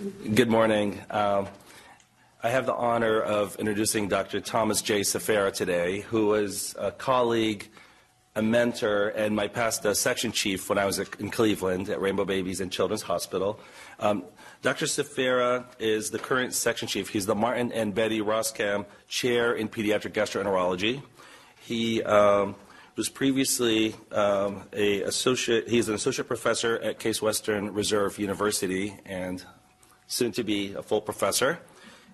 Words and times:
Good 0.00 0.48
morning. 0.48 0.98
Um, 1.10 1.48
I 2.42 2.48
have 2.48 2.64
the 2.64 2.72
honor 2.72 3.20
of 3.20 3.56
introducing 3.56 4.08
Dr. 4.08 4.40
Thomas 4.40 4.80
J. 4.80 5.00
Sferra 5.00 5.52
today, 5.52 6.00
who 6.00 6.32
is 6.32 6.74
a 6.78 6.90
colleague, 6.90 7.68
a 8.34 8.40
mentor, 8.40 9.08
and 9.08 9.36
my 9.36 9.46
past 9.46 9.84
uh, 9.84 9.92
section 9.92 10.32
chief 10.32 10.70
when 10.70 10.78
I 10.78 10.86
was 10.86 10.98
in 10.98 11.28
Cleveland 11.28 11.90
at 11.90 12.00
Rainbow 12.00 12.24
Babies 12.24 12.62
and 12.62 12.72
Children's 12.72 13.02
Hospital. 13.02 13.60
Um, 13.98 14.24
Dr. 14.62 14.86
Sferra 14.86 15.66
is 15.78 16.08
the 16.08 16.18
current 16.18 16.54
section 16.54 16.88
chief. 16.88 17.10
He's 17.10 17.26
the 17.26 17.34
Martin 17.34 17.70
and 17.70 17.94
Betty 17.94 18.22
Roskam 18.22 18.86
Chair 19.06 19.52
in 19.52 19.68
Pediatric 19.68 20.12
Gastroenterology. 20.12 21.02
He 21.60 22.02
um, 22.04 22.54
was 22.96 23.10
previously 23.10 23.94
um, 24.12 24.62
a 24.72 25.02
associate. 25.02 25.68
He's 25.68 25.90
an 25.90 25.94
associate 25.94 26.26
professor 26.26 26.78
at 26.78 26.98
Case 26.98 27.20
Western 27.20 27.74
Reserve 27.74 28.18
University, 28.18 28.96
and 29.04 29.44
soon 30.10 30.32
to 30.32 30.42
be 30.42 30.74
a 30.74 30.82
full 30.82 31.00
professor. 31.00 31.58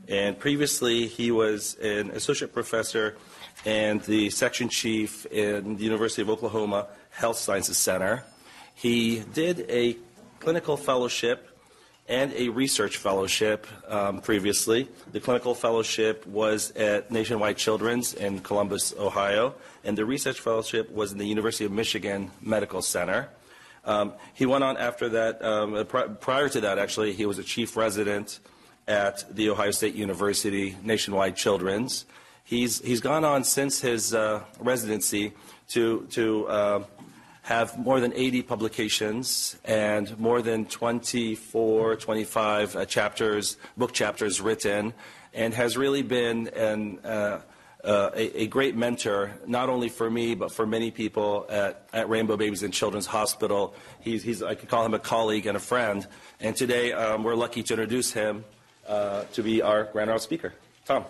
And 0.06 0.38
previously, 0.38 1.06
he 1.06 1.32
was 1.32 1.74
an 1.82 2.10
associate 2.10 2.52
professor 2.52 3.16
and 3.64 4.00
the 4.02 4.30
section 4.30 4.68
chief 4.68 5.26
in 5.26 5.76
the 5.76 5.82
University 5.82 6.22
of 6.22 6.30
Oklahoma 6.30 6.86
Health 7.10 7.38
Sciences 7.38 7.78
Center. 7.78 8.22
He 8.74 9.20
did 9.32 9.64
a 9.68 9.96
clinical 10.38 10.76
fellowship 10.76 11.48
and 12.06 12.32
a 12.34 12.50
research 12.50 12.98
fellowship 12.98 13.66
um, 13.88 14.20
previously. 14.20 14.88
The 15.10 15.18
clinical 15.18 15.54
fellowship 15.54 16.24
was 16.26 16.70
at 16.72 17.10
Nationwide 17.10 17.56
Children's 17.56 18.12
in 18.14 18.40
Columbus, 18.40 18.94
Ohio, 18.96 19.54
and 19.82 19.96
the 19.96 20.04
research 20.04 20.38
fellowship 20.38 20.90
was 20.92 21.12
in 21.12 21.18
the 21.18 21.26
University 21.26 21.64
of 21.64 21.72
Michigan 21.72 22.30
Medical 22.42 22.82
Center. 22.82 23.30
Um, 23.86 24.14
he 24.34 24.46
went 24.46 24.64
on 24.64 24.76
after 24.76 25.08
that, 25.10 25.42
um, 25.42 25.86
pr- 25.86 26.10
prior 26.20 26.48
to 26.48 26.60
that, 26.62 26.78
actually, 26.78 27.12
he 27.12 27.24
was 27.24 27.38
a 27.38 27.44
chief 27.44 27.76
resident 27.76 28.40
at 28.88 29.24
The 29.34 29.48
Ohio 29.48 29.70
State 29.70 29.94
University 29.94 30.76
Nationwide 30.82 31.36
Children's. 31.36 32.04
He's, 32.44 32.80
he's 32.80 33.00
gone 33.00 33.24
on 33.24 33.44
since 33.44 33.80
his 33.80 34.12
uh, 34.12 34.42
residency 34.58 35.32
to, 35.68 36.06
to 36.10 36.46
uh, 36.46 36.84
have 37.42 37.78
more 37.78 38.00
than 38.00 38.12
80 38.12 38.42
publications 38.42 39.56
and 39.64 40.18
more 40.18 40.42
than 40.42 40.66
24, 40.66 41.96
25 41.96 42.76
uh, 42.76 42.84
chapters, 42.86 43.56
book 43.76 43.92
chapters 43.92 44.40
written, 44.40 44.94
and 45.32 45.54
has 45.54 45.76
really 45.76 46.02
been 46.02 46.48
an, 46.48 46.98
uh, 47.86 48.10
a, 48.14 48.42
a, 48.42 48.46
great 48.48 48.74
mentor, 48.74 49.30
not 49.46 49.70
only 49.70 49.88
for 49.88 50.10
me, 50.10 50.34
but 50.34 50.50
for 50.50 50.66
many 50.66 50.90
people 50.90 51.46
at, 51.48 51.88
at 51.92 52.08
Rainbow 52.08 52.36
Babies 52.36 52.64
and 52.64 52.74
Children's 52.74 53.06
Hospital. 53.06 53.74
He's, 54.00 54.24
he's, 54.24 54.42
I 54.42 54.56
could 54.56 54.68
call 54.68 54.84
him 54.84 54.92
a 54.92 54.98
colleague 54.98 55.46
and 55.46 55.56
a 55.56 55.60
friend. 55.60 56.06
And 56.40 56.56
today 56.56 56.92
um, 56.92 57.22
we're 57.22 57.36
lucky 57.36 57.62
to 57.62 57.74
introduce 57.74 58.12
him 58.12 58.44
uh, 58.88 59.24
to 59.34 59.42
be 59.42 59.62
our 59.62 59.84
Grand 59.84 60.10
Round 60.10 60.20
speaker. 60.20 60.52
Tom. 60.84 61.04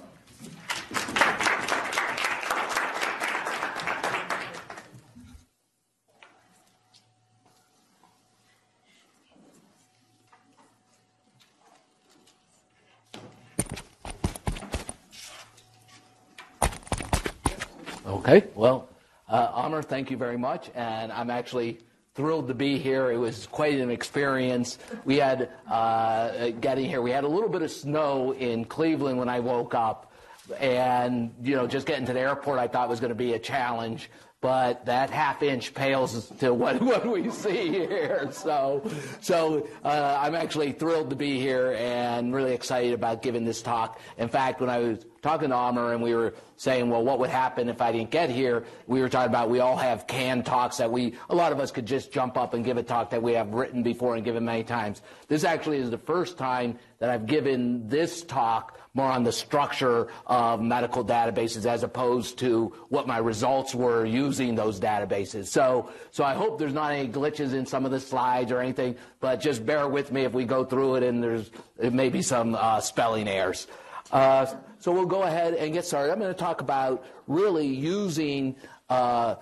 Okay, 18.29 18.49
well, 18.57 18.89
uh, 19.29 19.53
Amr, 19.53 19.83
thank 19.83 20.11
you 20.11 20.17
very 20.17 20.37
much. 20.37 20.69
And 20.75 21.13
I'm 21.13 21.31
actually 21.31 21.79
thrilled 22.17 22.49
to 22.49 22.55
be 22.55 22.77
here. 22.77 23.13
It 23.13 23.19
was 23.19 23.47
quite 23.47 23.79
an 23.79 23.89
experience. 23.89 24.79
We 25.05 25.19
had, 25.19 25.51
uh, 25.71 26.51
getting 26.61 26.87
here, 26.87 27.03
we 27.03 27.13
had 27.13 27.23
a 27.23 27.29
little 27.29 27.49
bit 27.49 27.63
of 27.63 27.71
snow 27.71 28.33
in 28.33 28.65
Cleveland 28.65 29.17
when 29.17 29.29
I 29.29 29.39
woke 29.39 29.77
up. 29.77 30.11
And, 30.59 31.37
you 31.41 31.55
know, 31.55 31.69
just 31.69 31.87
getting 31.87 32.05
to 32.07 32.13
the 32.13 32.19
airport 32.19 32.59
I 32.59 32.67
thought 32.67 32.89
was 32.89 32.99
going 32.99 33.11
to 33.11 33.15
be 33.15 33.35
a 33.35 33.39
challenge 33.39 34.11
but 34.47 34.87
that 34.87 35.11
half 35.11 35.43
inch 35.43 35.75
pales 35.75 36.29
to 36.39 36.55
what, 36.55 36.81
what 36.81 37.05
we 37.05 37.29
see 37.31 37.69
here. 37.69 38.29
So, 38.31 38.89
so 39.21 39.67
uh, 39.85 40.19
I'm 40.21 40.37
actually 40.37 40.71
thrilled 40.71 41.11
to 41.11 41.17
be 41.17 41.41
here 41.41 41.73
and 41.77 42.33
really 42.33 42.53
excited 42.53 42.93
about 42.93 43.23
giving 43.23 43.45
this 43.45 43.61
talk. 43.61 44.01
In 44.19 44.29
fact, 44.29 44.61
when 44.61 44.71
I 44.71 44.79
was 44.79 45.05
talking 45.21 45.49
to 45.49 45.55
Amr 45.57 45.95
and 45.95 46.01
we 46.01 46.15
were 46.15 46.33
saying, 46.59 46.89
well, 46.89 47.03
what 47.03 47.19
would 47.19 47.29
happen 47.29 47.69
if 47.69 47.83
I 47.83 47.91
didn't 47.91 48.13
get 48.13 48.31
here? 48.31 48.63
We 48.87 49.01
were 49.01 49.09
talking 49.09 49.31
about 49.31 49.51
we 49.51 49.59
all 49.59 49.77
have 49.77 50.07
canned 50.07 50.47
talks 50.47 50.77
that 50.77 50.93
we, 50.93 51.15
a 51.29 51.35
lot 51.35 51.51
of 51.51 51.59
us 51.59 51.73
could 51.73 51.85
just 51.85 52.13
jump 52.13 52.37
up 52.37 52.55
and 52.55 52.65
give 52.65 52.77
a 52.77 52.85
talk 52.85 53.11
that 53.11 53.21
we 53.25 53.33
have 53.33 53.53
written 53.53 53.83
before 53.83 54.15
and 54.15 54.25
given 54.25 54.45
many 54.45 54.63
times. 54.63 55.03
This 55.27 55.43
actually 55.43 55.79
is 55.79 55.91
the 55.91 55.99
first 55.99 56.39
time 56.39 56.79
that 57.01 57.11
I've 57.11 57.27
given 57.27 57.89
this 57.89 58.23
talk 58.23 58.79
more 58.97 59.11
on 59.11 59.23
the 59.23 59.33
structure 59.33 60.09
of 60.27 60.63
medical 60.63 61.05
databases 61.05 61.67
as 61.67 61.83
opposed 61.83 62.39
to 62.39 62.73
what 62.89 63.07
my 63.07 63.19
results 63.19 63.75
were 63.75 64.05
using 64.05 64.55
those 64.55 64.81
databases. 64.81 65.47
So, 65.47 65.91
so 66.11 66.25
I 66.25 66.35
hope 66.35 66.59
there's 66.59 66.73
not 66.73 66.93
any 66.93 67.09
glitches 67.09 67.53
in 67.53 67.67
some 67.67 67.85
of 67.85 67.91
the 67.91 68.01
slides 68.01 68.51
or 68.51 68.61
anything, 68.61 68.97
but 69.21 69.41
just 69.41 69.67
bear 69.67 69.87
with 69.87 70.11
me 70.11 70.23
if 70.23 70.33
we 70.33 70.45
go 70.45 70.65
through 70.65 70.97
it 70.97 71.03
and 71.03 71.23
there's 71.23 71.51
it 71.79 71.93
may 71.93 72.09
be 72.09 72.23
some 72.23 72.55
uh, 72.55 72.81
spelling 72.81 73.29
errors. 73.29 73.67
Uh, 74.11 74.47
so 74.79 74.93
we'll 74.93 75.07
go 75.07 75.23
ahead 75.25 75.55
and 75.55 75.73
get 75.73 75.85
started. 75.85 76.13
I'm 76.13 76.19
going 76.19 76.33
to 76.33 76.39
talk 76.39 76.61
about 76.61 77.05
really 77.27 77.67
using 77.67 78.57
uh, 78.89 79.35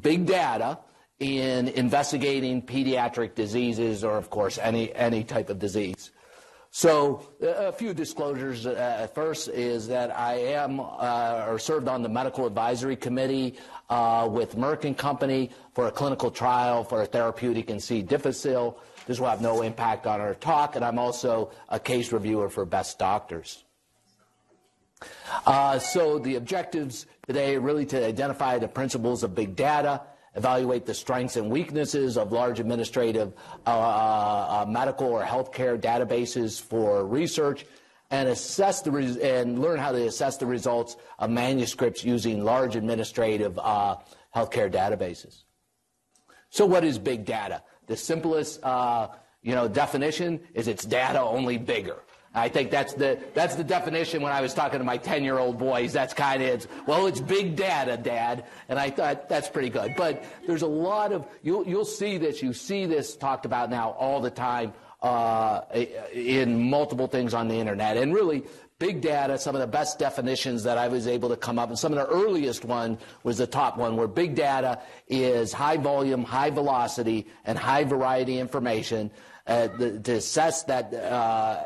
big 0.00 0.26
data 0.26 0.78
in 1.18 1.68
investigating 1.68 2.62
pediatric 2.62 3.34
diseases 3.34 4.04
or, 4.04 4.16
of 4.16 4.30
course, 4.30 4.56
any, 4.58 4.94
any 4.94 5.24
type 5.24 5.50
of 5.50 5.58
disease. 5.58 6.12
So 6.70 7.22
a 7.40 7.72
few 7.72 7.94
disclosures. 7.94 8.66
Uh, 8.66 9.08
first 9.14 9.48
is 9.48 9.88
that 9.88 10.16
I 10.16 10.34
am 10.34 10.80
uh, 10.80 11.46
or 11.48 11.58
served 11.58 11.88
on 11.88 12.02
the 12.02 12.08
medical 12.08 12.46
advisory 12.46 12.96
committee 12.96 13.56
uh, 13.88 14.28
with 14.30 14.56
Merck 14.56 14.84
and 14.84 14.96
Company 14.96 15.50
for 15.74 15.86
a 15.86 15.90
clinical 15.90 16.30
trial 16.30 16.84
for 16.84 17.02
a 17.02 17.06
therapeutic 17.06 17.70
in 17.70 17.80
C. 17.80 18.02
difficile. 18.02 18.78
This 19.06 19.18
will 19.18 19.28
have 19.28 19.40
no 19.40 19.62
impact 19.62 20.06
on 20.06 20.20
our 20.20 20.34
talk, 20.34 20.76
and 20.76 20.84
I'm 20.84 20.98
also 20.98 21.50
a 21.70 21.80
case 21.80 22.12
reviewer 22.12 22.50
for 22.50 22.66
Best 22.66 22.98
Doctors. 22.98 23.64
Uh, 25.46 25.78
so 25.78 26.18
the 26.18 26.36
objectives 26.36 27.06
today 27.26 27.56
are 27.56 27.60
really 27.60 27.86
to 27.86 28.06
identify 28.06 28.58
the 28.58 28.68
principles 28.68 29.22
of 29.22 29.34
big 29.34 29.56
data 29.56 30.02
evaluate 30.38 30.86
the 30.86 30.94
strengths 30.94 31.36
and 31.36 31.50
weaknesses 31.50 32.16
of 32.16 32.32
large 32.32 32.60
administrative 32.60 33.34
uh, 33.66 33.70
uh, 33.70 34.62
uh 34.62 34.70
medical 34.70 35.08
or 35.08 35.22
healthcare 35.22 35.76
databases 35.78 36.60
for 36.60 37.04
research, 37.04 37.66
and 38.10 38.28
assess 38.28 38.80
the 38.82 38.90
res- 38.90 39.18
and 39.18 39.58
learn 39.58 39.78
how 39.78 39.92
to 39.92 40.06
assess 40.06 40.38
the 40.38 40.46
results 40.46 40.96
of 41.18 41.28
manuscripts 41.30 42.04
using 42.04 42.44
large 42.44 42.76
administrative 42.76 43.58
uh, 43.58 43.96
healthcare 44.34 44.72
databases. 44.72 45.42
So, 46.50 46.64
what 46.64 46.84
is 46.84 46.98
big 46.98 47.24
data? 47.24 47.62
The 47.86 47.96
simplest, 47.96 48.62
uh, 48.64 49.08
you 49.42 49.54
know, 49.54 49.68
definition 49.68 50.40
is 50.54 50.68
it's 50.68 50.84
data 50.84 51.20
only 51.20 51.58
bigger. 51.58 51.98
I 52.34 52.48
think 52.48 52.70
that's 52.70 52.94
the 52.94 53.18
that's 53.34 53.54
the 53.54 53.64
definition 53.64 54.22
when 54.22 54.32
I 54.32 54.40
was 54.40 54.52
talking 54.52 54.78
to 54.78 54.84
my 54.84 54.98
10-year-old 54.98 55.58
boys. 55.58 55.92
That's 55.92 56.12
kind 56.12 56.42
of 56.42 56.48
it's 56.48 56.68
well, 56.86 57.06
it's 57.06 57.20
big 57.20 57.56
data, 57.56 57.96
Dad, 57.96 58.44
and 58.68 58.78
I 58.78 58.90
thought 58.90 59.28
that's 59.28 59.48
pretty 59.48 59.70
good. 59.70 59.94
But 59.96 60.22
there's 60.46 60.62
a 60.62 60.68
lot 60.68 61.12
of 61.12 61.26
you'll 61.42 61.66
you'll 61.66 61.84
see 61.84 62.18
this. 62.18 62.42
You 62.42 62.52
see 62.52 62.86
this 62.86 63.16
talked 63.16 63.46
about 63.46 63.70
now 63.70 63.90
all 63.92 64.20
the 64.20 64.30
time 64.30 64.74
uh, 65.02 65.62
in 66.12 66.68
multiple 66.70 67.06
things 67.06 67.34
on 67.34 67.48
the 67.48 67.56
internet, 67.56 67.96
and 67.96 68.14
really. 68.14 68.44
Big 68.80 69.00
data, 69.00 69.36
some 69.36 69.56
of 69.56 69.60
the 69.60 69.66
best 69.66 69.98
definitions 69.98 70.62
that 70.62 70.78
I 70.78 70.86
was 70.86 71.08
able 71.08 71.30
to 71.30 71.36
come 71.36 71.58
up, 71.58 71.68
and 71.68 71.76
some 71.76 71.92
of 71.92 71.98
the 71.98 72.06
earliest 72.14 72.64
one 72.64 72.96
was 73.24 73.38
the 73.38 73.46
top 73.48 73.76
one, 73.76 73.96
where 73.96 74.06
big 74.06 74.36
data 74.36 74.80
is 75.08 75.52
high 75.52 75.78
volume, 75.78 76.22
high 76.22 76.50
velocity, 76.50 77.26
and 77.44 77.58
high 77.58 77.82
variety 77.82 78.38
information 78.38 79.10
uh, 79.48 79.66
the, 79.78 79.98
to 79.98 80.12
assess 80.12 80.62
that 80.64 80.92
uh, 80.94 81.64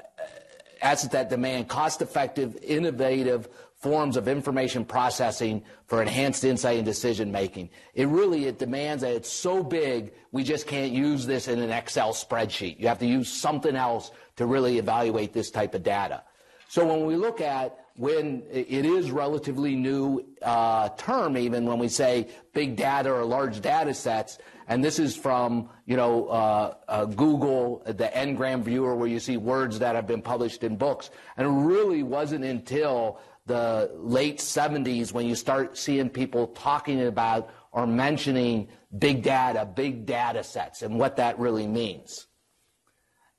assets 0.82 1.12
that 1.12 1.30
demand 1.30 1.68
cost-effective, 1.68 2.56
innovative 2.62 3.48
forms 3.76 4.16
of 4.16 4.28
information 4.28 4.84
processing 4.84 5.62
for 5.86 6.00
enhanced 6.00 6.44
insight 6.44 6.76
and 6.76 6.86
decision 6.86 7.32
making. 7.32 7.68
It 7.94 8.06
really 8.06 8.46
it 8.46 8.58
demands 8.58 9.02
that 9.02 9.12
it's 9.12 9.32
so 9.32 9.62
big 9.62 10.12
we 10.30 10.44
just 10.44 10.66
can't 10.66 10.92
use 10.92 11.26
this 11.26 11.48
in 11.48 11.58
an 11.60 11.70
Excel 11.70 12.12
spreadsheet. 12.12 12.78
You 12.78 12.88
have 12.88 13.00
to 13.00 13.06
use 13.06 13.28
something 13.28 13.74
else 13.74 14.12
to 14.36 14.46
really 14.46 14.78
evaluate 14.78 15.32
this 15.32 15.50
type 15.50 15.74
of 15.74 15.82
data. 15.82 16.22
So 16.68 16.86
when 16.86 17.06
we 17.06 17.16
look 17.16 17.40
at 17.40 17.78
when 17.96 18.42
it 18.50 18.86
is 18.86 19.10
relatively 19.10 19.76
new 19.76 20.24
uh, 20.40 20.88
term, 20.90 21.36
even 21.36 21.66
when 21.66 21.78
we 21.78 21.88
say 21.88 22.28
big 22.54 22.76
data 22.76 23.12
or 23.12 23.24
large 23.24 23.60
data 23.60 23.92
sets, 23.92 24.38
and 24.72 24.82
this 24.82 24.98
is 24.98 25.14
from, 25.14 25.68
you 25.84 25.98
know, 25.98 26.28
uh, 26.28 26.74
uh, 26.88 27.04
Google, 27.04 27.82
the 27.84 28.10
Ngram 28.14 28.62
viewer, 28.62 28.96
where 28.96 29.06
you 29.06 29.20
see 29.20 29.36
words 29.36 29.78
that 29.80 29.94
have 29.94 30.06
been 30.06 30.22
published 30.22 30.64
in 30.64 30.76
books. 30.76 31.10
And 31.36 31.46
it 31.46 31.50
really 31.50 32.02
wasn't 32.02 32.46
until 32.46 33.20
the 33.44 33.90
late 33.96 34.38
70s 34.38 35.12
when 35.12 35.26
you 35.26 35.34
start 35.34 35.76
seeing 35.76 36.08
people 36.08 36.46
talking 36.46 37.02
about 37.02 37.50
or 37.72 37.86
mentioning 37.86 38.68
big 38.98 39.22
data, 39.22 39.66
big 39.66 40.06
data 40.06 40.42
sets, 40.42 40.80
and 40.80 40.98
what 40.98 41.16
that 41.16 41.38
really 41.38 41.66
means. 41.66 42.28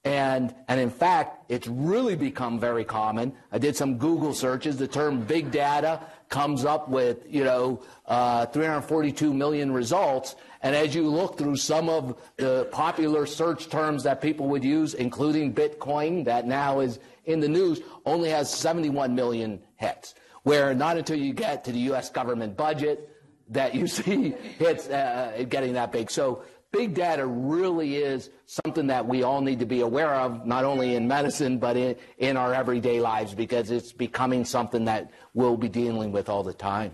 And, 0.06 0.54
and 0.68 0.82
in 0.82 0.90
fact, 0.90 1.46
it's 1.50 1.68
really 1.68 2.18
become 2.18 2.60
very 2.60 2.84
common. 2.84 3.34
I 3.54 3.58
did 3.58 3.78
some 3.78 3.98
Google 3.98 4.34
searches. 4.34 4.76
The 4.76 4.88
term 4.88 5.22
big 5.22 5.50
data 5.50 6.02
comes 6.28 6.66
up 6.66 6.90
with, 6.90 7.20
you 7.30 7.46
know, 7.46 7.82
uh, 8.06 8.48
342 8.48 9.34
million 9.34 9.72
results. 9.72 10.36
And 10.62 10.76
as 10.76 10.94
you 10.94 11.08
look 11.08 11.38
through 11.38 11.56
some 11.56 11.88
of 11.88 12.22
the 12.36 12.68
popular 12.72 13.26
search 13.26 13.70
terms 13.70 14.04
that 14.04 14.20
people 14.20 14.48
would 14.48 14.64
use, 14.64 14.94
including 14.94 15.54
Bitcoin, 15.54 16.26
that 16.26 16.48
now 16.48 16.82
is 16.82 17.00
in 17.24 17.40
the 17.40 17.48
news, 17.48 17.80
only 18.06 18.30
has 18.30 18.54
71 18.54 19.16
million 19.16 19.62
hits. 19.78 20.16
Where 20.44 20.74
not 20.74 20.98
until 20.98 21.18
you 21.18 21.32
get 21.34 21.64
to 21.64 21.72
the 21.72 21.80
U.S. 21.80 22.10
government 22.10 22.58
budget 22.58 23.10
that 23.50 23.74
you 23.74 23.88
see 23.98 24.32
hits 24.58 24.90
uh, 24.90 25.46
getting 25.48 25.74
that 25.74 25.92
big. 25.94 26.12
So 26.12 26.44
big 26.74 26.96
data 26.96 27.26
really 27.26 27.98
is 27.98 28.32
something 28.48 28.88
that 28.88 29.08
we 29.08 29.24
all 29.24 29.40
need 29.40 29.60
to 29.60 29.66
be 29.66 29.82
aware 29.82 30.14
of, 30.16 30.46
not 30.46 30.66
only 30.66 30.96
in 30.96 31.08
medicine, 31.08 31.60
but 31.60 31.78
in, 31.78 31.96
in 32.18 32.36
our 32.36 32.54
everyday 32.54 33.00
lives, 33.00 33.34
because 33.34 33.72
it's 33.72 33.94
becoming 33.94 34.44
something 34.44 34.84
that 34.86 35.12
we'll 35.34 35.56
be 35.56 35.70
dealing 35.70 36.12
with 36.12 36.28
all 36.28 36.44
the 36.44 36.54
time. 36.54 36.92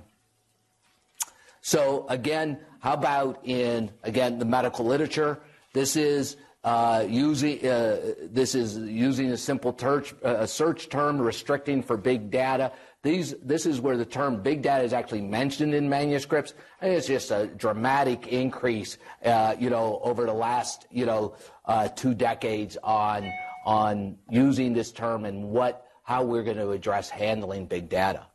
So 1.62 2.06
again, 2.10 2.60
how 2.80 2.94
about 2.94 3.40
in, 3.46 3.90
again, 4.04 4.38
the 4.38 4.46
medical 4.46 4.86
literature? 4.86 5.40
This 5.74 5.96
is 5.96 6.36
uh, 6.64 7.06
using 7.08 7.66
uh, 7.66 8.16
this 8.22 8.54
is 8.54 8.78
using 8.78 9.32
a 9.32 9.38
simple 9.38 9.76
search, 9.80 10.14
uh, 10.24 10.46
search 10.46 10.90
term 10.90 11.18
restricting 11.18 11.82
for 11.82 11.96
big 11.96 12.30
data. 12.30 12.74
These, 13.02 13.36
this 13.42 13.66
is 13.66 13.80
where 13.80 13.96
the 13.96 14.06
term 14.06 14.42
big 14.42 14.62
data 14.62 14.84
is 14.84 14.92
actually 14.92 15.22
mentioned 15.22 15.74
in 15.74 15.88
manuscripts. 15.88 16.54
And 16.82 16.92
it's 16.92 17.08
just 17.08 17.32
a 17.32 17.48
dramatic 17.48 18.28
increase, 18.28 18.98
uh, 19.24 19.56
you 19.58 19.70
know, 19.70 20.02
over 20.04 20.26
the 20.26 20.34
last, 20.34 20.86
you 20.92 21.06
know, 21.06 21.36
uh, 21.66 21.88
two 21.88 22.14
decades 22.14 22.78
on, 22.84 23.32
on 23.66 24.18
using 24.30 24.74
this 24.74 24.92
term 24.92 25.24
and 25.24 25.50
what, 25.50 25.86
how 26.04 26.24
we're 26.24 26.44
going 26.44 26.58
to 26.58 26.72
address 26.72 27.10
handling 27.10 27.68
big 27.68 27.88
data. 27.88 28.26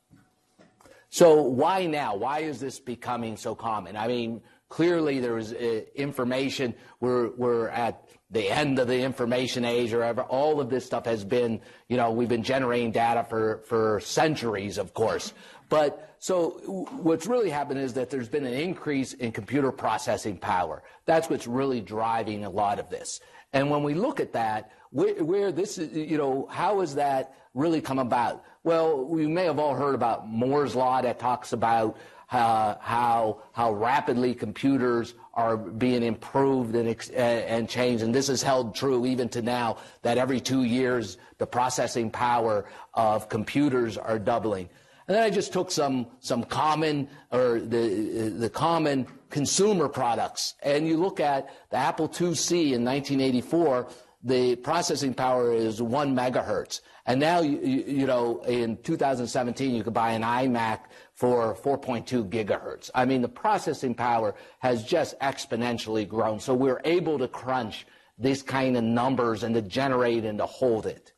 So 1.10 1.42
why 1.42 1.86
now? 1.86 2.16
Why 2.16 2.40
is 2.40 2.58
this 2.58 2.80
becoming 2.80 3.36
so 3.36 3.54
common? 3.54 3.96
I 3.96 4.08
mean, 4.08 4.40
clearly 4.70 5.20
there 5.20 5.36
is 5.36 5.52
uh, 5.52 5.82
information. 5.94 6.74
We're, 7.00 7.30
we're 7.36 7.68
at 7.68 8.08
the 8.30 8.50
end 8.50 8.78
of 8.78 8.88
the 8.88 9.00
information 9.00 9.64
age 9.64 9.92
or 9.92 10.02
ever. 10.02 10.22
All 10.22 10.60
of 10.60 10.70
this 10.70 10.84
stuff 10.84 11.04
has 11.06 11.24
been, 11.24 11.60
you 11.88 11.96
know, 11.96 12.10
we've 12.10 12.28
been 12.28 12.42
generating 12.42 12.90
data 12.90 13.24
for, 13.24 13.58
for 13.66 14.00
centuries, 14.00 14.78
of 14.78 14.94
course. 14.94 15.32
But 15.68 16.16
so 16.18 16.86
what's 16.90 17.26
really 17.26 17.50
happened 17.50 17.80
is 17.80 17.94
that 17.94 18.10
there's 18.10 18.28
been 18.28 18.46
an 18.46 18.54
increase 18.54 19.12
in 19.12 19.32
computer 19.32 19.70
processing 19.70 20.38
power. 20.38 20.82
That's 21.04 21.28
what's 21.28 21.46
really 21.46 21.80
driving 21.80 22.44
a 22.44 22.50
lot 22.50 22.78
of 22.78 22.88
this. 22.90 23.20
And 23.52 23.70
when 23.70 23.82
we 23.82 23.94
look 23.94 24.20
at 24.20 24.32
that, 24.32 24.72
where, 24.90 25.22
where 25.22 25.52
this 25.52 25.78
is, 25.78 25.92
you 25.92 26.18
know, 26.18 26.46
how 26.50 26.80
has 26.80 26.94
that 26.96 27.34
really 27.54 27.80
come 27.80 27.98
about? 27.98 28.44
Well, 28.64 29.04
we 29.04 29.26
may 29.26 29.44
have 29.44 29.58
all 29.58 29.74
heard 29.74 29.94
about 29.94 30.28
Moore's 30.28 30.74
Law 30.74 31.02
that 31.02 31.18
talks 31.18 31.52
about 31.52 31.98
uh, 32.30 32.76
how 32.80 33.42
how 33.52 33.72
rapidly 33.72 34.34
computers 34.34 35.14
are 35.34 35.56
being 35.56 36.02
improved 36.02 36.74
and, 36.74 36.88
and 37.12 37.68
changed. 37.68 38.02
And 38.02 38.14
this 38.14 38.28
is 38.28 38.42
held 38.42 38.74
true 38.74 39.06
even 39.06 39.28
to 39.30 39.42
now 39.42 39.76
that 40.02 40.18
every 40.18 40.40
two 40.40 40.64
years 40.64 41.18
the 41.38 41.46
processing 41.46 42.10
power 42.10 42.64
of 42.94 43.28
computers 43.28 43.98
are 43.98 44.18
doubling. 44.18 44.68
And 45.06 45.14
then 45.14 45.22
I 45.22 45.30
just 45.30 45.52
took 45.52 45.70
some 45.70 46.06
some 46.20 46.44
common 46.44 47.08
or 47.30 47.60
the 47.60 48.32
the 48.36 48.48
common 48.48 49.06
consumer 49.28 49.88
products, 49.88 50.54
and 50.62 50.88
you 50.88 50.96
look 50.96 51.20
at 51.20 51.50
the 51.70 51.76
Apple 51.76 52.08
IIc 52.08 52.72
in 52.72 52.84
1984. 52.84 53.88
The 54.26 54.56
processing 54.56 55.12
power 55.12 55.52
is 55.52 55.82
one 55.82 56.16
megahertz, 56.16 56.80
and 57.04 57.20
now 57.20 57.40
you, 57.40 57.58
you 57.58 58.06
know 58.06 58.40
in 58.44 58.78
2017 58.78 59.74
you 59.74 59.84
could 59.84 59.92
buy 59.92 60.12
an 60.12 60.22
iMac 60.22 60.80
for 61.12 61.54
4.2 61.54 62.30
gigahertz. 62.30 62.90
I 62.94 63.04
mean, 63.04 63.20
the 63.20 63.28
processing 63.28 63.94
power 63.94 64.34
has 64.60 64.82
just 64.82 65.18
exponentially 65.20 66.08
grown. 66.08 66.40
So 66.40 66.54
we're 66.54 66.80
able 66.86 67.18
to 67.18 67.28
crunch 67.28 67.86
these 68.18 68.42
kind 68.42 68.76
of 68.76 68.84
numbers 68.84 69.42
and 69.42 69.54
to 69.54 69.62
generate 69.62 70.24
and 70.24 70.38
to 70.38 70.46
hold 70.46 70.86
it. 70.86 71.12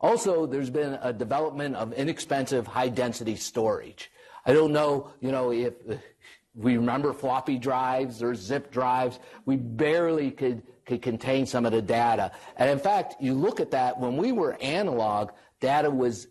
Also, 0.00 0.46
there's 0.46 0.70
been 0.70 0.98
a 1.02 1.12
development 1.12 1.74
of 1.74 1.92
inexpensive 1.94 2.66
high 2.66 2.88
density 2.88 3.34
storage. 3.34 4.10
I 4.44 4.52
don't 4.52 4.72
know, 4.72 5.10
you 5.20 5.32
know, 5.32 5.50
if 5.50 5.74
we 6.54 6.76
remember 6.76 7.12
floppy 7.12 7.58
drives 7.58 8.22
or 8.22 8.34
zip 8.34 8.70
drives, 8.70 9.18
we 9.44 9.56
barely 9.56 10.30
could, 10.30 10.62
could 10.86 11.02
contain 11.02 11.44
some 11.46 11.66
of 11.66 11.72
the 11.72 11.82
data. 11.82 12.32
And 12.56 12.70
in 12.70 12.78
fact, 12.78 13.16
you 13.20 13.34
look 13.34 13.60
at 13.60 13.72
that, 13.72 13.98
when 13.98 14.16
we 14.16 14.32
were 14.32 14.56
analog, 14.60 15.30
data 15.60 15.90
was, 15.90 16.28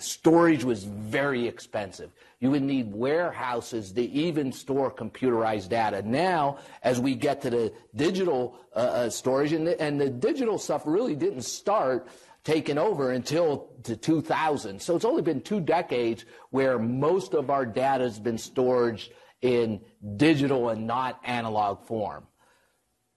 storage 0.00 0.64
was 0.64 0.84
very 0.84 1.46
expensive. 1.46 2.10
You 2.40 2.50
would 2.50 2.62
need 2.62 2.92
warehouses 2.92 3.92
to 3.92 4.02
even 4.02 4.52
store 4.52 4.90
computerized 4.90 5.68
data. 5.68 6.02
Now, 6.02 6.58
as 6.82 6.98
we 6.98 7.14
get 7.14 7.40
to 7.42 7.50
the 7.50 7.72
digital 7.94 8.58
uh, 8.74 8.78
uh, 8.78 9.10
storage, 9.10 9.52
and 9.52 9.66
the, 9.66 9.80
and 9.80 10.00
the 10.00 10.10
digital 10.10 10.58
stuff 10.58 10.82
really 10.84 11.14
didn't 11.14 11.42
start 11.42 12.08
taking 12.44 12.78
over 12.78 13.12
until 13.12 13.68
to 13.84 13.94
2000. 13.94 14.82
So 14.82 14.96
it's 14.96 15.04
only 15.04 15.22
been 15.22 15.40
two 15.40 15.60
decades 15.60 16.24
where 16.50 16.78
most 16.78 17.34
of 17.34 17.50
our 17.50 17.64
data 17.64 18.02
has 18.02 18.18
been 18.18 18.38
stored 18.38 19.00
in 19.42 19.80
digital 20.16 20.70
and 20.70 20.86
not 20.86 21.20
analog 21.24 21.86
form. 21.86 22.26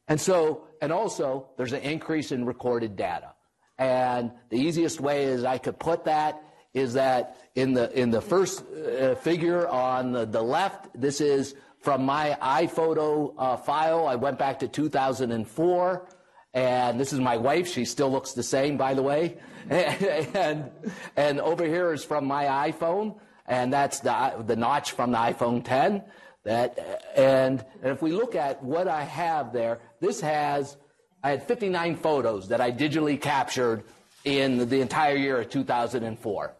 And 0.07 0.21
so, 0.21 0.64
and 0.81 0.91
also, 0.91 1.49
there's 1.57 1.73
an 1.73 1.81
increase 1.81 2.31
in 2.31 2.45
recorded 2.45 2.95
data. 2.95 3.33
And 3.77 4.31
the 4.49 4.57
easiest 4.57 4.99
way 4.99 5.25
is 5.25 5.43
I 5.43 5.57
could 5.57 5.79
put 5.79 6.05
that 6.05 6.41
is 6.73 6.93
that 6.93 7.37
in 7.55 7.73
the 7.73 7.91
in 7.97 8.11
the 8.11 8.21
first 8.21 8.63
uh, 8.67 9.15
figure 9.15 9.67
on 9.67 10.11
the, 10.11 10.25
the, 10.25 10.41
left, 10.41 10.89
this 10.99 11.21
is 11.21 11.55
from 11.79 12.05
my 12.05 12.37
iPhoto 12.41 13.33
uh, 13.37 13.57
file. 13.57 14.07
I 14.07 14.15
went 14.15 14.37
back 14.37 14.59
to 14.59 14.67
2004, 14.67 16.07
and 16.53 16.99
this 16.99 17.13
is 17.13 17.19
my 17.19 17.37
wife. 17.37 17.67
She 17.67 17.85
still 17.85 18.11
looks 18.11 18.33
the 18.33 18.43
same, 18.43 18.75
by 18.75 18.93
the 18.93 19.01
way. 19.01 19.37
and 19.69 20.69
and 21.15 21.39
over 21.39 21.65
here 21.65 21.93
is 21.93 22.03
from 22.03 22.25
my 22.25 22.71
iPhone, 22.71 23.17
and 23.47 23.71
that's 23.71 24.01
the 24.01 24.43
the 24.45 24.57
notch 24.57 24.91
from 24.91 25.11
the 25.11 25.17
iPhone 25.17 25.63
10. 25.63 26.03
That 26.45 27.03
and, 27.17 27.65
and 27.81 27.91
if 27.91 28.01
we 28.01 28.11
look 28.11 28.35
at 28.35 28.63
what 28.63 28.87
I 28.87 29.03
have 29.03 29.51
there, 29.51 29.79
this 29.99 30.21
has 30.21 30.77
I 31.23 31.31
had 31.31 31.43
59 31.43 31.95
photos 31.95 32.47
that 32.49 32.61
I 32.61 32.71
digitally 32.71 33.19
captured 33.19 33.83
in 34.25 34.69
the 34.69 34.79
entire 34.79 35.15
year 35.15 35.41
of 35.41 35.49
2004. 35.49 36.53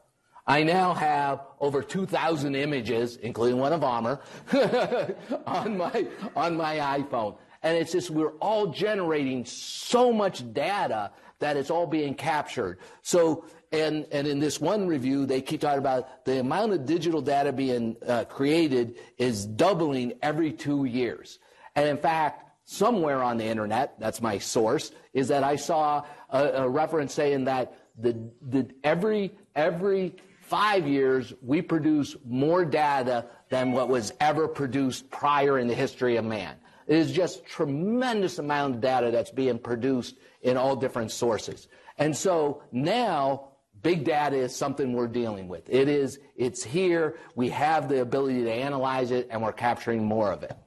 I 0.47 0.63
now 0.63 0.93
have 0.93 1.41
over 1.59 1.83
2,000 1.83 2.55
images, 2.55 3.17
including 3.17 3.59
one 3.59 3.73
of 3.73 3.83
Amr, 3.83 4.19
on 5.45 5.77
my 5.77 6.07
on 6.35 6.57
my 6.57 6.77
iPhone. 6.99 7.37
And 7.61 7.77
it's 7.77 7.91
just 7.91 8.09
we're 8.09 8.33
all 8.39 8.67
generating 8.67 9.45
so 9.45 10.11
much 10.11 10.51
data 10.53 11.11
that 11.39 11.57
it's 11.57 11.69
all 11.69 11.85
being 11.87 12.15
captured. 12.15 12.79
So 13.03 13.45
and 13.81 14.05
and 14.11 14.27
in 14.27 14.39
this 14.39 14.59
one 14.59 14.87
review, 14.87 15.25
they 15.25 15.41
keep 15.41 15.61
talking 15.61 15.79
about 15.79 16.25
the 16.25 16.39
amount 16.39 16.73
of 16.73 16.85
digital 16.85 17.21
data 17.21 17.51
being 17.51 17.95
uh, 18.07 18.25
created 18.25 18.95
is 19.17 19.45
doubling 19.45 20.13
every 20.21 20.51
two 20.51 20.85
years. 20.85 21.39
And 21.75 21.87
in 21.87 21.97
fact, 21.97 22.45
somewhere 22.65 23.21
on 23.23 23.37
the 23.37 23.45
internet, 23.45 23.99
that's 23.99 24.21
my 24.21 24.37
source, 24.39 24.91
is 25.13 25.27
that 25.27 25.43
I 25.43 25.55
saw 25.55 26.03
a, 26.29 26.43
a 26.43 26.69
reference 26.69 27.13
saying 27.13 27.45
that 27.45 27.77
the, 27.97 28.29
the, 28.41 28.67
every, 28.83 29.31
every 29.55 30.15
five 30.41 30.87
years 30.87 31.33
we 31.41 31.61
produce 31.61 32.15
more 32.25 32.65
data 32.65 33.25
than 33.49 33.71
what 33.71 33.87
was 33.87 34.11
ever 34.19 34.47
produced 34.47 35.09
prior 35.09 35.59
in 35.59 35.67
the 35.67 35.75
history 35.75 36.17
of 36.17 36.25
man. 36.25 36.55
It 36.87 36.97
is 36.97 37.11
just 37.11 37.45
tremendous 37.45 38.37
amount 38.37 38.75
of 38.75 38.81
data 38.81 39.11
that's 39.11 39.31
being 39.31 39.57
produced 39.57 40.15
in 40.41 40.57
all 40.57 40.75
different 40.75 41.11
sources. 41.11 41.67
And 41.97 42.15
so 42.15 42.61
now 42.71 43.49
big 43.85 44.03
data 44.03 44.35
is 44.35 44.55
something 44.55 44.93
we're 44.93 45.07
dealing 45.07 45.47
with. 45.47 45.69
It 45.69 45.87
is, 45.87 46.17
it's 46.35 46.63
here, 46.63 47.17
we 47.35 47.49
have 47.49 47.87
the 47.87 48.01
ability 48.01 48.43
to 48.43 48.51
analyze 48.51 49.11
it, 49.11 49.27
and 49.29 49.43
we're 49.43 49.53
capturing 49.53 50.03
more 50.03 50.31
of 50.31 50.41
it. 50.41 50.57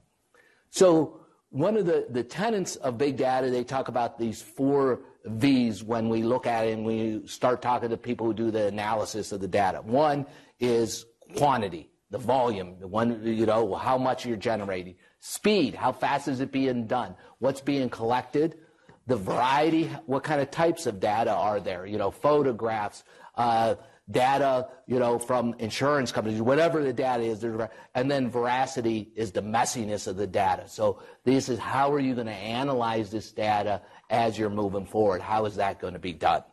So 0.71 1.19
one 1.51 1.77
of 1.77 1.85
the, 1.85 2.07
the 2.09 2.23
tenets 2.23 2.77
of 2.77 2.97
big 2.97 3.17
data, 3.17 3.51
they 3.51 3.65
talk 3.65 3.89
about 3.89 4.21
these 4.21 4.41
four 4.41 5.01
V's 5.25 5.83
when 5.83 6.09
we 6.09 6.23
look 6.23 6.47
at 6.47 6.69
it 6.69 6.75
and 6.75 6.87
we 6.87 7.27
start 7.27 7.61
talking 7.61 7.89
to 7.89 7.97
people 7.97 8.25
who 8.25 8.35
do 8.35 8.53
the 8.53 8.69
analysis 8.69 9.33
of 9.33 9.41
the 9.41 9.49
data. 9.49 9.83
One 9.83 10.25
is 10.61 11.05
quantity, 11.37 11.91
the 12.13 12.19
volume, 12.19 12.77
the 12.79 12.87
one, 12.87 13.21
you 13.27 13.47
know, 13.47 13.75
how 13.75 13.99
much 13.99 14.27
you're 14.27 14.37
generating. 14.37 14.95
Speed, 15.19 15.75
how 15.75 15.91
fast 15.91 16.29
is 16.29 16.39
it 16.39 16.53
being 16.53 16.87
done? 16.87 17.17
What's 17.41 17.63
being 17.63 17.91
collected? 17.91 18.59
The 19.09 19.17
variety, 19.17 19.87
what 20.07 20.23
kind 20.23 20.41
of 20.41 20.51
types 20.51 20.87
of 20.87 21.01
data 21.01 21.33
are 21.33 21.59
there? 21.59 21.87
You 21.87 21.99
know, 21.99 22.13
photographs, 22.13 23.03
uh, 23.35 23.75
data, 24.11 24.69
you 24.87 24.99
know, 24.99 25.19
from 25.19 25.55
insurance 25.59 26.13
companies, 26.13 26.41
whatever 26.41 26.83
the 26.83 26.93
data 26.93 27.23
is, 27.23 27.45
and 27.95 28.11
then 28.11 28.31
veracity 28.31 29.11
is 29.17 29.33
the 29.33 29.43
messiness 29.43 30.07
of 30.07 30.17
the 30.17 30.27
data. 30.27 30.69
So 30.69 31.01
this 31.25 31.49
is 31.49 31.59
how 31.59 31.93
are 31.93 31.99
you 31.99 32.15
going 32.15 32.27
to 32.27 32.33
analyze 32.33 33.11
this 33.11 33.33
data 33.33 33.83
as 34.09 34.39
you're 34.39 34.51
moving 34.51 34.87
forward. 34.87 35.21
How 35.21 35.45
is 35.47 35.57
that 35.57 35.81
going 35.81 35.95
to 35.95 35.99
be 35.99 36.13
done? 36.13 36.45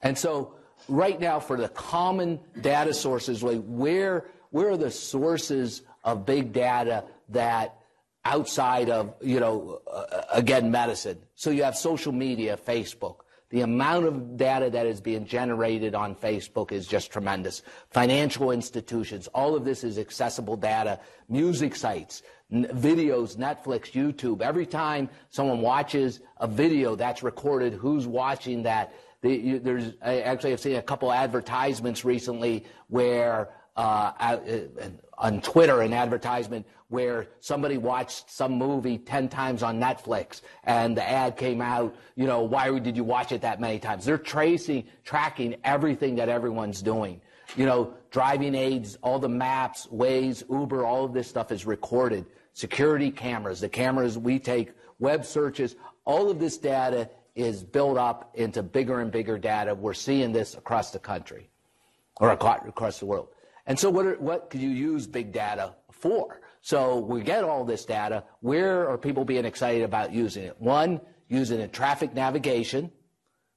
And 0.00 0.16
so, 0.16 0.54
right 0.88 1.18
now, 1.18 1.40
for 1.40 1.56
the 1.56 1.68
common 1.68 2.40
data 2.60 2.92
sources, 2.92 3.42
like 3.42 3.62
where 3.64 4.26
where 4.50 4.70
are 4.70 4.76
the 4.76 4.90
sources 4.90 5.82
of 6.04 6.24
big 6.24 6.52
data 6.52 7.04
that 7.30 7.78
outside 8.24 8.90
of 8.90 9.14
you 9.20 9.40
know 9.40 9.80
uh, 9.90 10.22
again 10.32 10.70
medicine? 10.70 11.18
So 11.34 11.50
you 11.50 11.64
have 11.64 11.76
social 11.76 12.12
media, 12.12 12.56
Facebook. 12.56 13.16
The 13.50 13.60
amount 13.60 14.06
of 14.06 14.36
data 14.36 14.68
that 14.70 14.84
is 14.84 15.00
being 15.00 15.26
generated 15.26 15.94
on 15.94 16.16
Facebook 16.16 16.72
is 16.72 16.88
just 16.88 17.12
tremendous. 17.12 17.62
Financial 17.90 18.50
institutions, 18.50 19.28
all 19.28 19.54
of 19.54 19.64
this 19.64 19.84
is 19.84 19.96
accessible 19.96 20.56
data. 20.56 20.98
Music 21.28 21.76
sites, 21.76 22.22
videos, 22.52 23.36
Netflix, 23.36 23.92
YouTube. 23.92 24.42
Every 24.42 24.66
time 24.66 25.08
someone 25.30 25.60
watches 25.60 26.20
a 26.38 26.48
video 26.48 26.96
that's 26.96 27.22
recorded, 27.22 27.74
who's 27.74 28.08
watching 28.08 28.64
that? 28.64 28.92
you, 29.22 29.58
there's 29.58 29.92
I 30.02 30.20
actually 30.20 30.50
have 30.50 30.60
seen 30.60 30.76
a 30.76 30.82
couple 30.82 31.12
advertisements 31.12 32.04
recently 32.04 32.64
where 32.88 33.50
uh, 33.76 34.12
uh, 34.18 34.38
on 35.18 35.40
Twitter 35.40 35.80
an 35.82 35.92
advertisement 35.92 36.66
where 36.88 37.28
somebody 37.40 37.76
watched 37.76 38.30
some 38.30 38.52
movie 38.52 38.98
10 38.98 39.28
times 39.28 39.62
on 39.62 39.80
Netflix 39.80 40.42
and 40.64 40.96
the 40.96 41.08
ad 41.08 41.36
came 41.36 41.60
out, 41.60 41.94
you 42.14 42.26
know, 42.26 42.42
why 42.42 42.78
did 42.78 42.96
you 42.96 43.04
watch 43.04 43.32
it 43.32 43.40
that 43.40 43.60
many 43.60 43.78
times? 43.78 44.04
They're 44.04 44.18
tracing, 44.18 44.84
tracking 45.02 45.56
everything 45.64 46.14
that 46.16 46.28
everyone's 46.28 46.82
doing. 46.82 47.20
You 47.56 47.66
know, 47.66 47.94
driving 48.10 48.54
aids, 48.54 48.96
all 49.02 49.18
the 49.18 49.28
maps, 49.28 49.88
Waze, 49.92 50.48
Uber, 50.48 50.84
all 50.84 51.04
of 51.04 51.12
this 51.12 51.28
stuff 51.28 51.50
is 51.50 51.66
recorded. 51.66 52.26
Security 52.52 53.10
cameras, 53.10 53.60
the 53.60 53.68
cameras 53.68 54.16
we 54.16 54.38
take, 54.38 54.72
web 54.98 55.24
searches, 55.24 55.76
all 56.04 56.30
of 56.30 56.38
this 56.38 56.58
data 56.58 57.10
is 57.34 57.64
built 57.64 57.98
up 57.98 58.30
into 58.34 58.62
bigger 58.62 59.00
and 59.00 59.10
bigger 59.10 59.38
data. 59.38 59.74
We're 59.74 59.94
seeing 59.94 60.32
this 60.32 60.54
across 60.54 60.92
the 60.92 61.00
country 61.00 61.48
or 62.16 62.30
across 62.30 63.00
the 63.00 63.06
world. 63.06 63.28
And 63.66 63.78
so 63.78 63.90
what, 63.90 64.06
are, 64.06 64.14
what 64.16 64.50
could 64.50 64.60
you 64.60 64.70
use 64.70 65.06
big 65.06 65.32
data 65.32 65.74
for? 65.90 66.40
So 66.60 66.98
we 66.98 67.22
get 67.22 67.44
all 67.44 67.64
this 67.64 67.84
data. 67.84 68.24
Where 68.40 68.88
are 68.88 68.98
people 68.98 69.24
being 69.24 69.44
excited 69.44 69.82
about 69.82 70.12
using 70.12 70.44
it? 70.44 70.60
One, 70.60 71.00
using 71.28 71.60
it 71.60 71.64
in 71.64 71.70
traffic 71.70 72.14
navigation, 72.14 72.90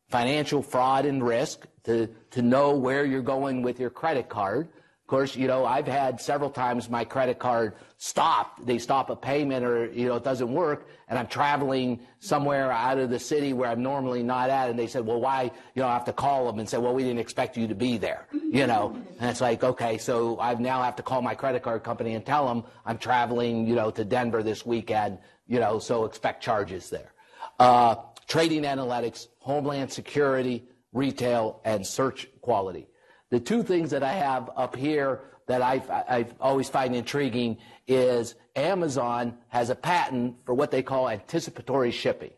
financial 0.10 0.62
fraud 0.62 1.06
and 1.06 1.24
risk 1.24 1.66
to, 1.84 2.10
to 2.32 2.42
know 2.42 2.76
where 2.76 3.06
you're 3.06 3.22
going 3.22 3.62
with 3.62 3.80
your 3.80 3.90
credit 3.90 4.30
card. 4.30 4.70
Of 5.08 5.12
course, 5.12 5.38
you 5.38 5.48
know, 5.48 5.66
I've 5.66 5.88
had 5.88 6.20
several 6.20 6.50
times 6.50 6.90
my 6.90 7.06
credit 7.06 7.40
card 7.40 7.76
stop. 7.98 8.66
They 8.66 8.78
stop 8.78 9.10
a 9.10 9.16
payment 9.16 9.66
or, 9.66 9.86
you 9.86 10.10
know, 10.10 10.16
it 10.16 10.26
doesn't 10.26 10.52
work. 10.52 10.90
And 11.08 11.18
I'm 11.18 11.28
traveling 11.28 12.02
somewhere 12.20 12.74
out 12.74 12.98
of 12.98 13.10
the 13.10 13.18
city 13.18 13.54
where 13.54 13.70
I'm 13.70 13.82
normally 13.82 14.22
not 14.22 14.50
at. 14.50 14.70
And 14.70 14.78
they 14.78 14.86
said, 14.86 15.06
well, 15.06 15.22
why, 15.22 15.44
you 15.76 15.82
know, 15.82 15.88
I 15.88 15.94
have 15.94 16.04
to 16.04 16.12
call 16.12 16.46
them 16.46 16.60
and 16.60 16.68
say, 16.68 16.78
well, 16.78 16.94
we 16.94 17.04
didn't 17.04 17.20
expect 17.20 17.56
you 17.56 17.70
to 17.70 17.74
be 17.74 17.98
there, 17.98 18.28
you 18.34 18.68
know. 18.68 19.02
And 19.22 19.30
it's 19.30 19.40
like, 19.40 19.64
okay, 19.64 19.98
so 19.98 20.38
I 20.42 20.54
now 20.56 20.84
have 20.84 20.98
to 20.98 21.04
call 21.04 21.22
my 21.22 21.36
credit 21.36 21.64
card 21.64 21.86
company 21.86 22.16
and 22.16 22.26
tell 22.26 22.46
them 22.46 22.66
I'm 22.86 22.98
traveling, 22.98 23.66
you 23.66 23.76
know, 23.76 23.92
to 23.92 24.04
Denver 24.04 24.44
this 24.44 24.66
weekend, 24.66 25.20
you 25.48 25.62
know, 25.62 25.80
so 25.80 26.04
expect 26.04 26.44
charges 26.44 26.90
there. 26.90 27.14
Uh, 27.60 27.96
trading 28.28 28.64
analytics, 28.64 29.28
homeland 29.40 29.90
security, 29.90 30.66
retail, 30.92 31.62
and 31.64 31.88
search 31.88 32.28
quality. 32.42 32.90
The 33.30 33.40
two 33.40 33.64
things 33.64 33.92
that 33.92 34.04
I 34.04 34.14
have 34.14 34.50
up 34.56 34.76
here 34.76 35.22
that 35.48 35.62
I've, 35.62 35.90
I've 35.90 36.34
always 36.40 36.70
find 36.70 36.96
intriguing 36.96 37.58
is 37.88 38.36
Amazon 38.56 39.38
has 39.48 39.70
a 39.70 39.76
patent 39.76 40.38
for 40.46 40.54
what 40.54 40.72
they 40.72 40.84
call 40.84 41.10
anticipatory 41.10 41.92
shipping. 41.92 42.32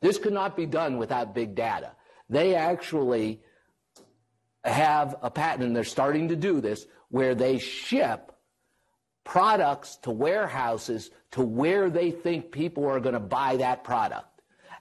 This 0.00 0.18
could 0.18 0.32
not 0.32 0.56
be 0.56 0.66
done 0.66 0.98
without 0.98 1.34
big 1.34 1.54
data. 1.54 1.92
They 2.28 2.54
actually 2.54 3.40
have 4.64 5.16
a 5.22 5.30
patent, 5.30 5.64
and 5.64 5.76
they're 5.76 5.84
starting 5.84 6.28
to 6.28 6.36
do 6.36 6.60
this, 6.60 6.86
where 7.08 7.34
they 7.34 7.58
ship 7.58 8.32
products 9.24 9.96
to 9.96 10.10
warehouses 10.10 11.10
to 11.32 11.42
where 11.42 11.90
they 11.90 12.10
think 12.10 12.52
people 12.52 12.86
are 12.86 13.00
going 13.00 13.14
to 13.14 13.20
buy 13.20 13.56
that 13.56 13.84
product. 13.84 14.31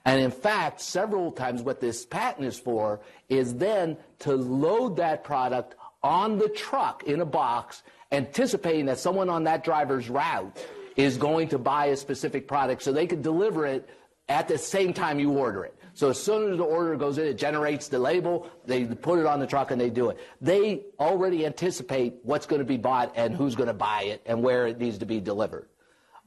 And 0.06 0.20
in 0.20 0.32
fact, 0.32 0.82
several 0.82 1.32
times 1.32 1.62
what 1.62 1.80
this 1.80 2.06
patent 2.06 2.46
is 2.46 2.58
for 2.58 3.02
is 3.30 3.56
then 3.56 3.98
to 4.20 4.36
load 4.36 4.98
that 4.98 5.24
product 5.24 5.76
on 6.04 6.40
the 6.40 6.50
truck 6.50 7.04
in 7.04 7.22
a 7.22 7.26
box, 7.26 7.84
anticipating 8.12 8.86
that 8.88 9.00
someone 9.00 9.30
on 9.30 9.44
that 9.44 9.64
driver's 9.64 10.10
route 10.10 10.58
is 10.96 11.18
going 11.18 11.48
to 11.50 11.58
buy 11.58 11.88
a 11.88 11.98
specific 11.98 12.48
product 12.48 12.82
so 12.82 12.92
they 12.92 13.08
can 13.08 13.22
deliver 13.22 13.66
it 13.66 13.88
at 14.28 14.48
the 14.48 14.58
same 14.58 14.94
time 14.94 15.20
you 15.20 15.32
order 15.32 15.64
it. 15.64 15.76
So 15.94 16.10
as 16.10 16.22
soon 16.22 16.52
as 16.52 16.58
the 16.58 16.64
order 16.64 16.96
goes 16.96 17.18
in, 17.18 17.26
it 17.26 17.38
generates 17.38 17.90
the 17.90 18.00
label, 18.00 18.50
they 18.66 18.86
put 18.86 19.20
it 19.20 19.26
on 19.26 19.40
the 19.40 19.48
truck 19.48 19.72
and 19.72 19.80
they 19.80 19.90
do 19.90 20.10
it. 20.10 20.18
They 20.40 20.84
already 21.00 21.46
anticipate 21.46 22.16
what's 22.24 22.46
going 22.46 22.60
to 22.60 22.66
be 22.66 22.78
bought 22.78 23.12
and 23.16 23.36
who's 23.36 23.56
going 23.56 23.68
to 23.68 23.74
buy 23.74 24.04
it 24.04 24.22
and 24.26 24.42
where 24.42 24.68
it 24.68 24.80
needs 24.80 24.98
to 25.00 25.06
be 25.06 25.20
delivered. 25.20 25.68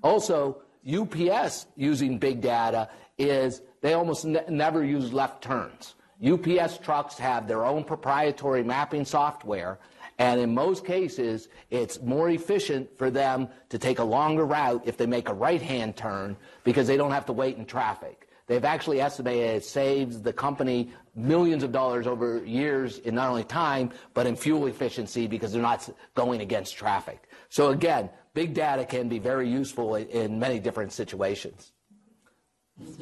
Also, 0.02 0.62
UPS 0.86 1.66
using 1.76 2.18
big 2.18 2.42
data 2.42 2.90
is 3.18 3.62
they 3.80 3.94
almost 3.94 4.24
ne- 4.24 4.44
never 4.48 4.84
use 4.84 5.12
left 5.12 5.42
turns. 5.42 5.94
UPS 6.24 6.78
trucks 6.78 7.18
have 7.18 7.46
their 7.46 7.64
own 7.64 7.84
proprietary 7.84 8.62
mapping 8.62 9.04
software, 9.04 9.78
and 10.18 10.40
in 10.40 10.54
most 10.54 10.84
cases, 10.84 11.48
it's 11.70 12.00
more 12.00 12.30
efficient 12.30 12.96
for 12.96 13.10
them 13.10 13.48
to 13.68 13.78
take 13.78 13.98
a 13.98 14.04
longer 14.04 14.44
route 14.44 14.82
if 14.86 14.96
they 14.96 15.06
make 15.06 15.28
a 15.28 15.34
right 15.34 15.60
hand 15.60 15.96
turn 15.96 16.36
because 16.62 16.86
they 16.86 16.96
don't 16.96 17.10
have 17.10 17.26
to 17.26 17.32
wait 17.32 17.56
in 17.56 17.66
traffic. 17.66 18.28
They've 18.46 18.64
actually 18.64 19.00
estimated 19.00 19.56
it 19.56 19.64
saves 19.64 20.20
the 20.20 20.32
company 20.32 20.92
millions 21.14 21.62
of 21.62 21.72
dollars 21.72 22.06
over 22.06 22.44
years 22.44 22.98
in 22.98 23.14
not 23.14 23.30
only 23.30 23.44
time, 23.44 23.90
but 24.12 24.26
in 24.26 24.36
fuel 24.36 24.66
efficiency 24.66 25.26
because 25.26 25.52
they're 25.52 25.62
not 25.62 25.88
going 26.14 26.42
against 26.42 26.76
traffic. 26.76 27.28
So 27.48 27.70
again, 27.70 28.10
big 28.34 28.52
data 28.52 28.84
can 28.84 29.08
be 29.08 29.18
very 29.18 29.48
useful 29.48 29.94
in 29.94 30.38
many 30.38 30.58
different 30.60 30.92
situations. 30.92 31.72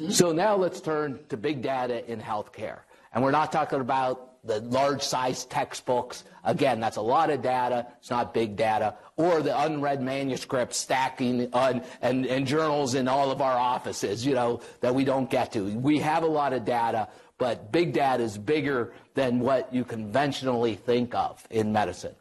So 0.09 0.31
now 0.31 0.55
let's 0.55 0.81
turn 0.81 1.19
to 1.29 1.37
big 1.37 1.61
data 1.61 2.09
in 2.11 2.19
healthcare. 2.21 2.79
And 3.13 3.23
we're 3.23 3.31
not 3.31 3.51
talking 3.51 3.81
about 3.81 4.33
the 4.45 4.59
large 4.59 5.01
size 5.01 5.45
textbooks. 5.45 6.25
Again, 6.43 6.79
that's 6.79 6.97
a 6.97 7.01
lot 7.01 7.29
of 7.29 7.41
data. 7.41 7.87
It's 7.99 8.09
not 8.09 8.33
big 8.33 8.55
data. 8.55 8.95
Or 9.15 9.41
the 9.41 9.57
unread 9.57 10.01
manuscripts 10.01 10.77
stacking 10.77 11.49
on, 11.53 11.83
and, 12.01 12.25
and 12.25 12.45
journals 12.45 12.93
in 12.93 13.07
all 13.07 13.31
of 13.31 13.41
our 13.41 13.57
offices, 13.57 14.25
you 14.25 14.33
know, 14.33 14.61
that 14.81 14.93
we 14.93 15.05
don't 15.05 15.29
get 15.29 15.53
to. 15.53 15.63
We 15.79 15.99
have 15.99 16.23
a 16.23 16.27
lot 16.27 16.53
of 16.53 16.65
data, 16.65 17.07
but 17.37 17.71
big 17.71 17.93
data 17.93 18.23
is 18.23 18.37
bigger 18.37 18.93
than 19.13 19.39
what 19.39 19.73
you 19.73 19.85
conventionally 19.85 20.75
think 20.75 21.15
of 21.15 21.45
in 21.49 21.71
medicine. 21.71 22.15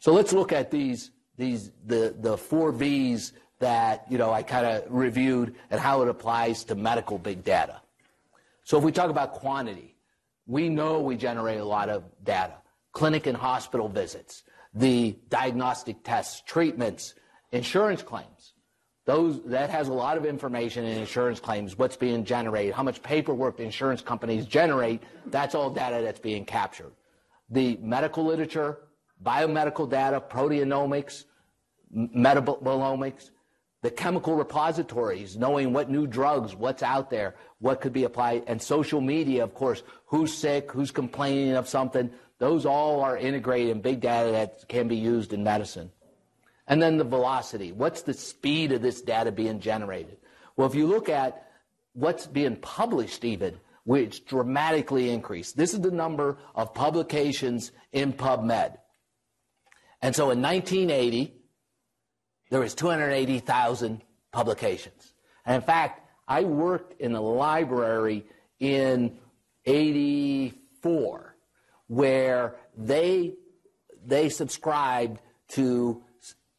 So 0.00 0.12
let's 0.12 0.32
look 0.32 0.52
at 0.52 0.70
these, 0.70 1.12
these 1.38 1.70
the, 1.86 2.14
the 2.18 2.36
four 2.36 2.72
V's 2.72 3.32
that, 3.62 4.04
you 4.10 4.18
know, 4.18 4.32
I 4.32 4.42
kind 4.42 4.66
of 4.66 4.84
reviewed 4.88 5.54
and 5.70 5.80
how 5.80 6.02
it 6.02 6.08
applies 6.08 6.64
to 6.64 6.74
medical 6.74 7.16
big 7.16 7.44
data. 7.44 7.80
So 8.64 8.76
if 8.76 8.82
we 8.82 8.90
talk 8.90 9.08
about 9.08 9.34
quantity, 9.34 9.94
we 10.46 10.68
know 10.68 11.00
we 11.00 11.16
generate 11.16 11.60
a 11.60 11.64
lot 11.64 11.88
of 11.88 12.02
data. 12.24 12.54
Clinic 12.90 13.28
and 13.28 13.36
hospital 13.36 13.88
visits, 13.88 14.42
the 14.74 15.16
diagnostic 15.28 16.02
tests, 16.02 16.42
treatments, 16.44 17.14
insurance 17.52 18.02
claims. 18.02 18.52
Those, 19.04 19.40
that 19.44 19.70
has 19.70 19.86
a 19.86 19.92
lot 19.92 20.16
of 20.16 20.26
information 20.26 20.84
in 20.84 20.98
insurance 20.98 21.38
claims, 21.38 21.78
what's 21.78 21.96
being 21.96 22.24
generated, 22.24 22.74
how 22.74 22.82
much 22.82 23.00
paperwork 23.00 23.58
the 23.58 23.62
insurance 23.62 24.02
companies 24.02 24.44
generate, 24.44 25.02
that's 25.26 25.54
all 25.54 25.70
data 25.70 26.02
that's 26.02 26.20
being 26.20 26.44
captured. 26.44 26.92
The 27.48 27.78
medical 27.80 28.24
literature, 28.24 28.78
biomedical 29.24 29.88
data, 29.88 30.20
proteomics, 30.20 31.24
metabolomics, 31.94 33.30
the 33.82 33.90
chemical 33.90 34.36
repositories, 34.36 35.36
knowing 35.36 35.72
what 35.72 35.90
new 35.90 36.06
drugs, 36.06 36.54
what's 36.54 36.82
out 36.82 37.10
there, 37.10 37.34
what 37.58 37.80
could 37.80 37.92
be 37.92 38.04
applied, 38.04 38.44
and 38.46 38.62
social 38.62 39.00
media, 39.00 39.42
of 39.42 39.54
course, 39.54 39.82
who's 40.06 40.32
sick, 40.32 40.70
who's 40.70 40.92
complaining 40.92 41.54
of 41.54 41.68
something. 41.68 42.10
Those 42.38 42.64
all 42.64 43.00
are 43.00 43.16
integrated 43.16 43.70
in 43.70 43.80
big 43.82 44.00
data 44.00 44.30
that 44.30 44.68
can 44.68 44.86
be 44.86 44.96
used 44.96 45.32
in 45.32 45.42
medicine. 45.42 45.90
And 46.68 46.80
then 46.80 46.96
the 46.96 47.04
velocity. 47.04 47.72
What's 47.72 48.02
the 48.02 48.14
speed 48.14 48.70
of 48.70 48.82
this 48.82 49.02
data 49.02 49.32
being 49.32 49.58
generated? 49.58 50.16
Well, 50.56 50.68
if 50.68 50.76
you 50.76 50.86
look 50.86 51.08
at 51.08 51.48
what's 51.92 52.26
being 52.26 52.56
published, 52.56 53.24
even, 53.24 53.58
which 53.84 54.24
dramatically 54.26 55.10
increased. 55.10 55.56
This 55.56 55.74
is 55.74 55.80
the 55.80 55.90
number 55.90 56.38
of 56.54 56.72
publications 56.72 57.72
in 57.90 58.12
PubMed. 58.12 58.76
And 60.00 60.14
so 60.14 60.30
in 60.30 60.40
1980, 60.40 61.34
there 62.52 62.60
was 62.60 62.74
280,000 62.74 64.02
publications. 64.30 65.14
And 65.46 65.56
in 65.56 65.62
fact, 65.62 66.06
I 66.28 66.42
worked 66.42 67.00
in 67.00 67.14
a 67.14 67.20
library 67.20 68.26
in 68.60 69.16
84 69.64 71.34
where 71.86 72.56
they, 72.76 73.32
they 74.04 74.28
subscribed 74.28 75.22
to 75.48 76.02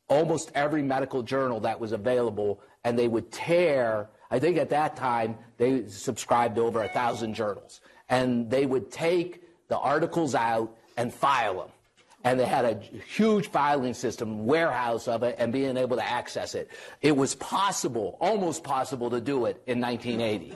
almost 0.07 0.51
every 0.55 0.81
medical 0.81 1.21
journal 1.21 1.59
that 1.59 1.79
was 1.79 1.91
available 1.91 2.59
and 2.83 2.97
they 2.97 3.07
would 3.07 3.31
tear 3.31 4.09
I 4.31 4.39
think 4.39 4.57
at 4.57 4.71
that 4.71 4.95
time 4.95 5.37
they 5.57 5.87
subscribed 5.87 6.55
to 6.55 6.61
over 6.61 6.81
a 6.81 6.89
thousand 6.89 7.35
journals. 7.35 7.81
And 8.09 8.49
they 8.49 8.65
would 8.65 8.91
take 8.91 9.43
the 9.67 9.77
articles 9.77 10.33
out 10.33 10.75
and 10.97 11.13
file 11.13 11.59
them. 11.59 11.69
And 12.23 12.39
they 12.39 12.45
had 12.45 12.65
a 12.65 12.79
huge 13.15 13.49
filing 13.49 13.93
system, 13.93 14.45
warehouse 14.45 15.07
of 15.07 15.23
it, 15.23 15.35
and 15.39 15.51
being 15.51 15.75
able 15.75 15.97
to 15.97 16.07
access 16.07 16.55
it. 16.55 16.69
It 17.01 17.15
was 17.15 17.35
possible, 17.35 18.17
almost 18.21 18.63
possible, 18.63 19.09
to 19.09 19.19
do 19.19 19.45
it 19.45 19.61
in 19.67 19.81
1980. 19.81 20.55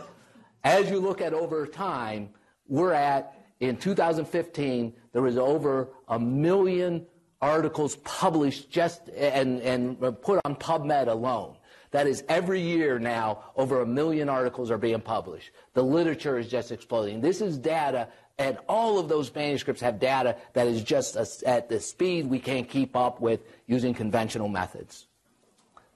As 0.63 0.89
you 0.89 0.99
look 0.99 1.21
at 1.21 1.33
over 1.33 1.67
time, 1.67 2.29
we're 2.67 2.93
at, 2.93 3.33
in 3.59 3.77
2015, 3.77 4.93
there 5.11 5.21
was 5.21 5.37
over 5.37 5.89
a 6.07 6.19
million 6.19 7.05
articles 7.41 7.97
published 7.97 8.69
just 8.69 9.09
and, 9.09 9.61
and 9.61 9.99
put 10.21 10.39
on 10.45 10.55
PubMed 10.55 11.07
alone. 11.07 11.57
That 11.91 12.07
is, 12.07 12.23
every 12.27 12.59
year 12.59 12.99
now, 12.99 13.43
over 13.55 13.81
a 13.81 13.85
million 13.85 14.27
articles 14.27 14.71
are 14.71 14.77
being 14.77 14.99
published. 14.99 15.51
The 15.73 15.83
literature 15.83 16.37
is 16.37 16.47
just 16.47 16.71
exploding. 16.71 17.21
This 17.21 17.39
is 17.39 17.57
data, 17.57 18.09
and 18.37 18.57
all 18.69 18.99
of 18.99 19.09
those 19.09 19.33
manuscripts 19.33 19.81
have 19.81 19.99
data 19.99 20.35
that 20.53 20.67
is 20.67 20.83
just 20.83 21.43
at 21.43 21.69
the 21.69 21.79
speed 21.79 22.27
we 22.27 22.39
can't 22.39 22.69
keep 22.69 22.95
up 22.95 23.19
with 23.19 23.41
using 23.65 23.93
conventional 23.93 24.47
methods. 24.47 25.07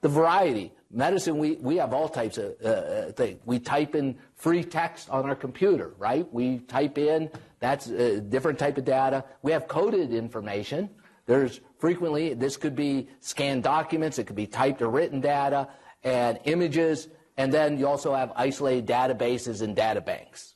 The 0.00 0.08
variety. 0.08 0.72
Medicine, 0.90 1.38
we, 1.38 1.52
we 1.52 1.76
have 1.76 1.94
all 1.94 2.08
types 2.08 2.36
of 2.36 2.54
uh, 2.62 2.68
uh 2.68 3.12
things. 3.12 3.40
We 3.46 3.60
type 3.60 3.94
in 3.94 4.18
free 4.34 4.64
text 4.64 5.08
on 5.08 5.24
our 5.26 5.36
computer, 5.36 5.94
right? 5.96 6.30
We 6.32 6.58
type 6.58 6.98
in, 6.98 7.30
that's 7.60 7.86
a 7.86 8.20
different 8.20 8.58
type 8.58 8.76
of 8.76 8.84
data. 8.84 9.24
We 9.42 9.52
have 9.52 9.68
coded 9.68 10.12
information. 10.12 10.90
There's 11.26 11.60
frequently, 11.78 12.34
this 12.34 12.56
could 12.56 12.74
be 12.74 13.08
scanned 13.20 13.62
documents, 13.62 14.18
it 14.18 14.26
could 14.26 14.36
be 14.36 14.48
typed 14.48 14.82
or 14.82 14.90
written 14.90 15.20
data, 15.20 15.68
and 16.02 16.40
images, 16.44 17.08
and 17.36 17.52
then 17.52 17.78
you 17.78 17.86
also 17.86 18.12
have 18.14 18.32
isolated 18.34 18.86
databases 18.86 19.62
and 19.62 19.76
data 19.76 20.00
banks. 20.00 20.51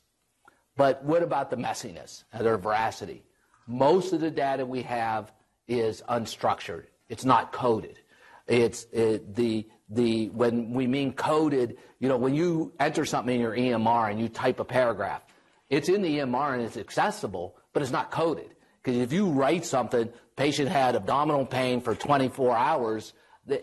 But 0.77 1.03
what 1.03 1.23
about 1.23 1.49
the 1.49 1.57
messiness 1.57 2.23
and 2.31 2.45
their 2.45 2.57
veracity? 2.57 3.23
Most 3.67 4.13
of 4.13 4.21
the 4.21 4.31
data 4.31 4.65
we 4.65 4.83
have 4.83 5.31
is 5.67 6.01
unstructured. 6.07 6.85
It's 7.09 7.25
not 7.25 7.51
coded. 7.51 7.99
It's 8.47 8.85
it, 8.93 9.35
the 9.35 9.67
the 9.89 10.29
when 10.29 10.71
we 10.71 10.87
mean 10.87 11.13
coded, 11.13 11.77
you 11.99 12.07
know, 12.07 12.17
when 12.17 12.35
you 12.35 12.73
enter 12.79 13.05
something 13.05 13.35
in 13.35 13.41
your 13.41 13.55
EMR 13.55 14.11
and 14.11 14.19
you 14.19 14.29
type 14.29 14.59
a 14.59 14.65
paragraph, 14.65 15.23
it's 15.69 15.89
in 15.89 16.01
the 16.01 16.19
EMR 16.19 16.53
and 16.53 16.61
it's 16.61 16.77
accessible, 16.77 17.57
but 17.73 17.81
it's 17.81 17.91
not 17.91 18.11
coded. 18.11 18.55
Because 18.81 19.01
if 19.01 19.11
you 19.11 19.27
write 19.27 19.65
something, 19.65 20.09
patient 20.37 20.69
had 20.69 20.95
abdominal 20.95 21.45
pain 21.45 21.81
for 21.81 21.93
24 21.95 22.55
hours, 22.55 23.13
uh, 23.51 23.55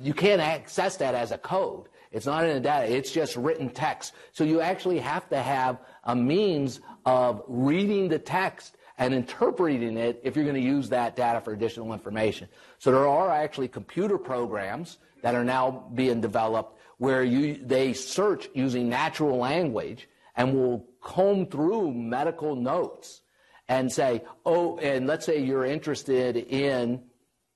you 0.00 0.12
can't 0.12 0.42
access 0.42 0.96
that 0.98 1.14
as 1.14 1.32
a 1.32 1.38
code. 1.38 1.88
It's 2.10 2.26
not 2.26 2.44
in 2.44 2.54
the 2.54 2.60
data. 2.60 2.92
It's 2.92 3.12
just 3.12 3.36
written 3.36 3.68
text. 3.70 4.14
So 4.32 4.44
you 4.44 4.60
actually 4.60 4.98
have 4.98 5.28
to 5.30 5.40
have 5.40 5.78
a 6.04 6.16
means 6.16 6.80
of 7.04 7.42
reading 7.46 8.08
the 8.08 8.18
text 8.18 8.76
and 8.98 9.14
interpreting 9.14 9.96
it 9.96 10.20
if 10.24 10.34
you're 10.34 10.44
going 10.44 10.56
to 10.56 10.60
use 10.60 10.88
that 10.88 11.16
data 11.16 11.40
for 11.40 11.52
additional 11.52 11.92
information. 11.92 12.48
So 12.78 12.90
there 12.90 13.06
are 13.06 13.30
actually 13.30 13.68
computer 13.68 14.18
programs 14.18 14.98
that 15.22 15.34
are 15.34 15.44
now 15.44 15.88
being 15.94 16.20
developed 16.20 16.78
where 16.98 17.22
you, 17.22 17.60
they 17.62 17.92
search 17.92 18.48
using 18.54 18.88
natural 18.88 19.38
language 19.38 20.08
and 20.36 20.54
will 20.54 20.86
comb 21.00 21.46
through 21.46 21.92
medical 21.92 22.56
notes 22.56 23.22
and 23.68 23.90
say, 23.92 24.22
oh, 24.46 24.78
and 24.78 25.06
let's 25.06 25.26
say 25.26 25.38
you're 25.38 25.64
interested 25.64 26.36
in, 26.36 27.02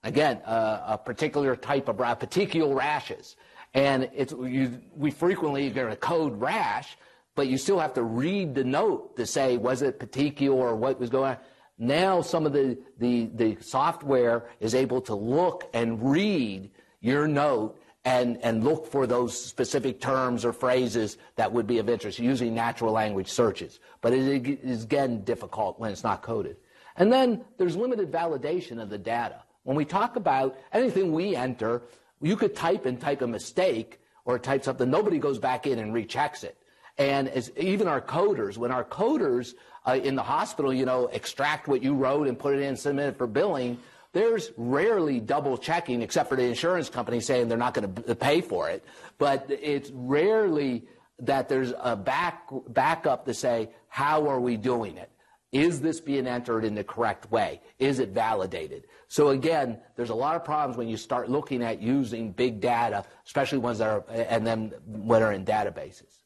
again, 0.04 0.36
uh, 0.44 0.82
a 0.86 0.98
particular 0.98 1.56
type 1.56 1.88
of 1.88 1.96
petechial 1.96 2.74
rashes. 2.76 3.36
And 3.74 4.10
it's, 4.14 4.32
you, 4.32 4.80
we 4.96 5.10
frequently 5.10 5.70
get 5.70 5.90
a 5.90 5.96
code 5.96 6.38
rash, 6.40 6.96
but 7.34 7.48
you 7.48 7.56
still 7.56 7.78
have 7.78 7.94
to 7.94 8.02
read 8.02 8.54
the 8.54 8.64
note 8.64 9.16
to 9.16 9.26
say, 9.26 9.56
was 9.56 9.82
it 9.82 9.98
petechial 9.98 10.54
or 10.54 10.76
what 10.76 11.00
was 11.00 11.10
going 11.10 11.30
on? 11.30 11.38
Now 11.78 12.20
some 12.20 12.46
of 12.46 12.52
the, 12.52 12.78
the, 12.98 13.30
the 13.34 13.56
software 13.60 14.46
is 14.60 14.74
able 14.74 15.00
to 15.02 15.14
look 15.14 15.68
and 15.72 16.10
read 16.10 16.70
your 17.00 17.26
note 17.26 17.80
and, 18.04 18.38
and 18.42 18.64
look 18.64 18.86
for 18.86 19.06
those 19.06 19.36
specific 19.42 20.00
terms 20.00 20.44
or 20.44 20.52
phrases 20.52 21.18
that 21.36 21.50
would 21.50 21.66
be 21.66 21.78
of 21.78 21.88
interest 21.88 22.18
using 22.18 22.54
natural 22.54 22.92
language 22.92 23.28
searches. 23.28 23.80
But 24.00 24.12
it 24.12 24.60
is, 24.62 24.84
again, 24.84 25.22
difficult 25.24 25.78
when 25.78 25.90
it's 25.92 26.04
not 26.04 26.22
coded. 26.22 26.56
And 26.96 27.12
then 27.12 27.44
there's 27.58 27.76
limited 27.76 28.10
validation 28.10 28.82
of 28.82 28.90
the 28.90 28.98
data. 28.98 29.42
When 29.62 29.76
we 29.76 29.84
talk 29.84 30.16
about 30.16 30.58
anything 30.72 31.12
we 31.12 31.36
enter, 31.36 31.82
you 32.22 32.36
could 32.36 32.54
type 32.54 32.86
and 32.86 33.00
type 33.00 33.22
a 33.22 33.26
mistake 33.26 34.00
or 34.24 34.38
type 34.38 34.64
something, 34.64 34.88
nobody 34.88 35.18
goes 35.18 35.38
back 35.38 35.66
in 35.66 35.78
and 35.78 35.92
rechecks 35.92 36.44
it. 36.44 36.56
And 36.98 37.28
as, 37.28 37.50
even 37.56 37.88
our 37.88 38.00
coders, 38.00 38.56
when 38.56 38.70
our 38.70 38.84
coders 38.84 39.54
uh, 39.86 39.98
in 40.02 40.14
the 40.14 40.22
hospital, 40.22 40.72
you 40.72 40.84
know, 40.84 41.06
extract 41.06 41.66
what 41.66 41.82
you 41.82 41.94
wrote 41.94 42.28
and 42.28 42.38
put 42.38 42.54
it 42.54 42.62
in, 42.62 42.76
submit 42.76 43.08
it 43.08 43.18
for 43.18 43.26
billing, 43.26 43.78
there's 44.12 44.52
rarely 44.56 45.20
double 45.20 45.56
checking, 45.56 46.02
except 46.02 46.28
for 46.28 46.36
the 46.36 46.44
insurance 46.44 46.88
company 46.88 47.20
saying 47.20 47.48
they're 47.48 47.58
not 47.58 47.74
going 47.74 47.94
to 47.94 48.14
pay 48.14 48.42
for 48.42 48.68
it. 48.68 48.84
But 49.18 49.46
it's 49.48 49.90
rarely 49.92 50.84
that 51.20 51.48
there's 51.48 51.72
a 51.80 51.96
back 51.96 52.48
backup 52.68 53.24
to 53.24 53.34
say, 53.34 53.70
how 53.88 54.28
are 54.28 54.40
we 54.40 54.56
doing 54.56 54.96
it? 54.98 55.10
Is 55.52 55.82
this 55.82 56.00
being 56.00 56.26
entered 56.26 56.64
in 56.64 56.74
the 56.74 56.82
correct 56.82 57.30
way? 57.30 57.60
Is 57.78 57.98
it 57.98 58.08
validated? 58.08 58.86
So 59.08 59.28
again, 59.28 59.78
there's 59.96 60.08
a 60.08 60.14
lot 60.14 60.34
of 60.34 60.44
problems 60.44 60.78
when 60.78 60.88
you 60.88 60.96
start 60.96 61.28
looking 61.28 61.62
at 61.62 61.82
using 61.82 62.32
big 62.32 62.60
data, 62.60 63.04
especially 63.26 63.58
ones 63.58 63.78
that 63.78 63.88
are, 63.88 64.04
and 64.08 64.46
then 64.46 64.72
when 64.86 65.22
are 65.22 65.32
in 65.32 65.44
databases. 65.44 66.22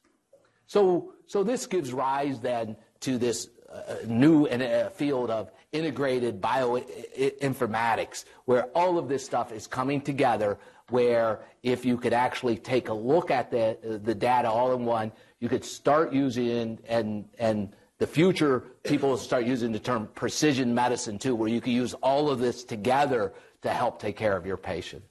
So, 0.67 1.13
so 1.27 1.43
this 1.43 1.67
gives 1.67 1.93
rise 1.93 2.39
then 2.41 2.77
to 3.01 3.19
this 3.19 3.49
uh, 3.73 3.97
new 4.07 4.47
uh, 4.47 4.91
field 4.91 5.31
of 5.31 5.51
integrated 5.73 6.41
bioinformatics, 6.41 8.25
where 8.45 8.65
all 8.77 8.97
of 8.97 9.09
this 9.09 9.25
stuff 9.25 9.51
is 9.51 9.67
coming 9.67 10.01
together, 10.01 10.57
where 10.91 11.41
if 11.65 11.85
you 11.85 11.97
could 11.97 12.13
actually 12.13 12.57
take 12.57 12.89
a 12.89 12.95
look 12.95 13.33
at 13.33 13.51
the, 13.51 14.01
the 14.05 14.15
data 14.15 14.49
all 14.49 14.73
in 14.73 14.85
one, 14.85 15.11
you 15.41 15.49
could 15.49 15.65
start 15.65 16.13
using 16.13 16.79
and, 16.87 17.29
and 17.39 17.75
the 17.99 18.07
future 18.07 18.65
people 18.83 19.11
will 19.11 19.17
start 19.17 19.47
using 19.47 19.73
the 19.73 19.79
term 19.79 20.09
precision 20.15 20.75
medicine 20.75 21.19
too, 21.19 21.35
where 21.35 21.49
you 21.49 21.61
can 21.61 21.73
use 21.73 21.95
all 21.95 22.31
of 22.31 22.39
this 22.39 22.65
together 22.65 23.33
to 23.63 23.71
help 23.71 24.01
take 24.01 24.17
care 24.17 24.37
of 24.37 24.47
your 24.47 24.57
patient. 24.57 25.03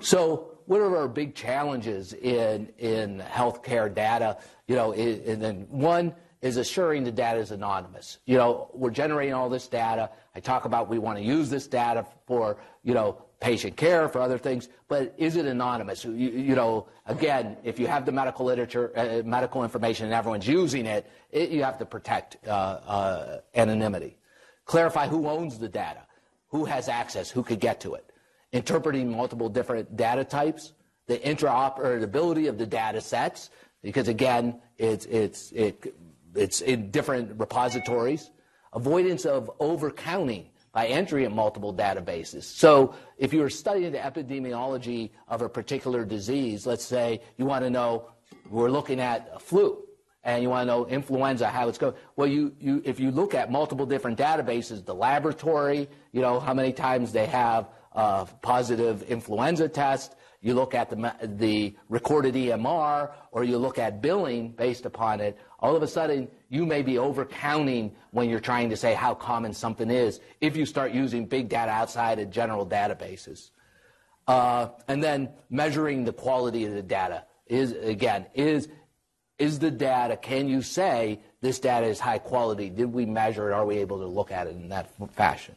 So, 0.00 0.48
what 0.66 0.80
are 0.80 0.96
our 0.96 1.08
big 1.08 1.34
challenges 1.34 2.12
in 2.12 2.72
in 2.78 3.20
healthcare 3.20 3.92
data? 3.92 4.38
You 4.68 4.76
know, 4.76 4.92
and 4.92 5.42
then 5.42 5.66
one 5.68 6.14
is 6.40 6.56
assuring 6.56 7.04
the 7.04 7.12
data 7.12 7.38
is 7.38 7.52
anonymous. 7.52 8.18
You 8.26 8.36
know, 8.36 8.68
we're 8.74 8.90
generating 8.90 9.32
all 9.32 9.48
this 9.48 9.68
data. 9.68 10.10
I 10.34 10.40
talk 10.40 10.64
about 10.64 10.88
we 10.88 10.98
want 10.98 11.18
to 11.18 11.24
use 11.24 11.48
this 11.48 11.68
data 11.68 12.04
for, 12.26 12.58
you 12.82 12.94
know, 12.94 13.22
patient 13.42 13.76
care, 13.76 14.08
for 14.08 14.20
other 14.20 14.38
things, 14.38 14.68
but 14.86 15.14
is 15.18 15.34
it 15.34 15.46
anonymous? 15.46 16.04
You, 16.04 16.12
you 16.12 16.54
know, 16.54 16.86
again, 17.06 17.56
if 17.64 17.80
you 17.80 17.88
have 17.88 18.06
the 18.06 18.12
medical 18.12 18.46
literature, 18.46 18.92
uh, 18.96 19.22
medical 19.26 19.64
information 19.64 20.06
and 20.06 20.14
everyone's 20.14 20.46
using 20.46 20.86
it, 20.86 21.10
it 21.32 21.50
you 21.50 21.64
have 21.64 21.76
to 21.78 21.84
protect 21.84 22.36
uh, 22.46 22.50
uh, 22.50 23.40
anonymity. 23.56 24.16
Clarify 24.64 25.08
who 25.08 25.28
owns 25.28 25.58
the 25.58 25.68
data, 25.68 26.02
who 26.48 26.64
has 26.64 26.88
access, 26.88 27.30
who 27.30 27.42
could 27.42 27.58
get 27.58 27.80
to 27.80 27.94
it. 27.94 28.08
Interpreting 28.52 29.10
multiple 29.10 29.48
different 29.48 29.96
data 29.96 30.24
types, 30.24 30.72
the 31.08 31.18
interoperability 31.18 32.48
of 32.48 32.58
the 32.58 32.66
data 32.66 33.00
sets, 33.00 33.50
because 33.82 34.06
again, 34.06 34.60
it's, 34.78 35.04
it's, 35.06 35.50
it 35.50 35.94
it's 36.34 36.60
in 36.60 36.90
different 36.90 37.38
repositories. 37.38 38.30
Avoidance 38.72 39.26
of 39.26 39.50
overcounting 39.58 40.46
by 40.72 40.86
entry 40.86 41.24
in 41.24 41.34
multiple 41.34 41.72
databases. 41.72 42.44
So 42.44 42.94
if 43.18 43.32
you're 43.32 43.50
studying 43.50 43.92
the 43.92 43.98
epidemiology 43.98 45.10
of 45.28 45.42
a 45.42 45.48
particular 45.48 46.04
disease, 46.04 46.66
let's 46.66 46.84
say 46.84 47.20
you 47.36 47.44
want 47.44 47.64
to 47.64 47.70
know, 47.70 48.08
we're 48.50 48.70
looking 48.70 48.98
at 49.00 49.40
flu, 49.42 49.82
and 50.24 50.42
you 50.42 50.48
want 50.48 50.62
to 50.62 50.66
know 50.66 50.86
influenza, 50.86 51.48
how 51.48 51.68
it's 51.68 51.78
going. 51.78 51.94
Well, 52.16 52.28
you, 52.28 52.54
you, 52.60 52.80
if 52.84 53.00
you 53.00 53.10
look 53.10 53.34
at 53.34 53.50
multiple 53.50 53.86
different 53.86 54.18
databases, 54.18 54.84
the 54.84 54.94
laboratory, 54.94 55.88
you 56.12 56.20
know, 56.20 56.38
how 56.38 56.54
many 56.54 56.72
times 56.72 57.12
they 57.12 57.26
have 57.26 57.68
a 57.92 58.26
positive 58.40 59.02
influenza 59.04 59.68
test, 59.68 60.14
you 60.42 60.54
look 60.54 60.74
at 60.74 60.90
the, 60.90 61.14
the 61.22 61.74
recorded 61.88 62.34
EMR, 62.34 63.12
or 63.30 63.44
you 63.44 63.56
look 63.58 63.78
at 63.78 64.02
billing 64.02 64.50
based 64.50 64.84
upon 64.84 65.20
it, 65.20 65.38
all 65.60 65.76
of 65.76 65.82
a 65.84 65.86
sudden 65.86 66.28
you 66.48 66.66
may 66.66 66.82
be 66.82 66.94
overcounting 66.94 67.92
when 68.10 68.28
you're 68.28 68.40
trying 68.40 68.68
to 68.68 68.76
say 68.76 68.92
how 68.92 69.14
common 69.14 69.54
something 69.54 69.88
is 69.88 70.20
if 70.40 70.56
you 70.56 70.66
start 70.66 70.90
using 70.90 71.26
big 71.26 71.48
data 71.48 71.70
outside 71.70 72.18
of 72.18 72.28
general 72.28 72.66
databases. 72.66 73.50
Uh, 74.26 74.68
and 74.88 75.02
then 75.02 75.30
measuring 75.48 76.04
the 76.04 76.12
quality 76.12 76.64
of 76.64 76.74
the 76.74 76.82
data 76.82 77.24
is, 77.46 77.72
again, 77.72 78.26
is, 78.34 78.68
is 79.38 79.60
the 79.60 79.70
data, 79.70 80.16
can 80.16 80.48
you 80.48 80.60
say 80.60 81.20
this 81.40 81.60
data 81.60 81.86
is 81.86 82.00
high 82.00 82.18
quality? 82.18 82.68
Did 82.68 82.92
we 82.92 83.06
measure 83.06 83.50
it? 83.50 83.54
Are 83.54 83.64
we 83.64 83.78
able 83.78 83.98
to 83.98 84.06
look 84.06 84.32
at 84.32 84.48
it 84.48 84.56
in 84.56 84.68
that 84.70 84.90
fashion? 85.12 85.54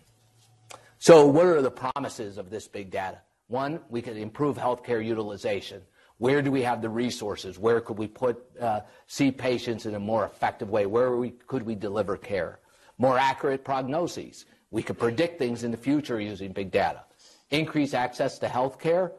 So 0.99 1.25
what 1.25 1.47
are 1.47 1.61
the 1.61 1.71
promises 1.71 2.37
of 2.37 2.51
this 2.51 2.67
big 2.67 2.91
data? 2.91 3.21
One, 3.47 3.79
we 3.89 4.01
could 4.01 4.17
improve 4.17 4.57
healthcare 4.57 5.03
utilization. 5.03 5.81
Where 6.17 6.41
do 6.41 6.51
we 6.51 6.61
have 6.61 6.81
the 6.81 6.89
resources? 6.89 7.59
Where 7.59 7.81
could 7.81 7.97
we 7.97 8.07
put 8.07 8.43
uh, 8.59 8.81
see 9.07 9.31
patients 9.31 9.85
in 9.85 9.95
a 9.95 9.99
more 9.99 10.25
effective 10.25 10.69
way? 10.69 10.85
Where 10.85 11.15
we, 11.15 11.31
could 11.31 11.63
we 11.63 11.75
deliver 11.75 12.17
care? 12.17 12.59
More 12.97 13.17
accurate 13.17 13.65
prognoses. 13.65 14.45
We 14.71 14.81
could 14.81 14.97
predict 14.97 15.37
things 15.37 15.63
in 15.63 15.71
the 15.71 15.77
future 15.77 16.19
using 16.19 16.53
big 16.53 16.71
data. 16.71 17.03
Increase 17.51 17.93
access 17.93 18.39
to 18.39 18.47
healthcare, 18.47 19.11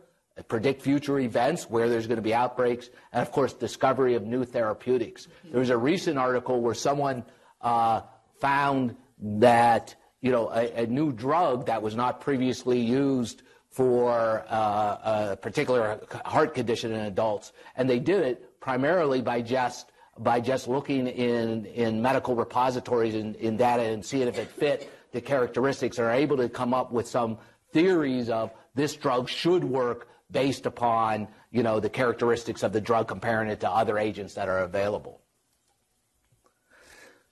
predict 0.48 0.82
future 0.82 1.18
events 1.20 1.70
where 1.70 1.88
there's 1.88 2.06
going 2.06 2.16
to 2.16 2.22
be 2.22 2.34
outbreaks, 2.34 2.90
and 3.12 3.22
of 3.22 3.30
course, 3.30 3.52
discovery 3.52 4.14
of 4.14 4.26
new 4.26 4.44
therapeutics. 4.44 5.28
There 5.44 5.60
was 5.60 5.70
a 5.70 5.76
recent 5.76 6.18
article 6.18 6.60
where 6.60 6.74
someone 6.74 7.24
uh, 7.60 8.02
found 8.40 8.96
that 9.18 9.94
you 10.20 10.30
know 10.30 10.50
a, 10.50 10.82
a, 10.82 10.86
new 10.86 11.12
drug 11.12 11.66
that 11.66 11.80
was 11.80 11.94
not 11.94 12.20
previously 12.20 12.80
used 12.80 13.42
for 13.76 14.42
uh, 14.48 15.32
a 15.32 15.36
particular 15.36 16.00
heart 16.24 16.54
condition 16.54 16.92
in 16.92 17.00
adults, 17.00 17.52
and 17.76 17.90
they 17.90 17.98
did 17.98 18.22
it 18.22 18.58
primarily 18.58 19.20
by 19.20 19.42
just 19.42 19.92
by 20.18 20.40
just 20.40 20.66
looking 20.66 21.06
in 21.06 21.66
in 21.66 22.00
medical 22.00 22.34
repositories 22.34 23.14
in, 23.14 23.34
in 23.34 23.58
data 23.58 23.82
and 23.82 24.02
seeing 24.02 24.28
if 24.28 24.38
it 24.38 24.48
fit 24.48 24.90
the 25.12 25.20
characteristics, 25.20 25.98
and 25.98 26.06
are 26.06 26.12
able 26.12 26.38
to 26.38 26.48
come 26.48 26.72
up 26.72 26.90
with 26.90 27.06
some 27.06 27.36
theories 27.74 28.30
of 28.30 28.50
this 28.74 28.96
drug 28.96 29.28
should 29.28 29.62
work 29.62 30.08
based 30.30 30.64
upon 30.64 31.28
you 31.50 31.62
know 31.62 31.78
the 31.78 31.90
characteristics 31.90 32.62
of 32.62 32.72
the 32.72 32.80
drug, 32.80 33.06
comparing 33.06 33.50
it 33.50 33.60
to 33.60 33.70
other 33.70 33.98
agents 33.98 34.32
that 34.32 34.48
are 34.48 34.60
available. 34.60 35.20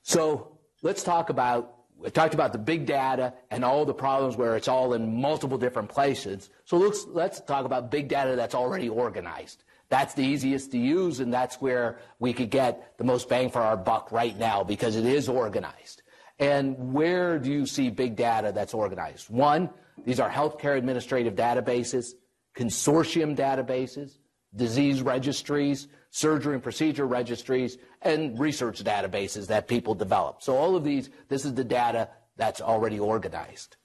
So 0.03 0.59
let's 0.83 1.03
talk 1.03 1.31
about 1.31 1.74
we 2.05 2.11
talked 2.11 2.35
about 2.35 2.53
the 2.53 2.59
big 2.59 2.85
data 2.85 3.33
and 3.51 3.65
all 3.65 3.87
the 3.87 3.95
problems 3.95 4.37
where 4.37 4.57
it's 4.57 4.69
all 4.69 4.93
in 4.93 5.21
multiple 5.21 5.57
different 5.57 5.89
places. 5.89 6.51
So 6.67 6.77
let's, 6.77 7.07
let's 7.07 7.41
talk 7.41 7.65
about 7.65 7.91
big 7.91 8.09
data 8.09 8.37
that's 8.37 8.55
already 8.55 8.91
organized. 8.91 9.65
That's 9.89 10.13
the 10.15 10.23
easiest 10.23 10.71
to 10.73 10.79
use, 10.79 11.21
and 11.21 11.33
that's 11.33 11.57
where 11.61 11.99
we 12.19 12.33
could 12.33 12.51
get 12.51 12.99
the 12.99 13.05
most 13.05 13.29
bang 13.29 13.51
for 13.51 13.61
our 13.63 13.77
buck 13.77 14.13
right 14.13 14.39
now 14.39 14.65
because 14.65 14.97
it 14.97 15.07
is 15.07 15.29
organized. 15.29 16.03
And 16.39 16.93
where 16.93 17.39
do 17.39 17.51
you 17.51 17.65
see 17.65 17.91
big 17.91 18.17
data 18.17 18.53
that's 18.55 18.75
organized? 18.75 19.31
One, 19.31 19.71
these 20.05 20.21
are 20.21 20.29
healthcare 20.29 20.77
administrative 20.77 21.35
databases, 21.35 22.13
consortium 22.57 23.37
databases, 23.37 24.19
disease 24.55 25.01
registries, 25.01 25.89
surgery 26.11 26.55
and 26.55 26.63
procedure 26.63 27.07
registries, 27.07 27.79
and 28.05 28.39
research 28.39 28.85
databases 28.85 29.47
that 29.49 29.67
people 29.67 29.95
develop. 29.95 30.43
So 30.43 30.57
all 30.57 30.77
of 30.77 30.85
these, 30.85 31.11
this 31.29 31.45
is 31.45 31.55
the 31.55 31.65
data 31.65 32.09
that's 32.37 32.61
already 32.61 33.01
organized. 33.01 33.77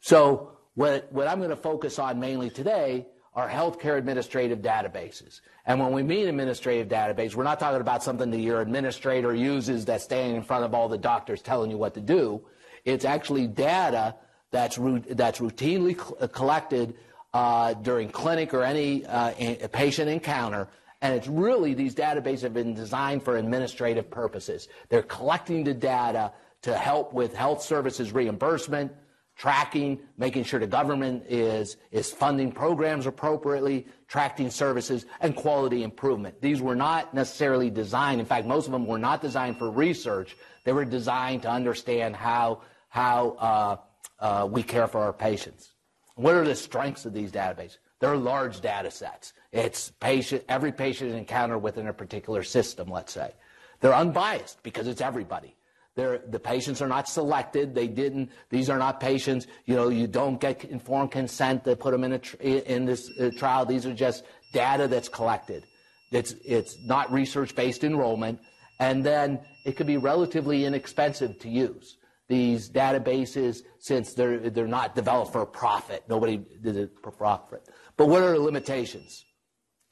So 0.00 0.52
what, 0.74 1.12
what 1.12 1.28
I'm 1.28 1.38
going 1.38 1.50
to 1.50 1.56
focus 1.56 1.98
on 1.98 2.18
mainly 2.18 2.50
today 2.50 3.06
are 3.34 3.48
healthcare 3.48 3.96
administrative 3.96 4.60
databases. 4.60 5.40
And 5.64 5.80
when 5.80 5.92
we 5.92 6.02
mean 6.02 6.28
administrative 6.28 6.88
database, 6.88 7.34
we're 7.34 7.44
not 7.44 7.60
talking 7.60 7.80
about 7.80 8.02
something 8.02 8.30
that 8.30 8.38
your 8.38 8.60
administrator 8.60 9.34
uses 9.34 9.84
that's 9.84 10.04
standing 10.04 10.36
in 10.36 10.42
front 10.42 10.64
of 10.64 10.74
all 10.74 10.88
the 10.88 10.98
doctors 10.98 11.40
telling 11.40 11.70
you 11.70 11.78
what 11.78 11.94
to 11.94 12.00
do. 12.00 12.42
It's 12.84 13.04
actually 13.04 13.46
data 13.46 14.16
that's, 14.50 14.76
that's 14.76 15.38
routinely 15.38 16.32
collected 16.32 16.94
uh, 17.32 17.72
during 17.74 18.10
clinic 18.10 18.52
or 18.52 18.62
any 18.62 19.06
uh, 19.06 19.32
patient 19.72 20.10
encounter. 20.10 20.68
And 21.02 21.14
it's 21.14 21.26
really, 21.26 21.74
these 21.74 21.96
databases 21.96 22.42
have 22.42 22.54
been 22.54 22.74
designed 22.74 23.24
for 23.24 23.36
administrative 23.36 24.08
purposes. 24.08 24.68
They're 24.88 25.02
collecting 25.02 25.64
the 25.64 25.74
data 25.74 26.32
to 26.62 26.76
help 26.76 27.12
with 27.12 27.34
health 27.34 27.60
services 27.60 28.12
reimbursement, 28.12 28.92
tracking, 29.36 29.98
making 30.16 30.44
sure 30.44 30.60
the 30.60 30.66
government 30.66 31.24
is, 31.28 31.76
is 31.90 32.12
funding 32.12 32.52
programs 32.52 33.06
appropriately, 33.06 33.88
tracking 34.06 34.48
services, 34.48 35.04
and 35.20 35.34
quality 35.34 35.82
improvement. 35.82 36.40
These 36.40 36.62
were 36.62 36.76
not 36.76 37.12
necessarily 37.12 37.68
designed, 37.68 38.20
in 38.20 38.26
fact, 38.26 38.46
most 38.46 38.66
of 38.66 38.72
them 38.72 38.86
were 38.86 38.98
not 38.98 39.20
designed 39.20 39.58
for 39.58 39.70
research. 39.70 40.36
They 40.64 40.72
were 40.72 40.84
designed 40.84 41.42
to 41.42 41.50
understand 41.50 42.14
how, 42.14 42.60
how 42.88 43.30
uh, 43.40 43.76
uh, 44.20 44.46
we 44.48 44.62
care 44.62 44.86
for 44.86 45.00
our 45.00 45.12
patients. 45.12 45.70
What 46.14 46.34
are 46.34 46.44
the 46.44 46.54
strengths 46.54 47.06
of 47.06 47.12
these 47.12 47.32
databases? 47.32 47.78
They're 47.98 48.16
large 48.16 48.60
data 48.60 48.90
sets. 48.92 49.32
It's 49.52 49.90
patient, 50.00 50.44
every 50.48 50.72
patient 50.72 51.14
encounter 51.14 51.58
within 51.58 51.86
a 51.86 51.92
particular 51.92 52.42
system, 52.42 52.88
let's 52.88 53.12
say. 53.12 53.32
They're 53.80 53.94
unbiased 53.94 54.62
because 54.62 54.86
it's 54.86 55.00
everybody. 55.00 55.54
They're, 55.94 56.18
the 56.26 56.38
patients 56.38 56.80
are 56.80 56.88
not 56.88 57.06
selected. 57.06 57.74
They 57.74 57.86
didn't. 57.86 58.30
These 58.48 58.70
are 58.70 58.78
not 58.78 58.98
patients. 58.98 59.46
You 59.66 59.74
know, 59.76 59.88
you 59.90 60.06
don't 60.06 60.40
get 60.40 60.64
informed 60.64 61.10
consent 61.10 61.64
to 61.64 61.76
put 61.76 61.90
them 61.90 62.02
in 62.04 62.14
a 62.14 62.72
in 62.74 62.86
this 62.86 63.10
uh, 63.20 63.30
trial. 63.36 63.66
These 63.66 63.84
are 63.84 63.92
just 63.92 64.24
data 64.54 64.88
that's 64.88 65.10
collected. 65.10 65.64
It's 66.10 66.34
it's 66.46 66.78
not 66.86 67.12
research-based 67.12 67.84
enrollment, 67.84 68.40
and 68.80 69.04
then 69.04 69.40
it 69.66 69.76
could 69.76 69.86
be 69.86 69.98
relatively 69.98 70.64
inexpensive 70.64 71.38
to 71.40 71.50
use 71.50 71.98
these 72.28 72.70
databases 72.70 73.62
since 73.78 74.14
they're, 74.14 74.48
they're 74.48 74.66
not 74.66 74.94
developed 74.94 75.32
for 75.32 75.44
profit. 75.44 76.04
Nobody 76.08 76.38
did 76.62 76.76
it 76.76 76.92
for 77.02 77.10
profit. 77.10 77.68
But 77.98 78.08
what 78.08 78.22
are 78.22 78.32
the 78.32 78.40
limitations? 78.40 79.26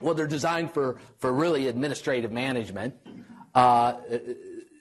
Well, 0.00 0.14
they're 0.14 0.26
designed 0.26 0.72
for, 0.72 0.96
for 1.18 1.32
really 1.32 1.68
administrative 1.68 2.32
management, 2.32 2.94
uh, 3.54 3.94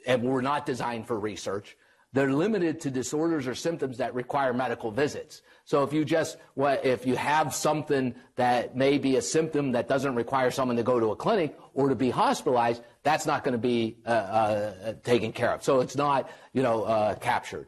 and 0.05 0.23
were 0.23 0.41
not 0.41 0.65
designed 0.65 1.08
for 1.08 1.19
research. 1.19 1.77
They're 2.12 2.34
limited 2.34 2.82
to 2.82 2.89
disorders 2.89 3.45
or 3.45 3.53
symptoms 3.53 3.97
that 3.97 4.15
require 4.15 4.53
medical 4.53 4.89
visits. 4.89 5.43
So 5.65 5.84
if 5.84 5.93
you 5.93 6.03
just, 6.03 6.38
if 6.58 7.05
you 7.05 7.15
have 7.15 7.53
something 7.53 8.15
that 8.36 8.75
may 8.75 8.97
be 8.97 9.17
a 9.17 9.21
symptom 9.21 9.73
that 9.73 9.88
doesn't 9.88 10.15
require 10.15 10.49
someone 10.49 10.77
to 10.77 10.84
go 10.84 10.99
to 10.99 11.12
a 11.12 11.15
clinic 11.15 11.55
or 11.75 11.89
to 11.89 11.95
be 11.95 12.10
hospitalized, 12.10 12.82
that's 13.03 13.27
not 13.27 13.43
going 13.43 13.51
to 13.51 13.60
be 13.60 13.97
uh, 14.08 14.10
uh, 14.10 14.93
taken 15.03 15.32
care 15.32 15.53
of. 15.53 15.63
So 15.63 15.82
it's 15.82 15.95
not, 15.95 16.32
you 16.53 16.63
know, 16.63 16.84
uh, 16.84 17.15
captured. 17.15 17.67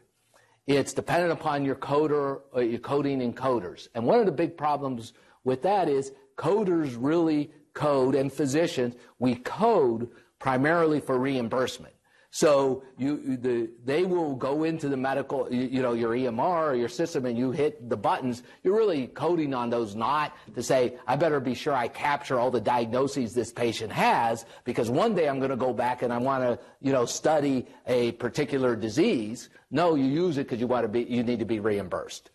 It's 0.66 0.94
dependent 0.94 1.34
upon 1.34 1.64
your 1.64 1.76
coder, 1.76 2.42
uh, 2.56 2.62
your 2.62 2.80
coding 2.80 3.20
encoders. 3.20 3.90
And 3.94 4.06
one 4.06 4.20
of 4.20 4.26
the 4.26 4.32
big 4.32 4.58
problems 4.58 5.14
with 5.44 5.62
that 5.64 5.90
is 5.90 6.12
coders 6.38 6.96
really 6.98 7.52
code, 7.74 8.16
and 8.16 8.32
physicians, 8.32 8.96
we 9.20 9.36
code 9.36 10.10
primarily 10.40 11.00
for 11.00 11.18
reimbursement. 11.18 11.94
So 12.34 12.84
you, 12.98 13.36
the, 13.36 13.70
they 13.84 14.06
will 14.06 14.36
go 14.36 14.64
into 14.64 14.88
the 14.88 14.96
medical, 14.96 15.52
you, 15.52 15.64
you, 15.64 15.82
know, 15.82 15.92
your 15.92 16.12
EMR 16.12 16.72
or 16.72 16.76
your 16.76 16.88
system 16.88 17.26
and 17.26 17.38
you 17.38 17.52
hit 17.52 17.90
the 17.90 17.98
buttons. 17.98 18.44
You're 18.64 18.78
really 18.78 19.08
coding 19.08 19.54
on 19.54 19.70
those 19.70 19.96
not 19.96 20.34
to 20.56 20.64
say, 20.64 20.98
I 21.06 21.18
better 21.18 21.42
be 21.42 21.54
sure 21.54 21.74
I 21.74 21.90
capture 21.90 22.40
all 22.40 22.50
the 22.50 22.62
diagnoses 22.62 23.34
this 23.34 23.52
patient 23.52 23.92
has 23.92 24.46
because 24.64 24.90
one 24.90 25.14
day 25.14 25.28
I'm 25.28 25.40
going 25.40 25.52
to 25.52 25.58
go 25.58 25.74
back 25.74 26.04
and 26.04 26.14
I 26.14 26.20
want 26.20 26.44
to, 26.44 26.58
you 26.80 26.94
know, 26.94 27.06
study 27.06 27.68
a 27.86 28.14
particular 28.14 28.78
disease. 28.78 29.50
No, 29.70 29.96
you 29.96 30.06
use 30.06 30.38
it 30.38 30.46
because 30.46 30.62
you 30.62 30.68
want 30.68 30.86
to 30.86 30.90
be, 30.90 31.04
you 31.04 31.24
need 31.24 31.40
to 31.40 31.46
be 31.46 31.60
reimbursed. 31.60 32.32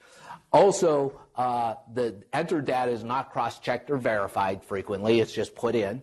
Also, 0.52 1.18
uh, 1.36 1.74
the 1.92 2.22
entered 2.32 2.64
data 2.64 2.90
is 2.90 3.04
not 3.04 3.30
cross-checked 3.30 3.90
or 3.90 3.98
verified 3.98 4.62
frequently. 4.62 5.20
It's 5.20 5.32
just 5.32 5.54
put 5.54 5.74
in. 5.74 6.02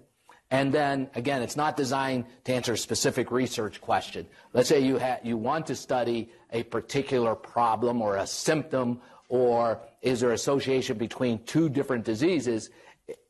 And 0.52 0.72
then, 0.72 1.10
again, 1.16 1.42
it's 1.42 1.56
not 1.56 1.76
designed 1.76 2.26
to 2.44 2.54
answer 2.54 2.74
a 2.74 2.78
specific 2.78 3.32
research 3.32 3.82
question. 3.82 4.28
Let's 4.54 4.70
say 4.70 4.82
you, 4.82 5.00
ha- 5.00 5.18
you 5.24 5.36
want 5.36 5.66
to 5.68 5.76
study 5.76 6.30
a 6.52 6.62
particular 6.62 7.34
problem 7.34 8.04
or 8.04 8.18
a 8.18 8.28
symptom, 8.28 9.02
or 9.30 9.80
is 10.04 10.20
there 10.20 10.32
association 10.32 11.00
between 11.00 11.44
two 11.46 11.70
different 11.70 12.06
diseases? 12.06 12.70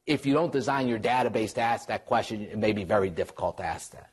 If 0.06 0.26
you 0.26 0.34
don't 0.34 0.52
design 0.52 0.89
your 0.89 1.00
database 1.00 1.54
to 1.54 1.62
ask 1.62 1.88
that 1.88 2.06
question, 2.06 2.42
it 2.42 2.58
may 2.58 2.74
be 2.74 2.84
very 2.84 3.10
difficult 3.10 3.56
to 3.58 3.63
ask 3.63 3.92
that. 3.92 4.10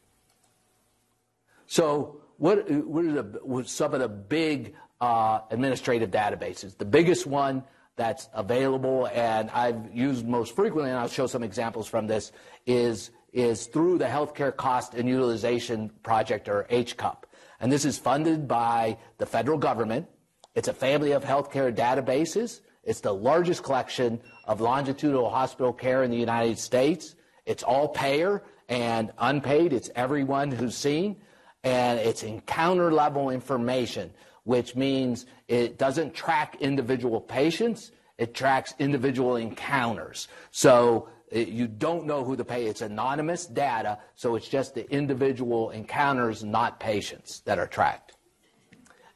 So, 1.67 2.21
what, 2.39 2.71
what 2.71 3.05
are 3.05 3.23
the, 3.23 3.65
some 3.67 3.93
of 3.93 3.99
the 3.99 4.09
big 4.09 4.77
uh, 5.01 5.41
administrative 5.51 6.13
databases? 6.13 6.79
The 6.79 6.85
biggest 6.85 7.27
one 7.27 7.65
that's 7.97 8.29
available 8.35 9.09
and 9.13 9.51
I've 9.51 9.95
used 9.95 10.27
most 10.27 10.55
frequently, 10.57 10.91
and 10.91 10.99
I'll 10.99 11.09
show 11.09 11.27
some 11.27 11.43
examples 11.43 11.87
from 11.87 12.07
this, 12.07 12.33
is, 12.67 13.11
is 13.33 13.67
through 13.67 13.99
the 13.99 14.07
Healthcare 14.07 14.57
Cost 14.57 14.95
and 14.95 15.09
Utilization 15.09 15.91
Project, 16.03 16.49
or 16.49 16.67
HCUP. 16.71 17.25
And 17.61 17.71
this 17.71 17.85
is 17.85 17.99
funded 17.99 18.49
by 18.49 18.97
the 19.19 19.27
federal 19.27 19.59
government. 19.59 20.07
It's 20.55 20.69
a 20.69 20.73
family 20.73 21.13
of 21.13 21.25
healthcare 21.25 21.75
databases. 21.75 22.61
It's 22.83 23.01
the 23.01 23.13
largest 23.13 23.63
collection 23.63 24.21
of 24.47 24.61
longitudinal 24.61 25.29
hospital 25.29 25.73
care 25.73 26.03
in 26.03 26.11
the 26.11 26.17
United 26.17 26.59
States. 26.59 27.15
It's 27.45 27.63
all 27.63 27.89
payer 27.89 28.43
and 28.69 29.13
unpaid. 29.19 29.73
It's 29.73 29.91
everyone 29.95 30.51
who's 30.51 30.77
seen. 30.77 31.17
And 31.63 31.99
it's 31.99 32.23
encounter 32.23 32.91
level 32.91 33.29
information 33.29 34.11
which 34.45 34.77
means 34.77 35.27
it 35.49 35.79
doesn't 35.79 36.15
track 36.15 36.57
individual 36.61 37.21
patients, 37.21 37.93
it 38.19 38.35
tracks 38.35 38.75
individual 38.79 39.37
encounters. 39.37 40.29
So 40.51 41.09
it, 41.31 41.49
you 41.49 41.69
don't 41.69 42.07
know 42.07 42.25
who 42.25 42.37
the 42.37 42.45
patient 42.45 42.71
It's 42.71 42.83
anonymous 42.83 43.47
data, 43.47 43.99
so 44.15 44.35
it's 44.35 44.49
just 44.49 44.75
the 44.75 44.91
individual 44.91 45.71
encounters, 45.71 46.45
not 46.45 46.81
patients, 46.81 47.41
that 47.41 47.59
are 47.59 47.67
tracked. 47.67 48.17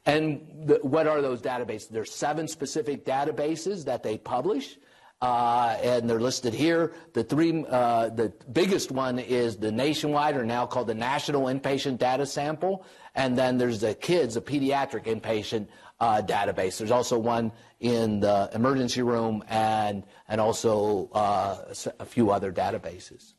And 0.05 0.67
the, 0.67 0.79
what 0.81 1.07
are 1.07 1.21
those 1.21 1.41
databases? 1.41 1.89
There's 1.89 2.13
seven 2.13 2.47
specific 2.47 3.05
databases 3.05 3.85
that 3.85 4.03
they 4.03 4.17
publish. 4.17 4.77
Uh, 5.21 5.77
and 5.81 6.09
they're 6.09 6.19
listed 6.19 6.53
here. 6.53 6.93
The 7.13 7.23
three, 7.23 7.65
uh, 7.69 8.09
the 8.09 8.33
biggest 8.51 8.91
one 8.91 9.17
is 9.17 9.55
the 9.55 9.71
nationwide, 9.71 10.35
or 10.35 10.45
now 10.45 10.65
called 10.65 10.87
the 10.87 10.93
National 10.93 11.43
Inpatient 11.43 11.97
Data 11.97 12.25
Sample, 12.25 12.85
and 13.15 13.37
then 13.37 13.57
there's 13.57 13.79
the 13.79 13.95
kids, 13.95 14.35
a 14.35 14.41
pediatric 14.41 15.05
inpatient 15.05 15.67
uh, 15.99 16.21
database. 16.21 16.77
There's 16.77 16.91
also 16.91 17.17
one 17.17 17.51
in 17.79 18.19
the 18.19 18.49
emergency 18.53 19.01
room 19.01 19.43
and 19.47 20.03
and 20.27 20.41
also 20.41 21.09
uh, 21.13 21.73
a 21.99 22.05
few 22.05 22.31
other 22.31 22.51
databases. 22.51 23.33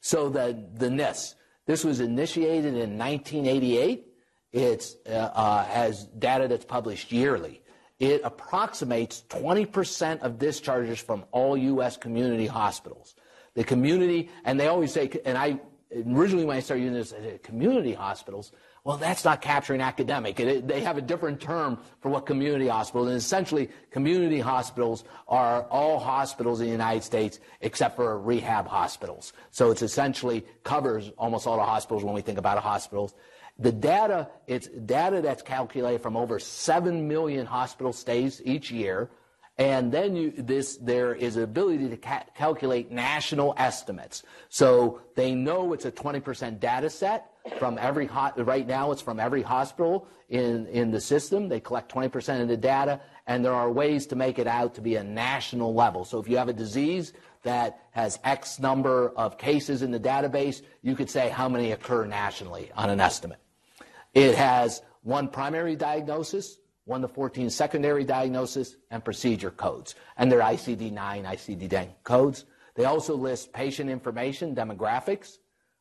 So 0.00 0.28
the 0.28 0.66
the 0.74 0.90
NIS, 0.90 1.34
this 1.66 1.84
was 1.84 2.00
initiated 2.00 2.74
in 2.74 2.96
1988. 2.98 4.06
It's 4.52 4.96
uh, 5.06 5.10
uh, 5.10 5.64
has 5.64 6.06
data 6.06 6.48
that's 6.48 6.64
published 6.64 7.12
yearly 7.12 7.60
it 7.98 8.20
approximates 8.24 9.22
20% 9.28 10.20
of 10.20 10.38
discharges 10.38 10.98
from 10.98 11.24
all 11.32 11.56
U.S. 11.56 11.96
community 11.96 12.46
hospitals. 12.46 13.14
The 13.54 13.64
community, 13.64 14.30
and 14.44 14.60
they 14.60 14.66
always 14.66 14.92
say, 14.92 15.10
and 15.24 15.38
I 15.38 15.60
originally 16.06 16.44
when 16.44 16.56
I 16.56 16.60
started 16.60 16.82
using 16.82 16.94
this, 16.94 17.12
I 17.12 17.38
community 17.42 17.92
hospitals. 17.92 18.52
Well, 18.84 18.98
that's 18.98 19.24
not 19.24 19.40
capturing 19.40 19.80
academic. 19.80 20.38
It, 20.38 20.68
they 20.68 20.80
have 20.82 20.96
a 20.96 21.02
different 21.02 21.40
term 21.40 21.78
for 22.00 22.08
what 22.08 22.24
community 22.24 22.68
hospitals. 22.68 23.08
And 23.08 23.16
essentially, 23.16 23.68
community 23.90 24.38
hospitals 24.38 25.04
are 25.26 25.62
all 25.64 25.98
hospitals 25.98 26.60
in 26.60 26.66
the 26.66 26.72
United 26.72 27.02
States 27.02 27.40
except 27.60 27.96
for 27.96 28.18
rehab 28.20 28.66
hospitals. 28.68 29.32
So 29.50 29.70
it 29.70 29.82
essentially 29.82 30.44
covers 30.62 31.10
almost 31.18 31.46
all 31.46 31.56
the 31.56 31.64
hospitals 31.64 32.04
when 32.04 32.14
we 32.14 32.20
think 32.20 32.38
about 32.38 32.58
hospitals. 32.58 33.14
The 33.58 33.72
data, 33.72 34.28
it's 34.46 34.68
data 34.68 35.22
that's 35.22 35.42
calculated 35.42 36.02
from 36.02 36.16
over 36.16 36.38
7 36.38 37.08
million 37.08 37.46
hospital 37.46 37.92
stays 37.92 38.42
each 38.44 38.70
year. 38.70 39.10
And 39.58 39.90
then 39.90 40.14
you, 40.14 40.32
this, 40.36 40.76
there 40.76 41.14
is 41.14 41.36
ability 41.38 41.88
to 41.88 41.96
ca- 41.96 42.24
calculate 42.36 42.90
national 42.90 43.54
estimates. 43.56 44.22
So 44.50 45.00
they 45.14 45.34
know 45.34 45.72
it's 45.72 45.86
a 45.86 45.92
20% 45.92 46.60
data 46.60 46.90
set 46.90 47.30
from 47.58 47.78
every, 47.78 48.10
right 48.36 48.66
now 48.66 48.92
it's 48.92 49.00
from 49.00 49.18
every 49.18 49.40
hospital 49.40 50.06
in, 50.28 50.66
in 50.66 50.90
the 50.90 51.00
system. 51.00 51.48
They 51.48 51.60
collect 51.60 51.90
20% 51.90 52.42
of 52.42 52.48
the 52.48 52.56
data, 52.58 53.00
and 53.26 53.42
there 53.42 53.54
are 53.54 53.72
ways 53.72 54.06
to 54.08 54.16
make 54.16 54.38
it 54.38 54.46
out 54.46 54.74
to 54.74 54.82
be 54.82 54.96
a 54.96 55.04
national 55.04 55.72
level. 55.72 56.04
So 56.04 56.18
if 56.18 56.28
you 56.28 56.36
have 56.36 56.50
a 56.50 56.52
disease 56.52 57.14
that 57.42 57.80
has 57.92 58.18
X 58.24 58.58
number 58.58 59.10
of 59.16 59.38
cases 59.38 59.80
in 59.80 59.90
the 59.90 60.00
database, 60.00 60.60
you 60.82 60.94
could 60.94 61.08
say 61.08 61.30
how 61.30 61.48
many 61.48 61.72
occur 61.72 62.04
nationally 62.04 62.70
on 62.76 62.90
an 62.90 63.00
estimate. 63.00 63.38
It 64.16 64.34
has 64.34 64.80
one 65.02 65.28
primary 65.28 65.76
diagnosis, 65.76 66.58
one 66.86 67.02
to 67.02 67.08
14 67.08 67.50
secondary 67.50 68.02
diagnosis, 68.02 68.76
and 68.90 69.04
procedure 69.04 69.50
codes. 69.50 69.94
And 70.16 70.32
they're 70.32 70.40
ICD-9, 70.40 70.94
ICD-10 70.96 71.90
codes. 72.02 72.46
They 72.76 72.86
also 72.86 73.14
list 73.14 73.52
patient 73.52 73.90
information, 73.90 74.54
demographics, 74.54 75.36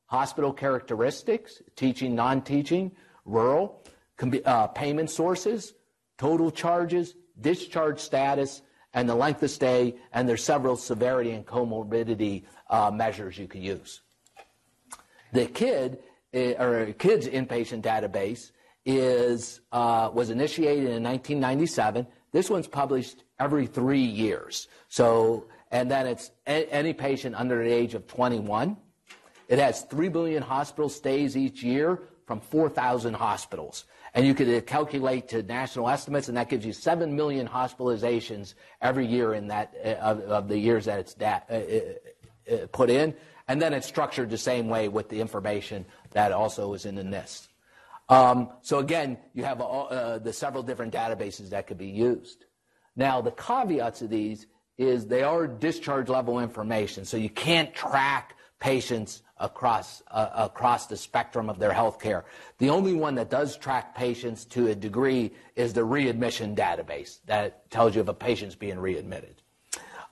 hospital 0.08 0.52
characteristics, 0.52 1.62
teaching, 1.78 2.14
non-teaching, 2.14 2.92
rural, 3.24 3.82
uh, 4.44 4.68
payment 4.68 5.10
sources, 5.10 5.74
total 6.18 6.52
charges, 6.52 7.16
discharge 7.40 8.02
status, 8.02 8.64
and 8.94 9.08
the 9.08 9.16
length 9.16 9.44
of 9.44 9.50
stay, 9.50 9.96
and 10.12 10.28
there's 10.28 10.44
several 10.44 10.76
severity 10.76 11.32
and 11.32 11.46
comorbidity 11.46 12.44
uh, 12.70 12.92
measures 12.92 13.38
you 13.38 13.48
can 13.48 13.62
use. 13.62 14.02
The 15.32 15.46
kid 15.46 16.00
uh, 16.36 16.64
or 16.64 16.94
kids 16.94 17.28
inpatient 17.28 17.82
database 17.82 18.52
is 18.86 19.62
uh, 19.72 20.10
was 20.14 20.30
initiated 20.30 20.86
in 20.86 21.04
1997. 21.04 22.06
This 22.32 22.50
one's 22.50 22.68
published 22.68 23.24
every 23.40 23.66
three 23.66 24.04
years. 24.04 24.68
So, 24.90 25.48
and 25.72 25.90
then 25.90 26.06
it's 26.06 26.32
a- 26.46 26.72
any 26.72 26.94
patient 26.94 27.36
under 27.36 27.64
the 27.64 27.72
age 27.72 27.94
of 27.94 28.08
21. 28.08 28.78
It 29.48 29.60
has 29.60 29.84
3 29.84 30.10
billion 30.10 30.44
hospital 30.44 30.90
stays 30.90 31.38
each 31.38 31.64
year 31.64 32.02
from 32.26 32.40
4,000 32.40 33.14
hospitals. 33.14 33.86
And 34.14 34.26
you 34.26 34.34
could 34.34 34.50
uh, 34.50 34.62
calculate 34.62 35.28
to 35.30 35.44
national 35.44 35.90
estimates, 35.90 36.30
and 36.30 36.38
that 36.38 36.50
gives 36.50 36.66
you 36.66 36.74
7 36.74 37.16
million 37.16 37.48
hospitalizations 37.48 38.54
every 38.82 39.06
year 39.06 39.34
in 39.34 39.48
that, 39.48 39.76
uh, 39.84 39.90
of, 39.90 40.20
of, 40.22 40.48
the 40.48 40.58
years 40.58 40.86
that 40.86 41.00
it's 41.00 41.14
da- 41.14 41.42
uh, 41.50 41.54
uh, 42.52 42.68
put 42.72 42.90
in. 42.90 43.14
And 43.48 43.62
then 43.62 43.74
it's 43.74 43.86
structured 43.86 44.30
the 44.30 44.38
same 44.38 44.70
way 44.70 44.88
with 44.88 45.10
the 45.10 45.22
information 45.22 45.86
that 46.16 46.32
also 46.32 46.74
is 46.74 46.86
in 46.86 46.96
the 46.96 47.04
NIS. 47.04 47.50
Um, 48.08 48.50
so 48.62 48.80
again, 48.80 49.18
you 49.34 49.44
have 49.44 49.60
uh, 49.60 50.18
the 50.20 50.32
several 50.32 50.64
different 50.64 50.94
databases 50.94 51.50
that 51.50 51.68
could 51.68 51.78
be 51.78 51.90
used. 51.90 52.46
Now, 52.96 53.22
the 53.22 53.32
caveats 53.32 54.02
of 54.02 54.10
these 54.10 54.48
is 54.78 55.08
they 55.08 55.24
are 55.24 55.46
discharge 55.46 56.08
level 56.08 56.40
information, 56.40 57.04
so 57.04 57.18
you 57.18 57.30
can't 57.30 57.74
track 57.76 58.38
patients 58.60 59.24
across 59.38 60.02
uh, 60.10 60.30
across 60.34 60.88
the 60.88 60.96
spectrum 60.96 61.50
of 61.50 61.60
their 61.60 61.74
health 61.74 62.00
care. 62.00 62.24
The 62.60 62.70
only 62.70 62.94
one 62.94 63.16
that 63.16 63.30
does 63.30 63.58
track 63.58 63.94
patients 63.94 64.46
to 64.46 64.68
a 64.68 64.76
degree 64.76 65.34
is 65.58 65.74
the 65.74 65.84
readmission 65.84 66.56
database 66.56 67.20
that 67.26 67.70
tells 67.70 67.94
you 67.94 68.02
if 68.02 68.08
a 68.08 68.14
patient's 68.14 68.56
being 68.56 68.80
readmitted. 68.80 69.42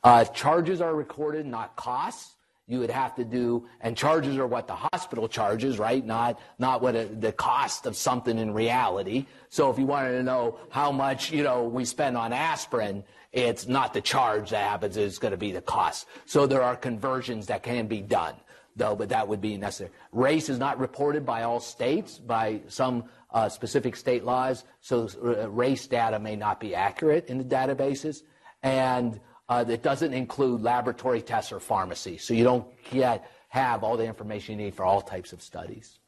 Uh, 0.03 0.25
charges 0.25 0.81
are 0.81 0.93
recorded, 0.93 1.45
not 1.45 1.77
costs 1.77 2.35
you 2.67 2.79
would 2.79 2.89
have 2.89 3.13
to 3.15 3.25
do, 3.25 3.67
and 3.81 3.97
charges 3.97 4.37
are 4.37 4.47
what 4.47 4.67
the 4.67 4.75
hospital 4.75 5.27
charges, 5.27 5.77
right? 5.77 6.05
Not, 6.05 6.39
not 6.57 6.81
what 6.81 6.95
a, 6.95 7.05
the 7.05 7.33
cost 7.33 7.85
of 7.85 7.95
something 7.95 8.37
in 8.37 8.53
reality. 8.53 9.25
So 9.49 9.69
if 9.69 9.77
you 9.77 9.85
wanted 9.85 10.13
to 10.13 10.23
know 10.23 10.57
how 10.69 10.91
much, 10.91 11.31
you 11.31 11.43
know, 11.43 11.63
we 11.63 11.83
spend 11.83 12.15
on 12.15 12.31
aspirin, 12.31 13.03
it's 13.33 13.67
not 13.67 13.93
the 13.93 14.01
charge 14.01 14.51
that 14.51 14.69
happens, 14.69 14.95
it's 14.95 15.17
going 15.17 15.31
to 15.31 15.37
be 15.37 15.51
the 15.51 15.61
cost. 15.61 16.07
So 16.25 16.47
there 16.47 16.61
are 16.61 16.75
conversions 16.75 17.47
that 17.47 17.63
can 17.63 17.87
be 17.87 18.01
done, 18.01 18.35
though, 18.77 18.95
but 18.95 19.09
that 19.09 19.27
would 19.27 19.41
be 19.41 19.57
necessary. 19.57 19.91
Race 20.13 20.47
is 20.47 20.57
not 20.57 20.79
reported 20.79 21.25
by 21.25 21.43
all 21.43 21.59
states, 21.59 22.17
by 22.17 22.61
some 22.67 23.05
uh, 23.31 23.49
specific 23.49 23.97
state 23.97 24.23
laws, 24.23 24.63
so 24.79 25.09
uh, 25.21 25.49
race 25.49 25.85
data 25.87 26.17
may 26.17 26.37
not 26.37 26.61
be 26.61 26.75
accurate 26.75 27.27
in 27.27 27.39
the 27.39 27.43
databases. 27.43 28.21
And 28.61 29.19
uh, 29.49 29.63
that 29.63 29.83
doesn't 29.83 30.13
include 30.13 30.61
laboratory 30.61 31.21
tests 31.21 31.51
or 31.51 31.59
pharmacy. 31.59 32.17
So 32.17 32.33
you 32.33 32.43
don't 32.43 32.65
yet 32.91 33.29
have 33.49 33.83
all 33.83 33.97
the 33.97 34.05
information 34.05 34.57
you 34.57 34.65
need 34.65 34.75
for 34.75 34.83
all 34.83 35.01
types 35.01 35.33
of 35.33 35.41
studies. 35.41 35.99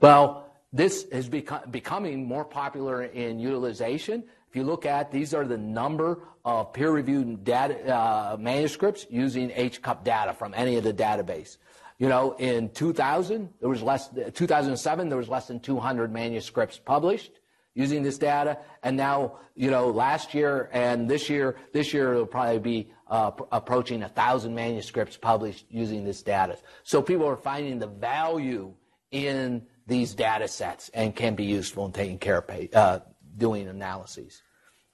Well, 0.00 0.46
this 0.72 1.04
is 1.04 1.28
become, 1.28 1.70
becoming 1.70 2.26
more 2.26 2.44
popular 2.44 3.04
in 3.04 3.38
utilization. 3.38 4.24
If 4.48 4.56
you 4.56 4.64
look 4.64 4.86
at 4.86 5.10
these 5.10 5.34
are 5.34 5.44
the 5.44 5.58
number 5.58 6.20
of 6.44 6.72
peer-reviewed 6.72 7.44
data, 7.44 7.94
uh, 7.94 8.36
manuscripts 8.38 9.06
using 9.10 9.50
HCUP 9.50 10.04
data 10.04 10.32
from 10.32 10.54
any 10.54 10.76
of 10.76 10.84
the 10.84 10.92
database. 10.92 11.58
You 11.98 12.08
know, 12.08 12.32
in 12.38 12.70
2000, 12.70 13.48
there 13.60 13.68
was 13.68 13.82
less. 13.82 14.08
2007, 14.08 15.08
there 15.08 15.18
was 15.18 15.28
less 15.28 15.46
than 15.46 15.60
200 15.60 16.12
manuscripts 16.12 16.78
published 16.78 17.30
using 17.74 18.02
this 18.02 18.18
data. 18.18 18.58
And 18.82 18.96
now, 18.96 19.38
you 19.54 19.70
know, 19.70 19.88
last 19.88 20.34
year 20.34 20.70
and 20.72 21.08
this 21.08 21.28
year, 21.28 21.56
this 21.72 21.92
year 21.92 22.12
it'll 22.12 22.26
probably 22.26 22.58
be 22.58 22.92
uh, 23.08 23.32
approaching 23.52 24.02
a 24.02 24.08
thousand 24.08 24.54
manuscripts 24.54 25.16
published 25.16 25.66
using 25.68 26.04
this 26.04 26.22
data. 26.22 26.56
So 26.84 27.02
people 27.02 27.26
are 27.26 27.36
finding 27.36 27.78
the 27.78 27.86
value 27.86 28.74
in 29.10 29.66
these 29.86 30.14
data 30.14 30.48
sets 30.48 30.88
and 30.94 31.14
can 31.14 31.34
be 31.34 31.44
useful 31.44 31.86
in 31.86 31.92
taking 31.92 32.18
care 32.18 32.38
of 32.38 32.68
uh, 32.74 33.00
doing 33.36 33.68
analyses. 33.68 34.42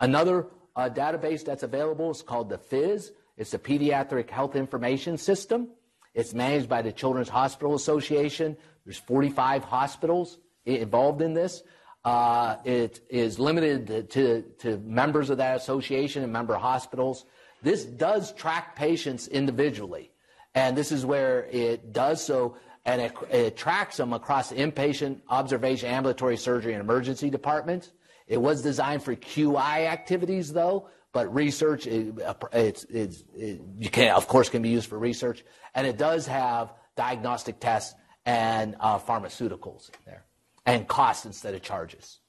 Another 0.00 0.46
uh, 0.74 0.88
database 0.88 1.44
that's 1.44 1.62
available 1.62 2.10
is 2.10 2.22
called 2.22 2.48
the 2.48 2.58
PHIS. 2.58 3.12
It's 3.36 3.50
the 3.50 3.58
Pediatric 3.58 4.28
Health 4.30 4.56
Information 4.56 5.16
System. 5.16 5.68
It's 6.14 6.34
managed 6.34 6.68
by 6.68 6.82
the 6.82 6.92
Children's 6.92 7.28
Hospital 7.28 7.74
Association. 7.74 8.56
There's 8.84 8.98
45 8.98 9.64
hospitals 9.64 10.38
involved 10.64 11.22
in 11.22 11.34
this. 11.34 11.62
Uh, 12.04 12.56
it 12.64 13.00
is 13.10 13.38
limited 13.38 14.10
to, 14.10 14.42
to 14.58 14.78
members 14.78 15.28
of 15.28 15.36
that 15.38 15.56
association 15.56 16.22
and 16.22 16.32
member 16.32 16.54
hospitals. 16.56 17.26
This 17.62 17.84
does 17.84 18.32
track 18.32 18.74
patients 18.74 19.28
individually, 19.28 20.10
and 20.54 20.76
this 20.76 20.92
is 20.92 21.04
where 21.04 21.44
it 21.52 21.92
does 21.92 22.24
so, 22.24 22.56
and 22.86 23.02
it, 23.02 23.12
it 23.30 23.56
tracks 23.56 23.98
them 23.98 24.14
across 24.14 24.50
inpatient, 24.50 25.20
observation, 25.28 25.90
ambulatory 25.90 26.38
surgery, 26.38 26.72
and 26.72 26.80
emergency 26.80 27.28
departments. 27.28 27.92
It 28.26 28.38
was 28.40 28.62
designed 28.62 29.02
for 29.02 29.14
QI 29.14 29.86
activities, 29.86 30.54
though, 30.54 30.88
but 31.12 31.32
research, 31.34 31.86
it, 31.86 32.14
it's, 32.52 32.84
it's, 32.84 33.24
it, 33.36 33.60
you 33.78 33.90
can, 33.90 34.14
of 34.14 34.26
course, 34.26 34.48
can 34.48 34.62
be 34.62 34.70
used 34.70 34.88
for 34.88 34.98
research, 34.98 35.44
and 35.74 35.86
it 35.86 35.98
does 35.98 36.26
have 36.26 36.72
diagnostic 36.96 37.60
tests 37.60 37.94
and 38.24 38.74
uh, 38.80 38.98
pharmaceuticals 38.98 39.90
there 40.06 40.24
and 40.66 40.86
costs 40.86 41.26
instead 41.26 41.54
of 41.54 41.62
charges. 41.62 42.20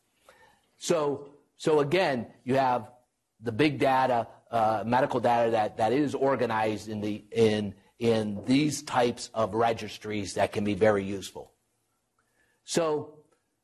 So, 0.78 1.30
so 1.58 1.80
again, 1.80 2.28
you 2.44 2.56
have 2.56 2.90
the 3.42 3.52
big 3.52 3.80
data, 3.80 4.28
uh, 4.50 4.84
medical 4.86 5.20
data 5.20 5.52
that, 5.52 5.78
that 5.78 5.94
is 5.94 6.16
organized 6.16 6.90
in, 6.90 7.02
the, 7.02 7.24
in, 7.32 7.74
in 8.00 8.44
these 8.46 8.82
types 8.84 9.30
of 9.34 9.54
registries 9.54 10.34
that 10.36 10.52
can 10.52 10.64
be 10.64 10.74
very 10.74 11.04
useful. 11.04 11.54
So 12.64 13.20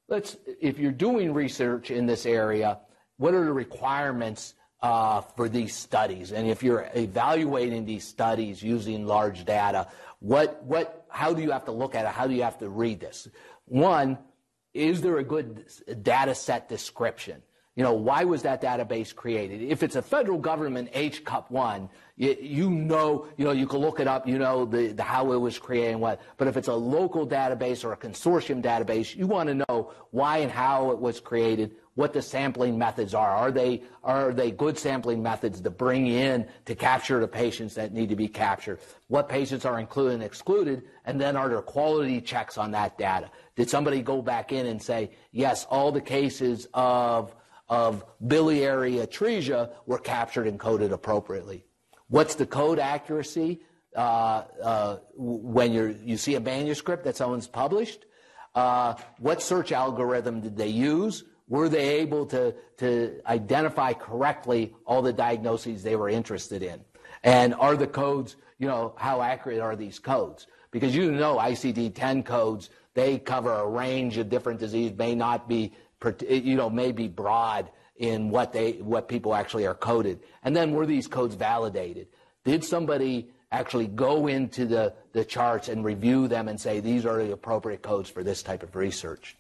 let's, 0.08 0.38
if 0.62 0.80
you're 0.80 0.91
doing 0.91 1.34
research 1.34 1.91
in 1.91 2.06
this 2.06 2.25
area, 2.25 2.80
what 3.17 3.34
are 3.34 3.45
the 3.45 3.53
requirements 3.53 4.53
uh, 4.82 5.21
for 5.21 5.49
these 5.49 5.75
studies. 5.75 6.32
And 6.32 6.47
if 6.47 6.62
you're 6.62 6.89
evaluating 6.93 7.86
these 7.86 8.08
studies 8.08 8.62
using 8.62 9.06
large 9.06 9.45
data, 9.45 9.88
what, 10.19 10.63
what, 10.63 11.06
how 11.10 11.34
do 11.34 11.41
you 11.41 11.51
have 11.51 11.65
to 11.65 11.71
look 11.71 11.95
at 11.95 12.06
it? 12.06 12.12
How 12.12 12.27
do 12.27 12.34
you 12.34 12.43
have 12.43 12.60
to 12.60 12.69
read 12.69 12.99
this? 12.99 13.27
One, 13.65 14.17
is 14.78 15.02
there 15.02 15.18
a 15.18 15.24
good 15.24 15.66
data 16.04 16.36
set 16.36 16.70
description? 16.70 17.42
You 17.78 17.84
know, 17.84 17.94
why 17.94 18.24
was 18.24 18.42
that 18.42 18.60
database 18.60 19.13
created? 19.13 19.62
If 19.62 19.84
it's 19.84 19.96
a 19.96 20.02
federal 20.02 20.40
government 20.40 20.92
HCUP 20.94 21.52
one, 21.52 21.90
you, 22.16 22.36
you, 22.42 22.70
know, 22.72 23.28
you 23.38 23.46
know, 23.46 23.52
you 23.52 23.68
can 23.68 23.80
look 23.82 24.00
it 24.00 24.08
up, 24.08 24.28
you 24.28 24.40
know 24.40 24.66
the, 24.66 24.88
the 24.94 25.04
how 25.04 25.32
it 25.34 25.38
was 25.38 25.60
created 25.60 25.92
and 25.92 26.02
what. 26.02 26.20
But 26.38 26.48
if 26.48 26.58
it's 26.58 26.70
a 26.70 26.74
local 26.74 27.28
database 27.28 27.86
or 27.86 27.94
a 27.94 27.98
consortium 27.98 28.63
database, 28.63 29.16
you 29.16 29.28
want 29.28 29.50
to 29.50 29.54
know 29.54 29.94
why 30.10 30.40
and 30.40 30.52
how 30.52 30.90
it 30.90 30.98
was 30.98 31.20
created, 31.20 31.76
what 31.94 32.13
the 32.13 32.22
sampling 32.24 32.80
methods 32.80 33.13
are. 33.13 33.30
Are 33.30 33.52
they, 33.52 33.84
are 34.04 34.34
they 34.34 34.50
good 34.50 34.80
sampling 34.80 35.22
methods 35.22 35.62
to 35.62 35.70
bring 35.70 36.08
in 36.08 36.48
to 36.66 36.74
capture 36.74 37.20
the 37.20 37.28
patients 37.28 37.76
that 37.76 37.94
need 37.94 38.10
to 38.10 38.16
be 38.16 38.28
captured? 38.28 38.80
What 39.08 39.30
patients 39.30 39.66
are 39.66 39.80
included 39.80 40.16
and 40.16 40.24
excluded? 40.24 40.82
And 41.06 41.22
then 41.22 41.36
are 41.36 41.48
there 41.48 41.62
quality 41.62 42.22
checks 42.22 42.58
on 42.58 42.72
that 42.72 42.98
data? 42.98 43.30
Did 43.58 43.70
somebody 43.70 44.02
go 44.02 44.22
back 44.22 44.54
in 44.54 44.67
and 44.67 44.82
say, 44.82 45.12
yes, 45.32 45.65
all 45.70 45.91
the 45.91 46.00
cases 46.00 46.67
of, 46.74 47.36
of 47.67 48.06
biliary 48.26 48.93
atresia 48.93 49.72
were 49.88 49.98
captured 49.98 50.48
and 50.48 50.60
coded 50.60 50.93
appropriately? 50.93 51.65
What's 52.08 52.36
the 52.36 52.46
code 52.46 52.80
accuracy 52.80 53.62
uh, 53.96 54.43
uh, 54.63 54.98
when 55.15 55.74
you 55.74 55.98
you 56.04 56.17
see 56.17 56.36
a 56.36 56.39
manuscript 56.39 57.04
that 57.04 57.17
someone's 57.17 57.48
published? 57.48 58.06
Uh, 58.54 58.93
what 59.17 59.41
search 59.41 59.72
algorithm 59.72 60.39
did 60.41 60.56
they 60.56 60.67
use? 60.67 61.24
Were 61.50 61.67
they 61.67 62.00
able 62.00 62.26
to, 62.28 62.54
to 62.78 63.22
identify 63.26 63.93
correctly 63.93 64.76
all 64.86 65.02
the 65.02 65.13
diagnoses 65.13 65.82
they 65.82 65.96
were 65.96 66.10
interested 66.10 66.62
in? 66.62 66.82
And 67.24 67.56
are 67.56 67.76
the 67.76 67.88
codes, 67.88 68.36
you 68.60 68.67
know, 68.67 68.93
how 68.98 69.22
accurate 69.22 69.60
are 69.60 69.76
these 69.76 69.98
codes? 70.00 70.48
Because 70.72 70.96
you 70.96 71.12
know 71.12 71.38
ICD-10 71.38 72.26
codes, 72.26 72.70
they 72.98 73.20
cover 73.20 73.54
a 73.54 73.68
range 73.68 74.18
of 74.18 74.28
different 74.28 74.60
diseases, 74.60 74.98
may 74.98 75.14
not 75.14 75.48
be, 75.48 75.72
you 76.28 76.56
know, 76.56 76.68
may 76.68 76.92
be 76.92 77.08
broad 77.08 77.70
in 77.98 78.32
what 78.32 78.54
they, 78.54 78.72
what 78.72 79.08
people 79.08 79.36
actually 79.36 79.68
are 79.68 79.76
coded. 79.76 80.20
And 80.44 80.56
then 80.56 80.72
were 80.72 80.88
these 80.88 81.06
codes 81.06 81.36
validated? 81.36 82.08
Did 82.44 82.66
somebody 82.66 83.30
actually 83.52 83.86
go 83.86 84.26
into 84.26 84.66
the, 84.66 84.96
the 85.14 85.24
charts 85.24 85.70
and 85.70 85.86
review 85.86 86.28
them 86.28 86.48
and 86.48 86.60
say 86.60 86.80
these 86.80 87.06
are 87.06 87.24
the 87.24 87.34
appropriate 87.34 87.84
codes 87.84 88.10
for 88.10 88.24
this 88.24 88.42
type 88.42 88.64
of 88.64 88.76
research? 88.76 89.38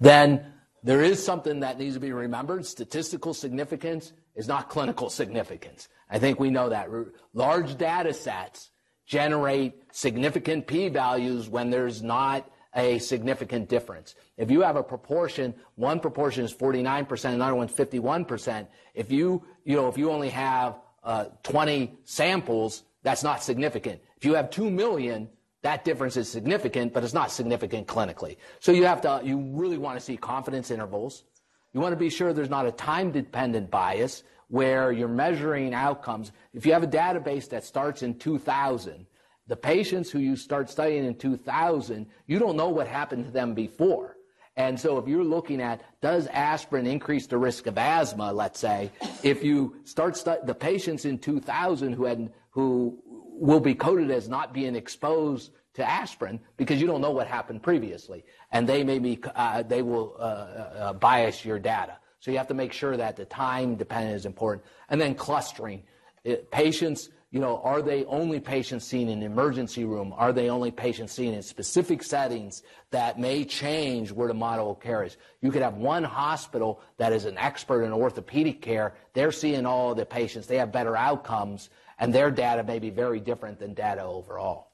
Then 0.00 0.52
there 0.82 1.02
is 1.02 1.24
something 1.24 1.60
that 1.60 1.78
needs 1.78 1.94
to 1.94 2.00
be 2.00 2.12
remembered. 2.12 2.66
Statistical 2.66 3.32
significance 3.32 4.12
is 4.34 4.48
not 4.48 4.68
clinical 4.68 5.08
significance. 5.08 5.88
I 6.10 6.18
think 6.18 6.40
we 6.40 6.50
know 6.50 6.70
that. 6.70 6.88
Large 7.32 7.78
data 7.78 8.12
sets 8.12 8.70
generate 9.10 9.74
significant 9.90 10.68
p 10.68 10.88
values 10.88 11.48
when 11.48 11.68
there's 11.68 12.00
not 12.00 12.48
a 12.76 12.96
significant 13.00 13.68
difference. 13.68 14.14
If 14.36 14.52
you 14.52 14.60
have 14.60 14.76
a 14.76 14.84
proportion, 14.84 15.52
one 15.74 15.98
proportion 15.98 16.44
is 16.44 16.54
49%, 16.54 17.34
another 17.34 17.56
one's 17.56 17.72
51%. 17.72 18.68
If 18.94 19.10
you, 19.10 19.44
you 19.64 19.74
know, 19.74 19.88
if 19.88 19.98
you 19.98 20.12
only 20.12 20.28
have 20.28 20.78
uh, 21.02 21.24
20 21.42 21.98
samples, 22.04 22.84
that's 23.02 23.24
not 23.24 23.42
significant. 23.42 24.00
If 24.16 24.24
you 24.24 24.34
have 24.34 24.48
2 24.48 24.70
million, 24.70 25.28
that 25.62 25.84
difference 25.84 26.16
is 26.16 26.30
significant, 26.30 26.92
but 26.92 27.02
it's 27.02 27.12
not 27.12 27.32
significant 27.32 27.88
clinically. 27.88 28.36
So 28.60 28.70
you 28.70 28.84
have 28.84 29.00
to, 29.00 29.22
you 29.24 29.40
really 29.40 29.76
want 29.76 29.98
to 29.98 30.04
see 30.04 30.16
confidence 30.16 30.70
intervals. 30.70 31.24
You 31.72 31.80
want 31.80 31.94
to 31.94 31.98
be 31.98 32.10
sure 32.10 32.32
there's 32.32 32.48
not 32.48 32.66
a 32.66 32.72
time 32.72 33.10
dependent 33.10 33.72
bias 33.72 34.22
where 34.50 34.92
you're 34.92 35.08
measuring 35.08 35.72
outcomes. 35.72 36.32
If 36.52 36.66
you 36.66 36.72
have 36.72 36.82
a 36.82 36.88
database 36.88 37.48
that 37.50 37.64
starts 37.64 38.02
in 38.02 38.18
2000, 38.18 39.06
the 39.46 39.56
patients 39.56 40.10
who 40.10 40.18
you 40.18 40.36
start 40.36 40.68
studying 40.68 41.04
in 41.04 41.14
2000, 41.14 42.06
you 42.26 42.38
don't 42.38 42.56
know 42.56 42.68
what 42.68 42.86
happened 42.86 43.24
to 43.24 43.30
them 43.30 43.54
before. 43.54 44.16
And 44.56 44.78
so 44.78 44.98
if 44.98 45.08
you're 45.08 45.24
looking 45.24 45.62
at 45.62 45.82
does 46.00 46.26
aspirin 46.26 46.86
increase 46.86 47.26
the 47.26 47.38
risk 47.38 47.66
of 47.66 47.78
asthma, 47.78 48.32
let's 48.32 48.58
say, 48.58 48.90
if 49.22 49.42
you 49.42 49.76
start 49.84 50.16
stu- 50.16 50.38
the 50.44 50.54
patients 50.54 51.04
in 51.04 51.18
2000 51.18 51.92
who 51.92 52.04
had 52.04 52.32
who 52.50 52.98
will 53.06 53.60
be 53.60 53.74
coded 53.74 54.10
as 54.10 54.28
not 54.28 54.52
being 54.52 54.74
exposed 54.74 55.52
to 55.74 55.88
aspirin 55.88 56.40
because 56.56 56.80
you 56.80 56.86
don't 56.88 57.00
know 57.00 57.12
what 57.12 57.28
happened 57.28 57.62
previously, 57.62 58.24
and 58.50 58.68
they 58.68 58.82
may 58.82 58.98
be 58.98 59.18
uh, 59.36 59.62
they 59.62 59.82
will 59.82 60.16
uh, 60.18 60.22
uh, 60.22 60.92
bias 60.94 61.44
your 61.44 61.60
data. 61.60 61.96
So 62.20 62.30
you 62.30 62.36
have 62.38 62.48
to 62.48 62.54
make 62.54 62.72
sure 62.72 62.96
that 62.96 63.16
the 63.16 63.24
time 63.24 63.76
dependent 63.76 64.16
is 64.16 64.26
important, 64.26 64.64
and 64.88 65.00
then 65.00 65.14
clustering. 65.14 65.82
It, 66.22 66.50
patients, 66.50 67.08
you 67.30 67.40
know, 67.40 67.62
are 67.64 67.80
they 67.80 68.04
only 68.04 68.40
patients 68.40 68.84
seen 68.84 69.08
in 69.08 69.22
emergency 69.22 69.84
room? 69.84 70.12
Are 70.16 70.32
they 70.32 70.50
only 70.50 70.70
patients 70.70 71.12
seen 71.12 71.32
in 71.32 71.42
specific 71.42 72.02
settings 72.02 72.62
that 72.90 73.18
may 73.18 73.44
change 73.44 74.12
where 74.12 74.28
the 74.28 74.34
model 74.34 74.72
of 74.72 74.80
care 74.80 75.02
is? 75.02 75.16
You 75.40 75.50
could 75.50 75.62
have 75.62 75.76
one 75.76 76.04
hospital 76.04 76.82
that 76.98 77.12
is 77.12 77.24
an 77.24 77.38
expert 77.38 77.84
in 77.84 77.92
orthopedic 77.92 78.60
care. 78.60 78.94
They're 79.14 79.32
seeing 79.32 79.64
all 79.64 79.94
the 79.94 80.04
patients. 80.04 80.46
They 80.46 80.58
have 80.58 80.72
better 80.72 80.96
outcomes 80.96 81.70
and 82.00 82.14
their 82.14 82.30
data 82.30 82.64
may 82.64 82.78
be 82.78 82.90
very 82.90 83.20
different 83.20 83.60
than 83.60 83.74
data 83.74 84.02
overall. 84.02 84.72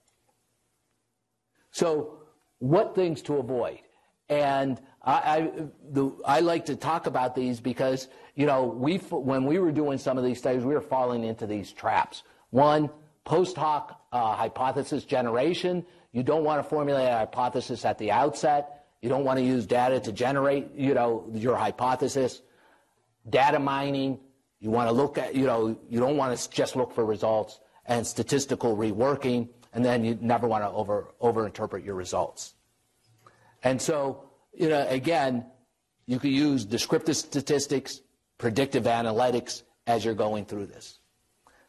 So, 1.72 2.20
what 2.60 2.94
things 2.94 3.20
to 3.22 3.34
avoid? 3.34 3.80
And 4.28 4.80
I, 5.06 5.52
the, 5.92 6.10
I, 6.24 6.40
like 6.40 6.66
to 6.66 6.74
talk 6.74 7.06
about 7.06 7.36
these 7.36 7.60
because, 7.60 8.08
you 8.34 8.44
know, 8.44 8.64
we, 8.64 8.96
when 8.96 9.44
we 9.44 9.60
were 9.60 9.70
doing 9.70 9.98
some 9.98 10.18
of 10.18 10.24
these 10.24 10.38
studies, 10.38 10.64
we 10.64 10.74
were 10.74 10.80
falling 10.80 11.22
into 11.22 11.46
these 11.46 11.70
traps. 11.70 12.24
One, 12.50 12.90
post 13.24 13.56
hoc 13.56 14.00
uh, 14.10 14.34
hypothesis 14.34 15.04
generation. 15.04 15.86
You 16.10 16.24
don't 16.24 16.42
want 16.42 16.60
to 16.60 16.68
formulate 16.68 17.08
a 17.08 17.18
hypothesis 17.18 17.84
at 17.84 17.98
the 17.98 18.10
outset. 18.10 18.86
You 19.00 19.08
don't 19.08 19.24
want 19.24 19.38
to 19.38 19.44
use 19.44 19.64
data 19.64 20.00
to 20.00 20.10
generate, 20.10 20.74
you 20.74 20.94
know, 20.94 21.30
your 21.32 21.54
hypothesis. 21.54 22.42
Data 23.30 23.60
mining, 23.60 24.18
you 24.58 24.70
want 24.70 24.88
to 24.88 24.92
look 24.92 25.18
at, 25.18 25.36
you 25.36 25.46
know, 25.46 25.78
you 25.88 26.00
don't 26.00 26.16
want 26.16 26.36
to 26.36 26.50
just 26.50 26.74
look 26.74 26.92
for 26.92 27.04
results 27.04 27.60
and 27.84 28.04
statistical 28.04 28.76
reworking, 28.76 29.48
and 29.72 29.84
then 29.84 30.04
you 30.04 30.18
never 30.20 30.48
want 30.48 30.64
to 30.64 30.70
over 30.70 31.12
overinterpret 31.22 31.84
your 31.84 31.94
results. 31.94 32.54
And 33.62 33.80
so, 33.80 34.25
you 34.56 34.68
know, 34.68 34.86
again, 34.88 35.46
you 36.06 36.18
can 36.18 36.30
use 36.30 36.64
descriptive 36.64 37.16
statistics, 37.16 38.00
predictive 38.38 38.84
analytics 38.84 39.62
as 39.86 40.04
you're 40.04 40.14
going 40.14 40.46
through 40.46 40.66
this. 40.66 40.98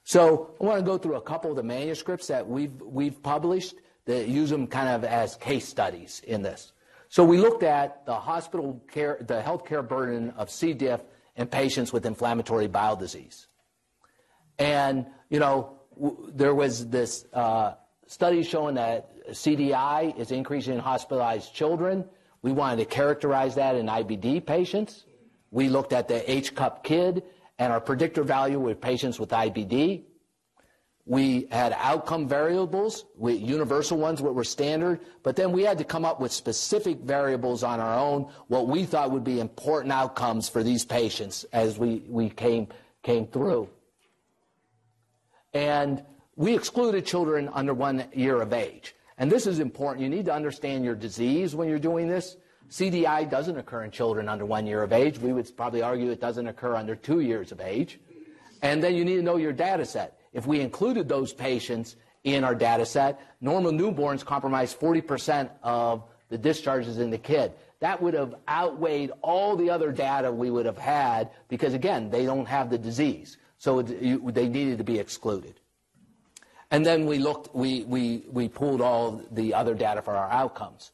So 0.04 0.56
I 0.62 0.64
want 0.64 0.80
to 0.80 0.86
go 0.86 0.98
through 0.98 1.16
a 1.16 1.22
couple 1.22 1.50
of 1.50 1.58
the 1.58 1.64
manuscripts 1.64 2.28
that 2.28 2.48
we've, 2.48 2.82
we've 2.82 3.22
published 3.22 3.76
that 4.06 4.30
use 4.30 4.50
them 4.50 4.68
kind 4.68 4.90
of 4.90 5.04
as 5.04 5.36
case 5.36 5.68
studies 5.68 6.22
in 6.26 6.42
this. 6.42 6.72
So 7.10 7.24
we 7.24 7.38
looked 7.38 7.64
at 7.64 8.06
the 8.06 8.16
hospital 8.16 8.82
care, 8.90 9.18
the 9.20 9.42
healthcare 9.42 9.86
burden 9.86 10.32
of 10.32 10.50
C. 10.50 10.74
diff 10.74 11.02
in 11.36 11.48
patients 11.48 11.92
with 11.94 12.06
inflammatory 12.06 12.68
bowel 12.68 12.96
disease. 12.96 13.48
And, 14.58 15.06
you 15.30 15.40
know, 15.40 15.80
w- 15.96 16.32
there 16.34 16.56
was 16.56 16.88
this 16.88 17.26
uh, 17.34 17.74
study 18.08 18.44
showing 18.44 18.76
that 18.76 19.10
CDI 19.30 20.18
is 20.18 20.32
increasing 20.32 20.76
in 20.76 20.80
hospitalized 20.80 21.54
children. 21.54 22.06
We 22.48 22.54
wanted 22.54 22.78
to 22.78 22.86
characterize 22.86 23.56
that 23.56 23.76
in 23.76 23.88
IBD 23.88 24.46
patients. 24.46 25.04
We 25.52 25.68
looked 25.68 25.92
at 25.92 26.08
the 26.08 26.22
HCUP 26.22 26.82
kid 26.82 27.24
and 27.60 27.74
our 27.74 27.82
predictor 27.82 28.24
value 28.24 28.58
with 28.58 28.80
patients 28.80 29.20
with 29.20 29.32
IBD. 29.32 30.04
We 31.06 31.48
had 31.52 31.76
outcome 31.78 32.26
variables, 32.26 33.04
we, 33.18 33.34
universal 33.34 33.98
ones, 33.98 34.22
what 34.22 34.34
were 34.34 34.46
standard, 34.46 35.02
but 35.24 35.36
then 35.36 35.52
we 35.52 35.64
had 35.64 35.78
to 35.80 35.84
come 35.84 36.06
up 36.06 36.22
with 36.22 36.32
specific 36.32 37.00
variables 37.00 37.64
on 37.64 37.82
our 37.82 38.00
own, 38.00 38.32
what 38.48 38.70
we 38.70 38.86
thought 38.86 39.12
would 39.12 39.26
be 39.26 39.42
important 39.42 39.92
outcomes 39.92 40.48
for 40.48 40.64
these 40.64 40.86
patients 40.86 41.44
as 41.52 41.78
we, 41.78 42.02
we 42.08 42.30
came, 42.30 42.70
came 43.04 43.28
through. 43.28 43.68
And 45.54 46.02
we 46.38 46.56
excluded 46.56 47.06
children 47.06 47.50
under 47.52 47.74
one 47.74 48.06
year 48.14 48.42
of 48.42 48.54
age. 48.54 48.96
And 49.18 49.32
this 49.32 49.48
is 49.48 49.60
important. 49.60 50.04
You 50.04 50.10
need 50.10 50.26
to 50.26 50.34
understand 50.34 50.86
your 50.86 50.96
disease 50.96 51.56
when 51.56 51.68
you're 51.68 51.80
doing 51.80 52.08
this. 52.08 52.38
CDI 52.70 53.30
doesn't 53.30 53.58
occur 53.58 53.84
in 53.84 53.92
children 53.92 54.28
under 54.28 54.46
one 54.46 54.68
year 54.68 54.84
of 54.84 54.92
age. 54.92 55.18
We 55.20 55.34
would 55.34 55.56
probably 55.56 55.82
argue 55.82 56.12
it 56.12 56.20
doesn't 56.20 56.48
occur 56.48 56.76
under 56.76 56.96
two 56.96 57.22
years 57.22 57.52
of 57.52 57.62
age. 57.62 58.00
And 58.62 58.84
then 58.84 58.96
you 58.96 59.06
need 59.06 59.16
to 59.16 59.22
know 59.22 59.38
your 59.38 59.54
data 59.54 59.86
set. 59.86 60.20
If 60.34 60.46
we 60.46 60.60
included 60.60 61.08
those 61.08 61.34
patients 61.34 61.96
in 62.24 62.44
our 62.44 62.54
data 62.54 62.86
set, 62.86 63.22
normal 63.42 63.72
newborns 63.72 64.26
comprise 64.26 64.76
40% 64.76 65.50
of 65.64 66.04
the 66.30 66.38
discharges 66.38 66.98
in 66.98 67.10
the 67.10 67.18
kid. 67.18 67.54
That 67.80 68.02
would 68.02 68.14
have 68.14 68.36
outweighed 68.50 69.12
all 69.22 69.56
the 69.56 69.70
other 69.70 69.92
data 69.92 70.32
we 70.32 70.50
would 70.50 70.66
have 70.66 70.78
had 70.78 71.30
because, 71.48 71.74
again, 71.74 72.10
they 72.10 72.26
don't 72.26 72.48
have 72.48 72.70
the 72.70 72.78
disease. 72.78 73.38
So 73.60 73.80
it, 73.80 74.02
you, 74.02 74.32
they 74.32 74.50
needed 74.50 74.80
to 74.80 74.84
be 74.84 75.00
excluded. 75.00 75.60
And 76.72 76.86
then 76.86 77.06
we 77.06 77.18
looked, 77.18 77.56
we, 77.56 77.84
we, 77.84 78.24
we 78.30 78.50
pulled 78.50 78.82
all 78.82 79.22
the 79.32 79.54
other 79.54 79.74
data 79.74 80.02
for 80.02 80.16
our 80.16 80.30
outcomes. 80.30 80.92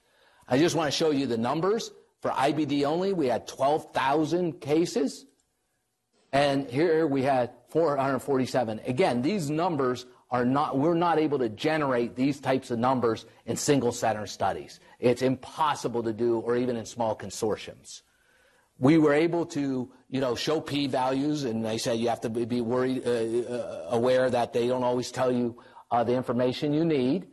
I 0.48 0.58
just 0.58 0.76
want 0.76 0.92
to 0.92 0.98
show 0.98 1.12
you 1.12 1.26
the 1.26 1.38
numbers. 1.38 1.92
For 2.22 2.32
IBD 2.32 2.84
only, 2.86 3.14
we 3.14 3.28
had 3.28 3.48
12,000 3.48 4.62
cases. 4.62 5.26
And 6.32 6.70
here 6.70 7.08
we 7.08 7.24
had 7.24 7.52
447. 7.70 8.82
Again, 8.86 9.22
these 9.22 9.50
numbers 9.50 10.06
are 10.32 10.46
not, 10.46 10.78
we're 10.78 10.96
not 10.96 11.20
able 11.20 11.38
to 11.40 11.50
generate 11.50 12.16
these 12.16 12.40
types 12.40 12.72
of 12.72 12.80
numbers 12.80 13.26
in 13.46 13.56
single 13.56 13.92
center 13.92 14.26
studies. 14.26 14.80
It's 15.00 15.22
impossible 15.22 16.02
to 16.04 16.14
do, 16.14 16.40
or 16.40 16.56
even 16.56 16.76
in 16.76 16.86
small 16.86 17.16
consortiums. 17.16 18.02
We 18.80 18.98
were 18.98 19.14
able 19.14 19.46
to, 19.48 19.92
you 20.10 20.20
know, 20.20 20.36
show 20.36 20.60
p 20.60 20.88
values, 20.88 21.44
and 21.44 21.64
they 21.64 21.78
said 21.78 22.00
you 22.00 22.10
have 22.10 22.22
to 22.22 22.30
be 22.30 22.62
worried, 22.62 23.04
uh, 23.06 23.54
uh, 23.54 23.88
aware 23.92 24.30
that 24.30 24.54
they 24.54 24.68
don't 24.68 24.84
always 24.84 25.12
tell 25.12 25.32
you 25.32 25.62
uh, 25.92 26.04
the 26.04 26.14
information 26.14 26.74
you 26.74 26.86
need. 26.86 27.28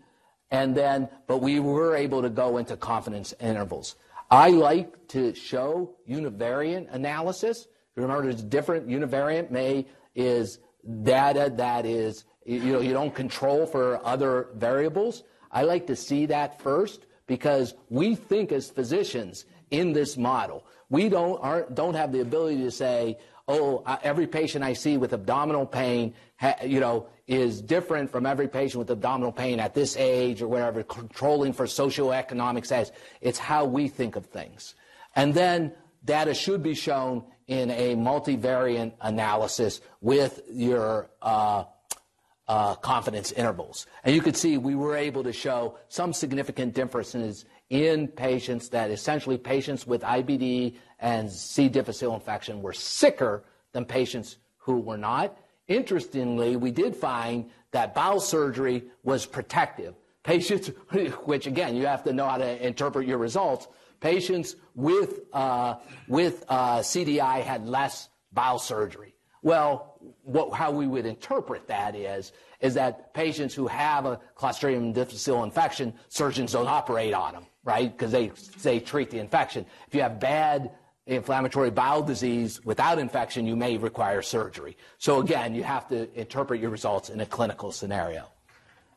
And 0.50 0.76
then, 0.76 1.08
but 1.26 1.38
we 1.38 1.60
were 1.60 1.94
able 1.94 2.22
to 2.22 2.30
go 2.30 2.58
into 2.58 2.76
confidence 2.76 3.32
intervals. 3.40 3.96
I 4.30 4.50
like 4.50 5.08
to 5.08 5.34
show 5.34 5.96
univariate 6.08 6.92
analysis. 6.92 7.66
Remember, 7.96 8.28
it's 8.28 8.42
different 8.42 8.88
univariate 8.88 9.50
may 9.50 9.86
is 10.14 10.58
data 11.02 11.52
that 11.56 11.86
is 11.86 12.24
you 12.44 12.72
know, 12.72 12.80
you 12.80 12.92
don't 12.92 13.14
control 13.14 13.66
for 13.66 14.04
other 14.04 14.48
variables. 14.54 15.22
I 15.52 15.62
like 15.62 15.86
to 15.88 15.96
see 15.96 16.26
that 16.26 16.60
first 16.60 17.06
because 17.26 17.74
we 17.88 18.14
think 18.14 18.52
as 18.52 18.70
physicians 18.70 19.44
in 19.70 19.92
this 19.92 20.16
model, 20.16 20.64
we 20.90 21.08
don't, 21.08 21.38
aren't, 21.38 21.74
don't 21.74 21.94
have 21.94 22.12
the 22.12 22.20
ability 22.20 22.58
to 22.64 22.70
say, 22.70 23.18
oh, 23.48 23.82
every 24.02 24.26
patient 24.26 24.64
I 24.64 24.74
see 24.74 24.96
with 24.96 25.12
abdominal 25.12 25.66
pain, 25.66 26.14
you 26.64 26.80
know, 26.80 27.06
is 27.26 27.62
different 27.62 28.10
from 28.10 28.26
every 28.26 28.48
patient 28.48 28.80
with 28.80 28.90
abdominal 28.90 29.32
pain 29.32 29.60
at 29.60 29.74
this 29.74 29.96
age 29.96 30.42
or 30.42 30.48
whatever, 30.48 30.82
controlling 30.82 31.52
for 31.52 31.66
socioeconomic 31.66 32.66
status. 32.66 32.92
It's 33.20 33.38
how 33.38 33.64
we 33.64 33.88
think 33.88 34.16
of 34.16 34.26
things. 34.26 34.74
And 35.16 35.32
then 35.34 35.72
data 36.04 36.34
should 36.34 36.62
be 36.62 36.74
shown 36.74 37.24
in 37.46 37.70
a 37.70 37.96
multivariate 37.96 38.92
analysis 39.00 39.80
with 40.00 40.40
your 40.50 41.10
uh, 41.22 41.64
uh, 42.46 42.74
confidence 42.76 43.32
intervals. 43.32 43.86
And 44.04 44.14
you 44.14 44.20
could 44.22 44.36
see 44.36 44.56
we 44.56 44.74
were 44.74 44.96
able 44.96 45.22
to 45.24 45.32
show 45.32 45.76
some 45.88 46.12
significant 46.12 46.74
differences 46.74 47.44
in 47.70 48.08
patients 48.08 48.68
that 48.70 48.90
essentially 48.90 49.38
patients 49.38 49.86
with 49.86 50.02
IBD 50.02 50.74
and 50.98 51.30
C. 51.30 51.68
difficile 51.68 52.14
infection 52.14 52.60
were 52.60 52.72
sicker 52.72 53.44
than 53.72 53.84
patients 53.84 54.36
who 54.58 54.80
were 54.80 54.98
not. 54.98 55.38
Interestingly, 55.68 56.56
we 56.56 56.72
did 56.72 56.94
find 56.94 57.48
that 57.70 57.94
bowel 57.94 58.20
surgery 58.20 58.84
was 59.04 59.24
protective. 59.24 59.94
Patients, 60.24 60.66
which 61.24 61.46
again, 61.46 61.76
you 61.76 61.86
have 61.86 62.02
to 62.04 62.12
know 62.12 62.28
how 62.28 62.38
to 62.38 62.66
interpret 62.66 63.06
your 63.06 63.18
results. 63.18 63.68
Patients 64.00 64.56
with, 64.74 65.20
uh, 65.32 65.76
with 66.08 66.44
uh, 66.48 66.78
CDI 66.78 67.42
had 67.42 67.66
less 67.66 68.08
bowel 68.32 68.58
surgery. 68.58 69.14
Well, 69.42 69.96
what, 70.22 70.52
how 70.52 70.70
we 70.70 70.86
would 70.86 71.06
interpret 71.06 71.68
that 71.68 71.94
is, 71.94 72.32
is 72.60 72.74
that 72.74 73.14
patients 73.14 73.54
who 73.54 73.66
have 73.68 74.06
a 74.06 74.20
Clostridium 74.36 74.92
difficile 74.92 75.44
infection, 75.44 75.94
surgeons 76.08 76.52
don't 76.52 76.68
operate 76.68 77.14
on 77.14 77.32
them, 77.32 77.46
right? 77.64 77.90
Because 77.96 78.12
they, 78.12 78.32
they 78.62 78.80
treat 78.80 79.10
the 79.10 79.18
infection. 79.18 79.66
If 79.86 79.94
you 79.94 80.02
have 80.02 80.18
bad 80.20 80.70
inflammatory 81.06 81.70
bowel 81.70 82.02
disease 82.02 82.64
without 82.64 82.98
infection, 82.98 83.46
you 83.46 83.56
may 83.56 83.76
require 83.76 84.22
surgery. 84.22 84.76
So 84.98 85.20
again, 85.20 85.54
you 85.54 85.62
have 85.64 85.88
to 85.88 86.08
interpret 86.18 86.60
your 86.60 86.70
results 86.70 87.10
in 87.10 87.20
a 87.20 87.26
clinical 87.26 87.72
scenario. 87.72 88.30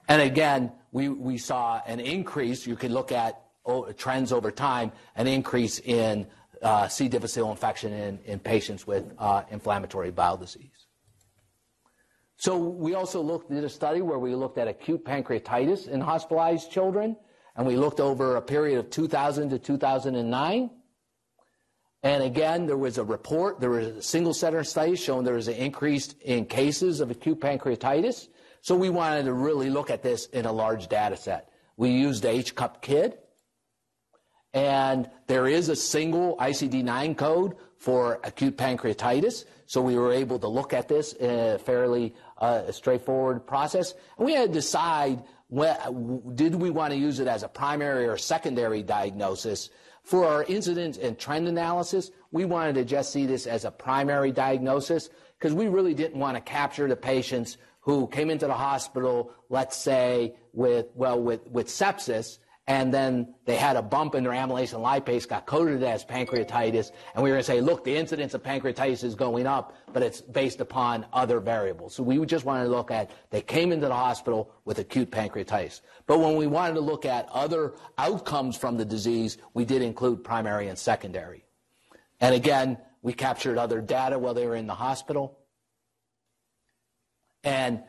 And 0.07 0.21
again, 0.21 0.71
we, 0.91 1.09
we 1.09 1.37
saw 1.37 1.81
an 1.87 1.99
increase. 1.99 2.67
You 2.67 2.75
can 2.75 2.93
look 2.93 3.11
at 3.11 3.41
oh, 3.65 3.91
trends 3.93 4.31
over 4.31 4.51
time, 4.51 4.91
an 5.15 5.27
increase 5.27 5.79
in 5.79 6.27
uh, 6.61 6.87
C. 6.87 7.07
difficile 7.07 7.51
infection 7.51 7.91
in, 7.93 8.19
in 8.25 8.39
patients 8.39 8.87
with 8.87 9.05
uh, 9.17 9.43
inflammatory 9.49 10.11
bowel 10.11 10.37
disease. 10.37 10.87
So 12.37 12.57
we 12.57 12.93
also 12.93 13.21
looked 13.21 13.49
did 13.49 13.63
a 13.63 13.69
study 13.69 14.01
where 14.01 14.19
we 14.19 14.35
looked 14.35 14.57
at 14.57 14.67
acute 14.67 15.05
pancreatitis 15.05 15.87
in 15.87 16.01
hospitalized 16.01 16.71
children, 16.71 17.15
and 17.55 17.67
we 17.67 17.75
looked 17.75 17.99
over 17.99 18.35
a 18.35 18.41
period 18.41 18.79
of 18.79 18.89
2000 18.89 19.49
to 19.49 19.59
2009. 19.59 20.69
And 22.01 22.23
again, 22.23 22.65
there 22.65 22.77
was 22.77 22.97
a 22.97 23.03
report, 23.03 23.61
there 23.61 23.69
was 23.69 23.87
a 23.87 24.01
single 24.01 24.33
center 24.33 24.63
study 24.63 24.95
showing 24.95 25.23
there 25.23 25.35
was 25.35 25.47
an 25.47 25.55
increase 25.55 26.13
in 26.21 26.45
cases 26.45 26.99
of 26.99 27.11
acute 27.11 27.39
pancreatitis. 27.39 28.27
So 28.61 28.75
we 28.75 28.89
wanted 28.89 29.25
to 29.25 29.33
really 29.33 29.69
look 29.69 29.89
at 29.89 30.03
this 30.03 30.25
in 30.27 30.45
a 30.45 30.51
large 30.51 30.87
data 30.87 31.15
set. 31.15 31.49
We 31.77 31.91
used 31.91 32.23
the 32.23 32.29
HCUP 32.29 32.81
KID, 32.81 33.17
and 34.53 35.09
there 35.27 35.47
is 35.47 35.69
a 35.69 35.75
single 35.75 36.37
ICD-9 36.37 37.17
code 37.17 37.55
for 37.77 38.19
acute 38.23 38.57
pancreatitis. 38.57 39.45
So 39.65 39.81
we 39.81 39.97
were 39.97 40.13
able 40.13 40.39
to 40.39 40.47
look 40.47 40.73
at 40.73 40.87
this 40.87 41.13
in 41.13 41.29
a 41.29 41.59
fairly 41.59 42.15
uh, 42.37 42.71
straightforward 42.71 43.45
process. 43.47 43.93
And 44.17 44.25
we 44.25 44.33
had 44.33 44.49
to 44.49 44.53
decide 44.53 45.23
when, 45.53 46.33
did 46.33 46.55
we 46.55 46.71
want 46.71 46.93
to 46.93 46.97
use 46.97 47.19
it 47.19 47.27
as 47.27 47.43
a 47.43 47.47
primary 47.47 48.07
or 48.07 48.17
secondary 48.17 48.81
diagnosis. 48.81 49.69
For 50.03 50.25
our 50.25 50.43
incidence 50.45 50.97
and 50.97 51.17
trend 51.17 51.47
analysis, 51.47 52.09
we 52.31 52.43
wanted 52.43 52.73
to 52.73 52.83
just 52.83 53.13
see 53.13 53.27
this 53.27 53.45
as 53.45 53.63
a 53.63 53.69
primary 53.69 54.31
diagnosis 54.31 55.11
because 55.37 55.53
we 55.53 55.67
really 55.67 55.93
didn't 55.93 56.19
want 56.19 56.35
to 56.37 56.41
capture 56.41 56.87
the 56.87 56.95
patients 56.95 57.57
who 57.81 58.07
came 58.07 58.31
into 58.31 58.47
the 58.47 58.53
hospital, 58.53 59.31
let's 59.49 59.77
say, 59.77 60.33
with, 60.53 60.87
well, 60.95 61.21
with, 61.21 61.47
with 61.47 61.67
sepsis, 61.67 62.39
and 62.67 62.93
then 62.93 63.35
they 63.45 63.57
had 63.57 63.75
a 63.75 63.81
bump 63.81 64.15
in 64.15 64.23
their 64.23 64.31
amylase 64.31 64.73
and 64.73 64.83
lipase, 64.83 65.27
got 65.27 65.45
coded 65.45 65.83
as 65.83 66.05
pancreatitis, 66.05 66.91
and 67.13 67.21
we 67.21 67.29
were 67.29 67.35
going 67.35 67.39
to 67.39 67.43
say, 67.43 67.59
look, 67.59 67.83
the 67.83 67.95
incidence 67.95 68.33
of 68.33 68.41
pancreatitis 68.41 69.03
is 69.03 69.15
going 69.15 69.45
up, 69.45 69.75
but 69.91 70.01
it's 70.01 70.21
based 70.21 70.61
upon 70.61 71.05
other 71.11 71.41
variables. 71.41 71.93
So 71.93 72.03
we 72.03 72.25
just 72.25 72.45
wanted 72.45 72.65
to 72.65 72.69
look 72.69 72.89
at 72.89 73.11
they 73.31 73.41
came 73.41 73.73
into 73.73 73.87
the 73.87 73.93
hospital 73.93 74.49
with 74.63 74.79
acute 74.79 75.11
pancreatitis. 75.11 75.81
But 76.07 76.19
when 76.19 76.37
we 76.37 76.47
wanted 76.47 76.75
to 76.75 76.81
look 76.81 77.05
at 77.05 77.27
other 77.33 77.73
outcomes 77.97 78.55
from 78.55 78.77
the 78.77 78.85
disease, 78.85 79.37
we 79.53 79.65
did 79.65 79.81
include 79.81 80.23
primary 80.23 80.69
and 80.69 80.77
secondary. 80.77 81.43
And 82.21 82.33
again, 82.33 82.77
we 83.01 83.11
captured 83.11 83.57
other 83.57 83.81
data 83.81 84.17
while 84.17 84.33
they 84.33 84.47
were 84.47 84.55
in 84.55 84.67
the 84.67 84.75
hospital. 84.75 85.37
And 87.43 87.83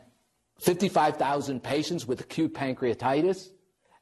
55,000 0.59 1.63
patients 1.63 2.05
with 2.05 2.19
acute 2.19 2.53
pancreatitis 2.53 3.51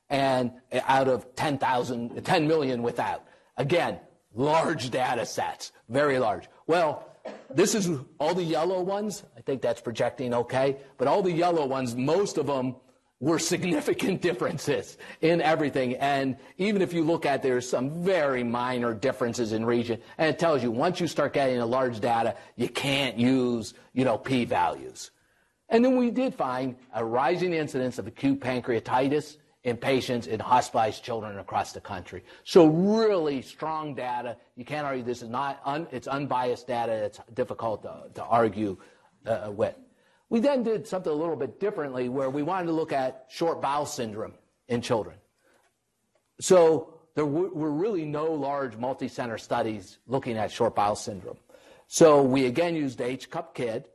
and 0.10 0.52
out 0.74 1.08
of 1.08 1.36
10,000, 1.36 2.24
10 2.24 2.48
million 2.48 2.84
without. 2.84 3.26
Again, 3.58 4.00
large 4.34 4.90
data 4.90 5.26
sets, 5.26 5.72
very 5.90 6.20
large. 6.20 6.48
Well, 6.68 7.10
this 7.50 7.76
is 7.76 7.90
all 8.20 8.34
the 8.34 8.44
yellow 8.44 8.82
ones. 8.82 9.24
I 9.38 9.42
think 9.42 9.62
that's 9.62 9.82
projecting 9.82 10.34
okay. 10.34 10.78
But 10.98 11.08
all 11.08 11.22
the 11.22 11.32
yellow 11.32 11.66
ones, 11.66 11.96
most 11.96 12.38
of 12.38 12.48
them 12.48 12.76
were 13.20 13.40
significant 13.40 14.22
differences 14.30 14.98
in 15.22 15.42
everything. 15.42 15.96
And 15.96 16.38
even 16.58 16.82
if 16.82 16.94
you 16.94 17.04
look 17.04 17.26
at, 17.26 17.42
there's 17.42 17.70
some 17.70 18.04
very 18.04 18.44
minor 18.44 18.94
differences 18.94 19.54
in 19.54 19.66
region. 19.66 20.02
And 20.18 20.30
it 20.30 20.40
tells 20.40 20.62
you 20.62 20.72
once 20.72 21.00
you 21.00 21.08
start 21.08 21.34
getting 21.34 21.60
a 21.60 21.66
large 21.66 22.00
data, 22.00 22.36
you 22.56 22.70
can't 22.70 23.18
use, 23.18 23.74
you 23.94 24.04
know, 24.04 24.18
p-values. 24.18 25.12
And 25.70 25.84
then 25.84 25.96
we 25.96 26.12
did 26.12 26.36
find 26.36 26.76
a 26.94 27.04
rising 27.04 27.54
incidence 27.54 27.98
of 27.98 28.08
acute 28.08 28.42
pancreatitis 28.42 29.38
in 29.64 29.78
patients 29.78 30.28
in 30.28 30.40
hospitalized 30.40 31.04
children 31.04 31.40
across 31.40 31.72
the 31.72 31.80
country. 31.80 32.24
So 32.44 32.68
really 32.68 33.42
strong 33.42 33.96
data. 33.96 34.38
You 34.56 34.66
can't 34.66 34.86
argue 34.86 35.04
this 35.04 35.22
is 35.22 35.30
not, 35.30 35.62
un, 35.66 35.88
it's 35.92 36.08
unbiased 36.08 36.68
data. 36.68 36.92
It's 36.92 37.20
difficult 37.34 37.84
to, 37.84 38.10
to 38.16 38.24
argue 38.24 38.78
uh, 39.26 39.52
with. 39.52 39.76
We 40.30 40.40
then 40.40 40.64
did 40.64 40.88
something 40.88 41.12
a 41.12 41.16
little 41.16 41.36
bit 41.36 41.60
differently 41.60 42.10
where 42.10 42.30
we 42.30 42.44
wanted 42.44 42.68
to 42.68 42.74
look 42.74 42.92
at 42.92 43.26
short 43.30 43.62
bowel 43.62 43.86
syndrome 43.86 44.34
in 44.68 44.82
children. 44.82 45.16
So 46.40 46.96
there 47.16 47.26
were 47.26 47.72
really 47.72 48.06
no 48.06 48.34
large 48.34 48.76
multi-center 48.76 49.38
studies 49.38 50.00
looking 50.08 50.38
at 50.38 50.52
short 50.52 50.76
bowel 50.76 50.96
syndrome. 50.96 51.38
So 51.88 52.24
we 52.24 52.48
again 52.48 52.76
used 52.76 53.00
HCUP 53.00 53.54
KID. 53.54 53.86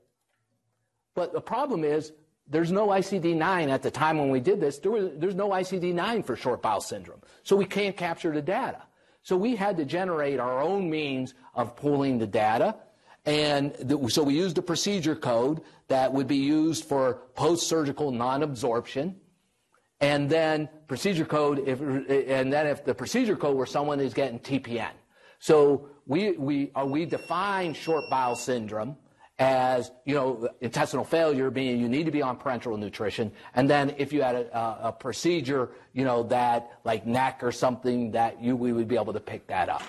But 1.15 1.33
the 1.33 1.41
problem 1.41 1.83
is 1.83 2.13
there's 2.51 2.73
no 2.73 2.89
ICD-9 2.89 3.69
at 3.69 3.83
the 3.83 3.91
time 3.91 4.19
when 4.19 4.31
we 4.31 4.41
did 4.41 4.61
this. 4.61 4.79
There 4.79 4.91
was, 4.91 5.11
there's 5.17 5.35
no 5.35 5.51
ICD-9 5.51 6.25
for 6.25 6.35
short 6.35 6.63
bowel 6.63 6.81
syndrome. 6.81 7.21
So 7.43 7.57
we 7.57 7.67
can't 7.67 7.97
capture 7.97 8.33
the 8.33 8.43
data. 8.43 8.83
So 9.23 9.37
we 9.37 9.57
had 9.57 9.77
to 9.77 9.85
generate 9.85 10.41
our 10.41 10.61
own 10.61 10.89
means 10.89 11.35
of 11.55 11.77
pulling 11.77 12.19
the 12.19 12.27
data. 12.27 12.77
And 13.27 13.75
the, 13.75 14.09
so 14.09 14.23
we 14.23 14.35
used 14.35 14.57
a 14.57 14.63
procedure 14.63 15.15
code 15.15 15.61
that 15.89 16.13
would 16.13 16.27
be 16.27 16.37
used 16.37 16.85
for 16.85 17.23
post-surgical 17.35 18.11
non-absorption. 18.11 19.17
And 20.01 20.31
then 20.31 20.69
procedure 20.87 21.27
code, 21.27 21.59
if, 21.67 21.81
and 21.81 22.53
then 22.53 22.67
if 22.67 22.85
the 22.85 22.95
procedure 22.95 23.37
code 23.37 23.57
where 23.57 23.67
someone 23.67 24.01
is 24.01 24.15
getting 24.15 24.39
TPN. 24.39 24.93
So 25.41 25.91
we, 26.07 26.33
we, 26.33 26.73
uh, 26.75 26.87
we 26.87 27.05
define 27.05 27.75
short 27.75 28.05
bowel 28.09 28.37
syndrome 28.37 28.97
as 29.39 29.93
you 30.05 30.15
know 30.15 30.49
intestinal 30.61 31.05
failure 31.05 31.51
being 31.51 31.79
you 31.81 31.89
need 31.89 32.05
to 32.05 32.11
be 32.11 32.23
on 32.23 32.37
parenteral 32.37 32.79
nutrition 32.79 33.31
and 33.55 33.71
then 33.71 33.95
if 33.97 34.13
you 34.13 34.21
had 34.21 34.35
a, 34.35 34.89
a, 34.89 34.93
procedure 34.93 35.71
you 35.93 36.05
know 36.05 36.25
that 36.25 36.79
like 36.85 37.07
neck 37.07 37.39
or 37.43 37.53
something 37.53 38.11
that 38.11 38.43
you 38.43 38.57
we 38.57 38.73
would 38.73 38.89
be 38.89 38.97
able 38.97 39.13
to 39.13 39.21
pick 39.21 39.47
that 39.47 39.69
up 39.69 39.83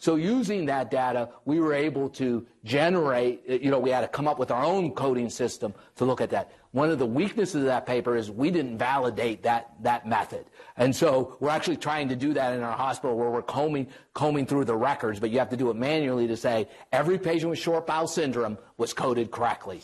So 0.00 0.16
using 0.16 0.64
that 0.66 0.90
data, 0.90 1.28
we 1.44 1.60
were 1.60 1.74
able 1.74 2.08
to 2.10 2.46
generate, 2.64 3.46
you 3.46 3.70
know, 3.70 3.78
we 3.78 3.90
had 3.90 4.00
to 4.00 4.08
come 4.08 4.26
up 4.26 4.38
with 4.38 4.50
our 4.50 4.64
own 4.64 4.92
coding 4.92 5.28
system 5.28 5.74
to 5.96 6.06
look 6.06 6.22
at 6.22 6.30
that. 6.30 6.50
One 6.72 6.90
of 6.90 7.00
the 7.00 7.06
weaknesses 7.06 7.56
of 7.56 7.64
that 7.64 7.84
paper 7.84 8.16
is 8.16 8.30
we 8.30 8.50
didn't 8.50 8.78
validate 8.78 9.42
that, 9.42 9.72
that 9.82 10.06
method. 10.06 10.44
And 10.76 10.94
so 10.94 11.36
we're 11.40 11.50
actually 11.50 11.78
trying 11.78 12.08
to 12.10 12.16
do 12.16 12.32
that 12.34 12.54
in 12.54 12.62
our 12.62 12.76
hospital 12.76 13.16
where 13.16 13.28
we're 13.28 13.42
combing, 13.42 13.88
combing 14.14 14.46
through 14.46 14.66
the 14.66 14.76
records, 14.76 15.18
but 15.18 15.30
you 15.30 15.40
have 15.40 15.50
to 15.50 15.56
do 15.56 15.70
it 15.70 15.74
manually 15.74 16.28
to 16.28 16.36
say 16.36 16.68
every 16.92 17.18
patient 17.18 17.50
with 17.50 17.58
short 17.58 17.88
bowel 17.88 18.06
syndrome 18.06 18.56
was 18.76 18.94
coded 18.94 19.32
correctly. 19.32 19.80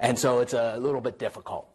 And 0.00 0.18
so 0.18 0.40
it's 0.40 0.54
a 0.54 0.76
little 0.78 1.00
bit 1.00 1.20
difficult. 1.20 1.68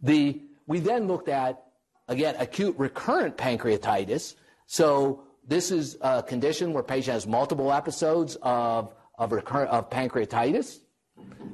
The, 0.00 0.40
we 0.68 0.78
then 0.78 1.08
looked 1.08 1.28
at, 1.28 1.64
again, 2.06 2.36
acute 2.38 2.76
recurrent 2.78 3.36
pancreatitis. 3.36 4.36
So 4.66 5.24
this 5.46 5.72
is 5.72 5.96
a 6.00 6.22
condition 6.22 6.72
where 6.72 6.84
patient 6.84 7.14
has 7.14 7.26
multiple 7.26 7.72
episodes 7.72 8.36
of, 8.40 8.94
of, 9.18 9.32
recurrent, 9.32 9.70
of 9.70 9.90
pancreatitis. 9.90 10.78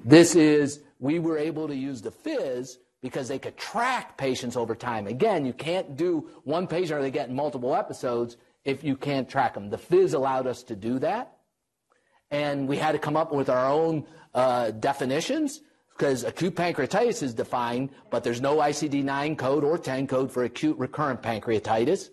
This 0.05 0.35
is, 0.35 0.81
we 1.03 1.19
were 1.19 1.37
able 1.37 1.67
to 1.67 1.75
use 1.75 2.01
the 2.01 2.13
PHIS 2.13 2.79
because 3.03 3.27
they 3.27 3.39
could 3.41 3.57
track 3.57 4.17
patients 4.17 4.57
over 4.57 4.77
time. 4.77 5.09
Again, 5.09 5.45
you 5.45 5.53
can't 5.53 5.97
do 5.97 6.31
one 6.45 6.69
patient 6.69 7.01
or 7.01 7.03
they 7.03 7.11
get 7.11 7.29
multiple 7.29 7.75
episodes 7.75 8.37
if 8.65 8.85
you 8.85 8.97
can't 8.97 9.29
track 9.29 9.55
them. 9.55 9.69
The 9.69 9.79
PHIS 9.79 10.15
allowed 10.15 10.47
us 10.47 10.63
to 10.63 10.77
do 10.77 11.01
that. 11.01 11.39
And 12.31 12.69
we 12.69 12.77
had 12.77 12.93
to 12.93 13.01
come 13.01 13.17
up 13.17 13.33
with 13.33 13.51
our 13.51 13.69
own 13.69 14.07
uh, 14.33 14.71
definitions 14.71 15.61
because 15.91 16.23
acute 16.23 16.55
pancreatitis 16.55 17.21
is 17.25 17.35
defined, 17.35 17.91
but 18.11 18.23
there's 18.23 18.41
no 18.41 18.59
ICD 18.59 19.03
9 19.03 19.35
code 19.35 19.65
or 19.65 19.79
10 19.79 20.07
code 20.07 20.31
for 20.31 20.45
acute 20.45 20.79
recurrent 20.79 21.21
pancreatitis. 21.21 22.11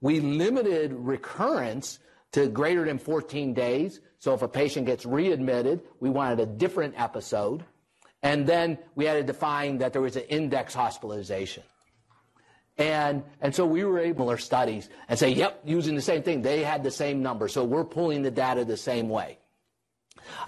We 0.00 0.20
limited 0.20 0.92
recurrence 0.92 1.98
to 2.32 2.46
greater 2.46 2.84
than 2.84 2.98
14 2.98 3.52
days. 3.52 4.00
So 4.20 4.32
if 4.32 4.42
a 4.42 4.48
patient 4.48 4.86
gets 4.86 5.04
readmitted, 5.04 5.80
we 5.98 6.08
wanted 6.08 6.38
a 6.38 6.46
different 6.46 6.94
episode. 6.96 7.64
And 8.22 8.46
then 8.46 8.78
we 8.94 9.04
had 9.04 9.14
to 9.14 9.22
define 9.22 9.78
that 9.78 9.92
there 9.92 10.02
was 10.02 10.16
an 10.16 10.24
index 10.24 10.74
hospitalization. 10.74 11.62
And, 12.76 13.24
and 13.40 13.54
so 13.54 13.66
we 13.66 13.84
were 13.84 13.98
able 13.98 14.30
to 14.30 14.40
studies 14.40 14.88
and 15.08 15.18
say, 15.18 15.30
yep, 15.30 15.60
using 15.64 15.94
the 15.94 16.02
same 16.02 16.22
thing. 16.22 16.42
They 16.42 16.62
had 16.62 16.84
the 16.84 16.90
same 16.90 17.22
number. 17.22 17.48
So 17.48 17.64
we're 17.64 17.84
pulling 17.84 18.22
the 18.22 18.30
data 18.30 18.64
the 18.64 18.76
same 18.76 19.08
way. 19.08 19.38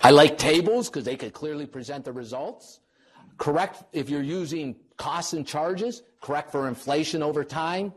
I 0.03 0.11
like 0.11 0.39
tables 0.39 0.89
because 0.89 1.05
they 1.05 1.17
could 1.17 1.33
clearly 1.33 1.67
present 1.67 2.05
the 2.05 2.13
results. 2.13 2.81
Correct 3.37 3.83
if 3.93 4.11
you're 4.11 4.23
using 4.23 4.77
costs 4.97 5.33
and 5.33 5.47
charges, 5.47 6.03
correct 6.21 6.53
for 6.53 6.69
inflation 6.69 7.23
over 7.23 7.43
time. 7.43 7.95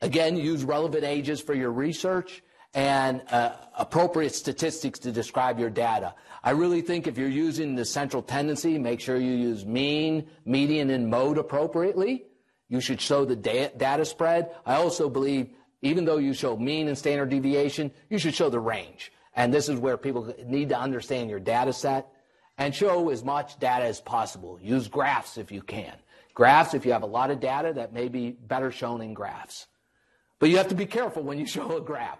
Again, 0.00 0.36
use 0.36 0.64
relevant 0.64 1.04
ages 1.04 1.40
for 1.40 1.54
your 1.54 1.70
research 1.70 2.42
and 2.74 3.22
uh, 3.30 3.52
appropriate 3.76 4.34
statistics 4.34 4.98
to 5.00 5.12
describe 5.12 5.58
your 5.58 5.70
data. 5.70 6.14
I 6.42 6.50
really 6.50 6.82
think 6.82 7.06
if 7.06 7.18
you're 7.18 7.28
using 7.28 7.74
the 7.74 7.84
central 7.84 8.22
tendency, 8.22 8.78
make 8.78 9.00
sure 9.00 9.16
you 9.16 9.32
use 9.32 9.64
mean, 9.64 10.28
median, 10.44 10.90
and 10.90 11.08
mode 11.08 11.38
appropriately. 11.38 12.26
You 12.68 12.80
should 12.80 13.00
show 13.00 13.24
the 13.24 13.36
da- 13.36 13.72
data 13.76 14.04
spread. 14.04 14.50
I 14.66 14.74
also 14.74 15.08
believe, 15.08 15.50
even 15.82 16.04
though 16.04 16.18
you 16.18 16.34
show 16.34 16.56
mean 16.56 16.88
and 16.88 16.98
standard 16.98 17.30
deviation, 17.30 17.90
you 18.10 18.18
should 18.18 18.34
show 18.34 18.50
the 18.50 18.60
range. 18.60 19.12
And 19.34 19.52
this 19.52 19.68
is 19.68 19.78
where 19.78 19.96
people 19.96 20.34
need 20.44 20.68
to 20.70 20.78
understand 20.78 21.30
your 21.30 21.40
data 21.40 21.72
set 21.72 22.08
and 22.58 22.74
show 22.74 23.08
as 23.10 23.24
much 23.24 23.58
data 23.58 23.84
as 23.84 24.00
possible. 24.00 24.58
Use 24.60 24.88
graphs 24.88 25.38
if 25.38 25.50
you 25.50 25.62
can. 25.62 25.94
Graphs, 26.34 26.74
if 26.74 26.84
you 26.84 26.92
have 26.92 27.02
a 27.02 27.06
lot 27.06 27.30
of 27.30 27.40
data, 27.40 27.72
that 27.74 27.92
may 27.92 28.08
be 28.08 28.30
better 28.30 28.70
shown 28.70 29.00
in 29.00 29.14
graphs. 29.14 29.66
But 30.38 30.50
you 30.50 30.56
have 30.58 30.68
to 30.68 30.74
be 30.74 30.86
careful 30.86 31.22
when 31.22 31.38
you 31.38 31.46
show 31.56 31.76
a 31.76 31.80
graph. 31.80 32.18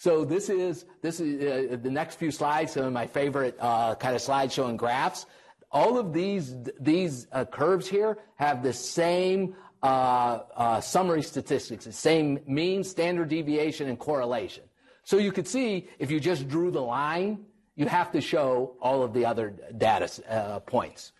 So 0.00 0.24
this 0.24 0.48
is 0.48 0.86
this 1.02 1.20
is 1.20 1.74
uh, 1.74 1.76
the 1.76 1.90
next 1.90 2.14
few 2.14 2.30
slides. 2.30 2.72
Some 2.72 2.86
of 2.86 2.92
my 2.94 3.06
favorite 3.06 3.54
uh, 3.60 3.96
kind 3.96 4.16
of 4.16 4.22
slides 4.22 4.54
showing 4.54 4.78
graphs. 4.78 5.26
All 5.70 5.98
of 5.98 6.14
these 6.14 6.56
these 6.80 7.26
uh, 7.32 7.44
curves 7.44 7.86
here 7.86 8.16
have 8.36 8.62
the 8.62 8.72
same 8.72 9.54
uh, 9.82 10.38
uh, 10.56 10.80
summary 10.80 11.22
statistics, 11.22 11.84
the 11.84 11.92
same 11.92 12.40
mean, 12.46 12.82
standard 12.82 13.28
deviation, 13.28 13.90
and 13.90 13.98
correlation. 13.98 14.64
So 15.04 15.18
you 15.18 15.32
could 15.32 15.46
see 15.46 15.86
if 15.98 16.10
you 16.10 16.18
just 16.18 16.48
drew 16.48 16.70
the 16.70 16.80
line, 16.80 17.44
you 17.76 17.84
have 17.84 18.10
to 18.12 18.22
show 18.22 18.76
all 18.80 19.02
of 19.02 19.12
the 19.12 19.26
other 19.26 19.52
data 19.76 20.08
uh, 20.30 20.60
points. 20.60 21.12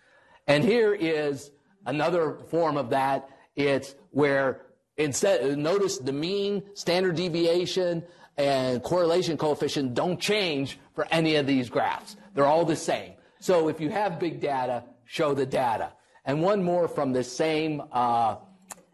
And 0.47 0.63
here 0.63 0.95
is 0.95 1.51
another 1.85 2.39
form 2.49 2.77
of 2.77 2.89
that. 2.89 3.29
It's 3.55 3.93
where 4.09 4.61
Instead, 4.97 5.57
notice 5.57 5.97
the 5.97 6.11
mean, 6.11 6.61
standard 6.73 7.15
deviation, 7.15 8.03
and 8.41 8.81
correlation 8.81 9.37
coefficient 9.37 9.93
don't 9.93 10.19
change 10.19 10.79
for 10.95 11.07
any 11.11 11.35
of 11.35 11.45
these 11.45 11.69
graphs. 11.69 12.15
They're 12.33 12.45
all 12.45 12.65
the 12.65 12.75
same. 12.75 13.13
So 13.39 13.67
if 13.67 13.79
you 13.79 13.89
have 13.89 14.19
big 14.19 14.39
data, 14.39 14.83
show 15.05 15.35
the 15.35 15.45
data. 15.45 15.93
And 16.25 16.41
one 16.41 16.63
more 16.63 16.87
from 16.87 17.13
the 17.13 17.23
same, 17.23 17.83
uh, 17.91 18.37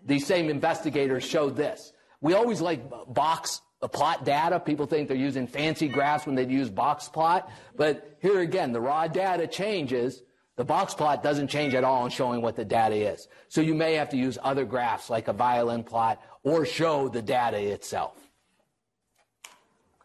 these 0.05 0.25
same 0.25 0.49
investigators 0.49 1.23
showed 1.23 1.55
this. 1.55 1.93
We 2.19 2.33
always 2.33 2.59
like 2.59 2.81
box 3.07 3.61
plot 3.93 4.25
data. 4.25 4.59
People 4.59 4.85
think 4.85 5.07
they're 5.07 5.15
using 5.15 5.47
fancy 5.47 5.87
graphs 5.87 6.25
when 6.25 6.35
they 6.35 6.45
use 6.45 6.69
box 6.69 7.07
plot. 7.07 7.49
But 7.75 8.17
here 8.21 8.41
again, 8.41 8.73
the 8.73 8.81
raw 8.81 9.07
data 9.07 9.47
changes 9.47 10.23
the 10.57 10.65
box 10.65 10.95
plot 10.95 11.21
doesn't 11.21 11.49
change 11.49 11.75
at 11.75 11.83
all 11.83 12.03
in 12.03 12.09
showing 12.09 12.41
what 12.41 12.55
the 12.55 12.65
data 12.65 12.95
is. 12.95 13.27
So 13.47 13.61
you 13.61 13.75
may 13.75 13.93
have 13.93 14.09
to 14.09 14.17
use 14.17 14.39
other 14.41 14.65
graphs 14.65 15.07
like 15.07 15.27
a 15.27 15.33
violin 15.33 15.83
plot 15.83 16.19
or 16.43 16.65
show 16.65 17.07
the 17.09 17.21
data 17.21 17.59
itself. 17.59 18.26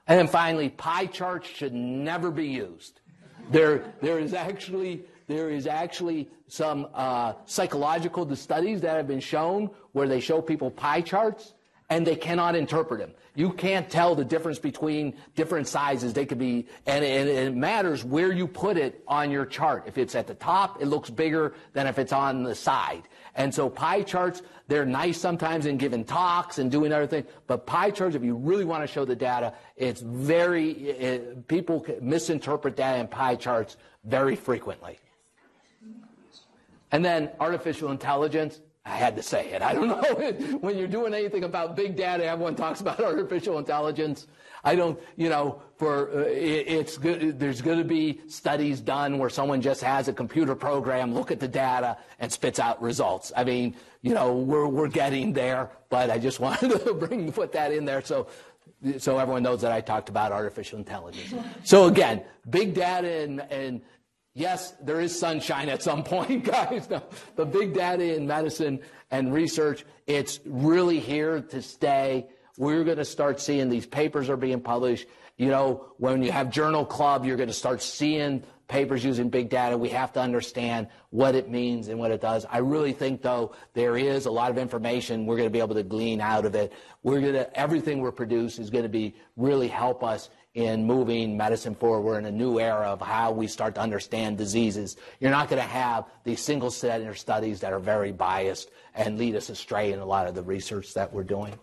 And 0.07 0.19
then 0.19 0.27
finally, 0.27 0.69
pie 0.69 1.07
charts 1.07 1.49
should 1.49 1.73
never 1.73 2.31
be 2.31 2.47
used. 2.47 3.01
There, 3.51 3.93
there 4.01 4.19
is 4.19 4.35
actually 4.35 5.05
there 5.29 5.51
is 5.51 5.67
actually 5.67 6.29
some 6.47 6.89
uh, 6.93 7.35
psychological 7.47 8.35
studies 8.37 8.81
that 8.83 8.97
have 8.97 9.07
been 9.07 9.21
shown 9.21 9.71
where 9.93 10.07
they 10.09 10.21
show 10.21 10.43
people 10.43 10.71
pie 10.71 11.01
charts 11.01 11.55
and 11.93 12.07
they 12.07 12.16
cannot 12.16 12.57
interpret 12.57 13.01
them. 13.01 13.12
You 13.34 13.53
can't 13.53 13.90
tell 13.90 14.14
the 14.14 14.24
difference 14.24 14.59
between 14.59 15.14
different 15.34 15.68
sizes. 15.68 16.14
They 16.14 16.24
could 16.24 16.38
be, 16.38 16.66
and, 16.86 17.05
it 17.05 17.55
matters 17.55 18.03
where 18.03 18.32
you 18.32 18.49
put 18.49 18.78
it 18.78 19.05
on 19.07 19.30
your 19.30 19.45
chart. 19.45 19.84
If 19.86 19.99
it's 19.99 20.14
at 20.14 20.26
the 20.26 20.34
top, 20.34 20.80
it 20.80 20.86
looks 20.86 21.11
bigger 21.11 21.53
than 21.74 21.86
if 21.86 21.99
it's 21.99 22.14
on 22.14 22.45
the 22.45 22.55
side. 22.55 23.03
And 23.34 23.55
so 23.55 23.68
pie 23.68 24.03
charts, 24.03 24.40
they're 24.68 24.86
nice 24.86 25.20
sometimes 25.20 25.66
in 25.66 25.76
giving 25.76 26.03
talks 26.05 26.59
and 26.59 26.70
doing 26.70 26.95
other 26.95 27.07
things. 27.07 27.26
But 27.47 27.66
pie 27.66 27.90
charts, 27.90 28.16
if 28.16 28.24
you 28.24 28.36
really 28.36 28.64
want 28.64 28.82
to 28.82 28.86
show 28.86 29.05
the 29.05 29.16
data, 29.16 29.53
it's 29.76 30.01
very, 30.01 30.70
it, 30.70 31.47
people 31.47 31.84
misinterpret 32.01 32.74
data 32.74 33.01
in 33.01 33.07
pie 33.07 33.36
charts 33.36 33.76
very 34.05 34.36
frequently. 34.36 34.99
And 36.90 37.05
then 37.05 37.30
artificial 37.38 37.90
intelligence. 37.90 38.62
I 38.85 38.97
had 38.97 39.14
to 39.16 39.22
say 39.22 39.51
it. 39.51 39.62
I 39.62 39.74
don't 39.74 39.89
know. 39.89 40.59
when 40.59 40.76
you're 40.76 40.89
doing 40.89 41.14
anything 41.14 41.45
about 41.45 41.76
big 41.76 41.97
data, 41.97 42.24
everyone 42.24 42.55
talks 42.57 42.80
about 42.80 43.01
artificial 43.05 43.59
intelligence. 43.59 44.26
I 44.64 44.76
don't, 44.76 44.99
you 45.16 45.28
know, 45.28 45.61
for 45.76 46.11
uh, 46.11 46.22
it, 46.22 46.68
it's 46.68 46.97
good. 46.99 47.39
There's 47.39 47.61
going 47.61 47.78
to 47.78 47.85
be 47.85 48.20
studies 48.28 48.80
done 48.80 49.18
where 49.18 49.30
someone 49.30 49.61
just 49.61 49.83
has 49.83 50.09
a 50.09 50.12
computer 50.12 50.55
program, 50.55 51.14
look 51.14 51.30
at 51.30 51.41
the 51.41 51.49
data, 51.49 51.97
and 52.20 52.30
spits 52.30 52.59
out 52.59 52.80
results. 52.80 53.33
I 53.37 53.45
mean, 53.45 53.74
you 54.03 54.14
know, 54.14 54.35
we're 54.37 54.68
we're 54.68 54.89
getting 54.89 55.33
there, 55.33 55.70
but 55.89 56.11
I 56.11 56.18
just 56.18 56.41
wanted 56.47 56.70
to 56.85 56.95
bring 56.95 57.33
put 57.33 57.53
that 57.53 57.72
in 57.72 57.85
there 57.85 58.03
so 58.03 58.28
so 58.99 59.18
everyone 59.18 59.45
knows 59.45 59.61
that 59.61 59.70
I 59.72 59.80
talked 59.80 60.09
about 60.09 60.33
artificial 60.33 60.78
intelligence. 60.78 61.35
So 61.62 61.87
again, 61.87 62.22
big 62.51 62.74
data 62.74 63.22
and, 63.22 63.41
and 63.43 63.80
Yes, 64.35 64.72
there 64.83 65.01
is 65.01 65.18
sunshine 65.18 65.68
at 65.68 65.83
some 65.83 66.03
point, 66.05 66.45
guys. 66.45 66.89
No, 66.89 67.03
the 67.37 67.45
big 67.45 67.74
data 67.74 68.16
in 68.16 68.26
medicine 68.26 68.80
and 69.11 69.33
research, 69.33 69.85
it's 70.07 70.41
really 70.45 70.99
here 70.99 71.41
to 71.41 71.62
stay. 71.62 72.26
We're 72.57 72.85
going 72.85 72.99
to 72.99 73.05
start 73.05 73.41
seeing 73.41 73.68
these 73.68 73.87
papers 73.87 74.28
are 74.28 74.37
being 74.37 74.61
published. 74.61 75.07
You 75.37 75.49
know, 75.49 75.87
when 75.99 76.22
you 76.22 76.33
have 76.33 76.51
Journal 76.51 76.85
Club, 76.85 77.24
you're 77.24 77.37
going 77.37 77.49
to 77.49 77.55
start 77.55 77.83
seeing 77.83 78.45
papers 78.68 79.05
using 79.05 79.28
big 79.28 79.51
data. 79.51 79.76
We 79.76 79.91
have 79.91 80.12
to 80.14 80.20
understand 80.20 80.89
what 81.11 81.35
it 81.35 81.51
means 81.51 81.89
and 81.89 81.99
what 81.99 82.11
it 82.11 82.20
does. 82.20 82.47
I 82.51 82.59
really 82.59 82.93
think, 82.93 83.20
though, 83.20 83.55
there 83.74 83.97
is 83.99 84.24
a 84.24 84.30
lot 84.30 84.51
of 84.51 84.57
information 84.57 85.26
we're 85.26 85.37
going 85.37 85.49
to 85.49 85.53
be 85.53 85.59
able 85.59 85.74
to 85.74 85.83
glean 85.83 86.20
out 86.20 86.47
of 86.47 86.55
it. 86.55 86.72
We're 87.03 87.20
going 87.20 87.35
to, 87.35 87.59
everything 87.59 88.01
we're 88.01 88.12
produce 88.12 88.59
is 88.59 88.70
going 88.70 88.85
to 88.85 88.89
be 88.89 89.14
really 89.37 89.68
help 89.68 90.03
us 90.03 90.30
in 90.55 90.85
moving 90.85 91.37
medicine 91.37 91.75
forward. 91.75 92.03
We're 92.03 92.19
in 92.19 92.27
a 92.27 92.31
new 92.31 92.61
era 92.61 92.89
of 92.89 93.01
how 93.01 93.33
we 93.33 93.47
start 93.47 93.75
to 93.77 93.81
understand 93.81 94.37
diseases. 94.37 94.97
You're 95.19 95.31
not 95.31 95.49
going 95.49 95.63
to 95.63 95.69
have 95.69 96.05
these 96.25 96.41
single 96.41 96.71
center 96.71 97.15
studies 97.15 97.61
that 97.61 97.73
are 97.73 97.79
very 97.79 98.13
biased 98.13 98.71
and 98.95 99.19
lead 99.19 99.35
us 99.35 99.49
astray 99.49 99.93
in 99.93 100.01
a 100.01 100.05
lot 100.05 100.27
of 100.27 100.35
the 100.35 100.43
research 100.43 100.93
that 100.95 101.13
we're 101.13 101.25
doing. 101.25 101.59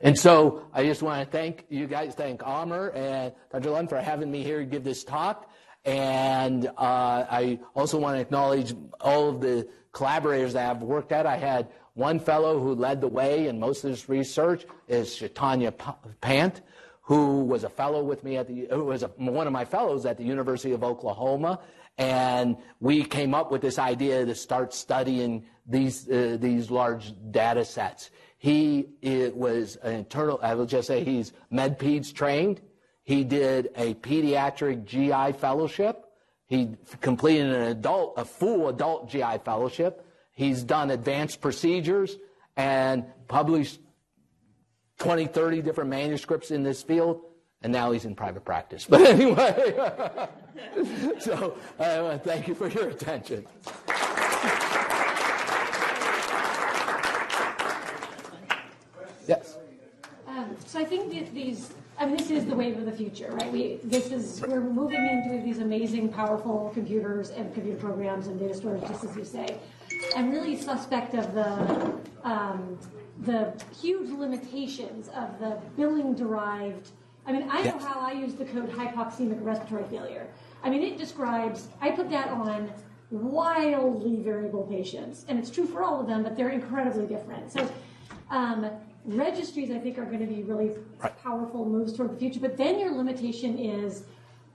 And 0.00 0.18
so 0.18 0.66
I 0.72 0.84
just 0.84 1.02
want 1.02 1.24
to 1.24 1.30
thank 1.30 1.66
you 1.68 1.86
guys, 1.86 2.14
thank 2.14 2.44
Amr 2.44 2.88
and 2.90 3.32
Dr. 3.52 3.70
Lund 3.70 3.88
for 3.88 4.00
having 4.00 4.30
me 4.30 4.42
here 4.42 4.60
to 4.60 4.64
give 4.64 4.82
this 4.82 5.04
talk. 5.04 5.50
And 5.84 6.66
uh, 6.66 6.70
I 6.78 7.60
also 7.74 7.98
want 7.98 8.16
to 8.16 8.20
acknowledge 8.20 8.74
all 9.00 9.28
of 9.28 9.40
the 9.40 9.68
collaborators 9.92 10.54
that 10.54 10.68
I've 10.68 10.82
worked 10.82 11.12
at. 11.12 11.26
I 11.26 11.36
had 11.36 11.68
one 11.94 12.18
fellow 12.18 12.58
who 12.58 12.74
led 12.74 13.00
the 13.00 13.08
way 13.08 13.48
in 13.48 13.60
most 13.60 13.84
of 13.84 13.90
this 13.90 14.08
research 14.08 14.64
is 14.88 15.14
Chaitanya 15.14 15.72
Pant 16.20 16.60
who 17.10 17.42
was 17.42 17.64
a 17.64 17.68
fellow 17.68 18.04
with 18.04 18.22
me 18.22 18.36
at 18.36 18.46
the, 18.46 18.68
who 18.70 18.84
was 18.84 19.02
a, 19.02 19.08
one 19.16 19.44
of 19.48 19.52
my 19.52 19.64
fellows 19.64 20.06
at 20.06 20.16
the 20.16 20.22
University 20.22 20.70
of 20.70 20.84
Oklahoma. 20.84 21.58
And 21.98 22.56
we 22.78 23.02
came 23.02 23.34
up 23.34 23.50
with 23.50 23.62
this 23.62 23.80
idea 23.80 24.24
to 24.24 24.32
start 24.32 24.72
studying 24.72 25.44
these, 25.66 26.08
uh, 26.08 26.36
these 26.40 26.70
large 26.70 27.12
data 27.32 27.64
sets. 27.64 28.12
He 28.38 28.90
was 29.02 29.74
an 29.82 29.94
internal, 29.94 30.38
I 30.40 30.54
will 30.54 30.66
just 30.66 30.86
say 30.86 31.02
he's 31.02 31.32
MedPeds 31.52 32.14
trained. 32.14 32.60
He 33.02 33.24
did 33.24 33.70
a 33.74 33.94
pediatric 33.94 34.84
GI 34.84 35.36
fellowship. 35.36 36.06
He 36.46 36.76
completed 37.00 37.52
an 37.52 37.62
adult, 37.62 38.14
a 38.18 38.24
full 38.24 38.68
adult 38.68 39.10
GI 39.10 39.38
fellowship. 39.44 40.06
He's 40.30 40.62
done 40.62 40.92
advanced 40.92 41.40
procedures 41.40 42.16
and 42.56 43.04
published 43.26 43.80
20, 45.00 45.26
30 45.26 45.62
different 45.62 45.90
manuscripts 45.90 46.50
in 46.50 46.62
this 46.62 46.82
field, 46.82 47.22
and 47.62 47.72
now 47.72 47.90
he's 47.90 48.04
in 48.04 48.14
private 48.14 48.44
practice. 48.44 48.86
But 48.90 49.00
anyway, 49.02 49.74
so 51.18 51.56
uh, 51.78 52.18
thank 52.18 52.46
you 52.46 52.54
for 52.54 52.68
your 52.68 52.90
attention. 52.90 53.46
Yes. 59.26 59.56
Um, 60.26 60.56
so 60.66 60.78
I 60.78 60.84
think 60.84 61.12
that 61.14 61.32
these, 61.34 61.72
I 61.98 62.04
mean, 62.04 62.16
this 62.16 62.30
is 62.30 62.44
the 62.44 62.54
wave 62.54 62.76
of 62.78 62.84
the 62.84 62.92
future, 62.92 63.30
right? 63.32 63.50
We, 63.50 63.78
this 63.84 64.10
is, 64.10 64.42
we're 64.46 64.60
moving 64.60 65.04
into 65.06 65.42
these 65.42 65.60
amazing, 65.60 66.10
powerful 66.10 66.70
computers 66.74 67.30
and 67.30 67.52
computer 67.54 67.78
programs 67.78 68.26
and 68.26 68.38
data 68.38 68.54
storage, 68.54 68.82
just 68.82 69.04
as 69.04 69.16
you 69.16 69.24
say. 69.24 69.56
I'm 70.16 70.30
really 70.30 70.56
suspect 70.56 71.14
of 71.14 71.32
the, 71.34 71.94
um, 72.22 72.78
the 73.20 73.52
huge 73.80 74.10
limitations 74.10 75.08
of 75.08 75.38
the 75.40 75.58
billing 75.76 76.14
derived. 76.14 76.90
I 77.26 77.32
mean, 77.32 77.46
I 77.50 77.62
know 77.62 77.74
Yes. 77.76 77.84
how 77.84 78.00
I 78.00 78.12
use 78.12 78.34
the 78.34 78.46
code 78.46 78.70
hypoxemic 78.70 79.42
respiratory 79.44 79.84
failure. 79.84 80.26
I 80.62 80.70
mean, 80.70 80.82
it 80.82 80.96
describes, 80.96 81.68
I 81.80 81.90
put 81.90 82.10
that 82.10 82.28
on 82.28 82.72
wildly 83.10 84.16
variable 84.22 84.62
patients, 84.64 85.26
and 85.28 85.38
it's 85.38 85.50
true 85.50 85.66
for 85.66 85.82
all 85.82 86.00
of 86.00 86.06
them, 86.06 86.22
but 86.22 86.36
they're 86.36 86.50
incredibly 86.50 87.06
different. 87.06 87.52
So, 87.52 87.68
um, 88.30 88.70
registries, 89.04 89.70
I 89.70 89.78
think, 89.78 89.98
are 89.98 90.04
going 90.04 90.20
to 90.20 90.26
be 90.26 90.42
really 90.42 90.76
Right. 91.02 91.16
powerful 91.22 91.64
moves 91.64 91.92
toward 91.92 92.10
the 92.12 92.16
future. 92.16 92.40
But 92.40 92.56
then 92.56 92.78
your 92.78 92.92
limitation 92.92 93.58
is 93.58 94.04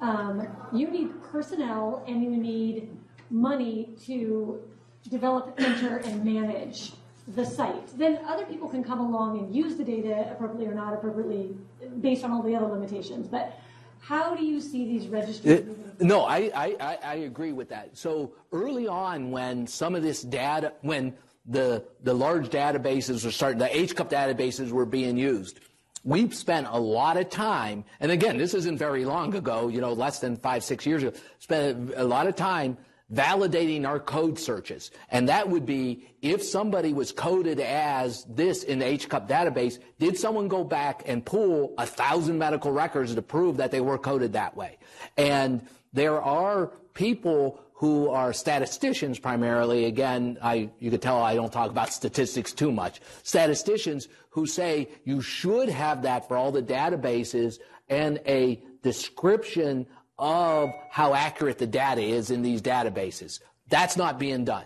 um, 0.01 0.47
you 0.73 0.89
need 0.89 1.09
personnel 1.23 2.03
and 2.07 2.23
you 2.23 2.31
need 2.31 2.89
money 3.29 3.95
to 4.05 4.61
develop, 5.09 5.53
enter, 5.59 5.97
and 5.97 6.23
manage 6.23 6.93
the 7.29 7.45
site. 7.45 7.97
Then 7.97 8.19
other 8.27 8.45
people 8.45 8.69
can 8.69 8.83
come 8.83 8.99
along 8.99 9.39
and 9.39 9.53
use 9.55 9.75
the 9.75 9.83
data 9.83 10.29
appropriately 10.31 10.67
or 10.67 10.75
not 10.75 10.93
appropriately 10.93 11.55
based 12.01 12.23
on 12.23 12.31
all 12.31 12.43
the 12.43 12.55
other 12.55 12.67
limitations. 12.67 13.27
But 13.27 13.57
how 13.99 14.35
do 14.35 14.45
you 14.45 14.61
see 14.61 14.85
these 14.85 15.07
registries? 15.07 15.59
It- 15.59 16.01
no, 16.01 16.25
I, 16.25 16.51
I, 16.53 16.75
I, 16.79 16.97
I 17.03 17.15
agree 17.15 17.53
with 17.53 17.69
that. 17.69 17.97
So 17.97 18.33
early 18.51 18.87
on, 18.87 19.31
when 19.31 19.65
some 19.65 19.95
of 19.95 20.03
this 20.03 20.21
data, 20.21 20.73
when 20.81 21.13
the, 21.45 21.85
the 22.03 22.13
large 22.13 22.49
databases 22.49 23.23
were 23.23 23.31
starting, 23.31 23.59
the 23.59 23.67
HCUP 23.67 24.09
databases 24.09 24.71
were 24.71 24.85
being 24.85 25.17
used, 25.17 25.61
we've 26.03 26.35
spent 26.35 26.67
a 26.69 26.79
lot 26.79 27.17
of 27.17 27.29
time, 27.29 27.85
and 27.99 28.11
again, 28.11 28.37
this 28.37 28.53
isn't 28.53 28.77
very 28.77 29.05
long 29.05 29.33
ago, 29.35 29.69
you 29.69 29.79
know, 29.81 29.93
less 29.93 30.19
than 30.19 30.35
five, 30.35 30.63
six 30.63 30.85
years 30.85 31.01
ago, 31.01 31.17
spent 31.39 31.93
a 31.95 32.03
lot 32.03 32.27
of 32.27 32.35
time 32.35 32.77
validating 33.13 33.87
our 33.87 33.99
code 33.99 34.39
searches. 34.39 34.91
And 35.09 35.29
that 35.29 35.49
would 35.49 35.65
be 35.65 36.07
if 36.21 36.43
somebody 36.43 36.93
was 36.93 37.11
coded 37.11 37.59
as 37.59 38.25
this 38.25 38.63
in 38.63 38.79
the 38.79 38.85
HCUP 38.85 39.27
database, 39.27 39.79
did 39.99 40.17
someone 40.17 40.47
go 40.47 40.63
back 40.63 41.03
and 41.05 41.23
pull 41.23 41.73
a 41.77 41.85
thousand 41.85 42.39
medical 42.39 42.71
records 42.71 43.13
to 43.13 43.21
prove 43.21 43.57
that 43.57 43.71
they 43.71 43.81
were 43.81 43.97
coded 43.97 44.33
that 44.33 44.57
way? 44.57 44.77
And 45.17 45.67
there 45.93 46.21
are 46.21 46.71
people 46.93 47.61
who 47.73 48.09
are 48.09 48.33
statisticians 48.33 49.19
primarily. 49.19 49.85
Again, 49.85 50.37
I, 50.41 50.69
you 50.79 50.89
could 50.89 51.01
tell 51.01 51.21
I 51.21 51.35
don't 51.35 51.51
talk 51.51 51.69
about 51.69 51.93
statistics 51.93 52.53
too 52.53 52.71
much. 52.71 53.01
Statisticians 53.23 54.07
who 54.29 54.47
say 54.47 54.89
you 55.03 55.21
should 55.21 55.69
have 55.69 56.01
that 56.03 56.27
for 56.27 56.37
all 56.37 56.51
the 56.51 56.63
databases 56.63 57.59
and 57.89 58.19
a 58.25 58.61
description 58.81 59.85
of 60.17 60.71
how 60.89 61.13
accurate 61.13 61.57
the 61.57 61.67
data 61.67 62.01
is 62.01 62.31
in 62.31 62.41
these 62.41 62.61
databases. 62.61 63.39
That's 63.67 63.97
not 63.97 64.19
being 64.19 64.45
done. 64.45 64.65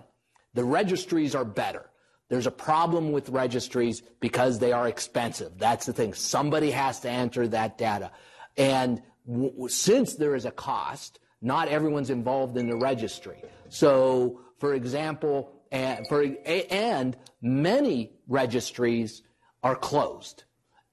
The 0.53 0.63
registries 0.63 1.35
are 1.35 1.45
better. 1.45 1.89
There's 2.29 2.47
a 2.47 2.51
problem 2.51 3.11
with 3.11 3.29
registries 3.29 4.01
because 4.19 4.59
they 4.59 4.71
are 4.71 4.87
expensive. 4.87 5.57
That's 5.57 5.85
the 5.85 5.93
thing. 5.93 6.13
Somebody 6.13 6.71
has 6.71 6.99
to 7.01 7.09
enter 7.09 7.47
that 7.47 7.77
data. 7.77 8.11
And 8.55 9.01
w- 9.27 9.67
since 9.67 10.15
there 10.15 10.35
is 10.35 10.45
a 10.45 10.51
cost, 10.51 11.19
not 11.41 11.69
everyone's 11.69 12.11
involved 12.11 12.57
in 12.57 12.69
the 12.69 12.75
registry. 12.75 13.41
So, 13.69 14.41
for 14.59 14.73
example, 14.73 15.51
and, 15.71 16.05
for, 16.07 16.23
and 16.23 17.17
many 17.41 18.11
registries 18.27 19.23
are 19.63 19.75
closed. 19.75 20.43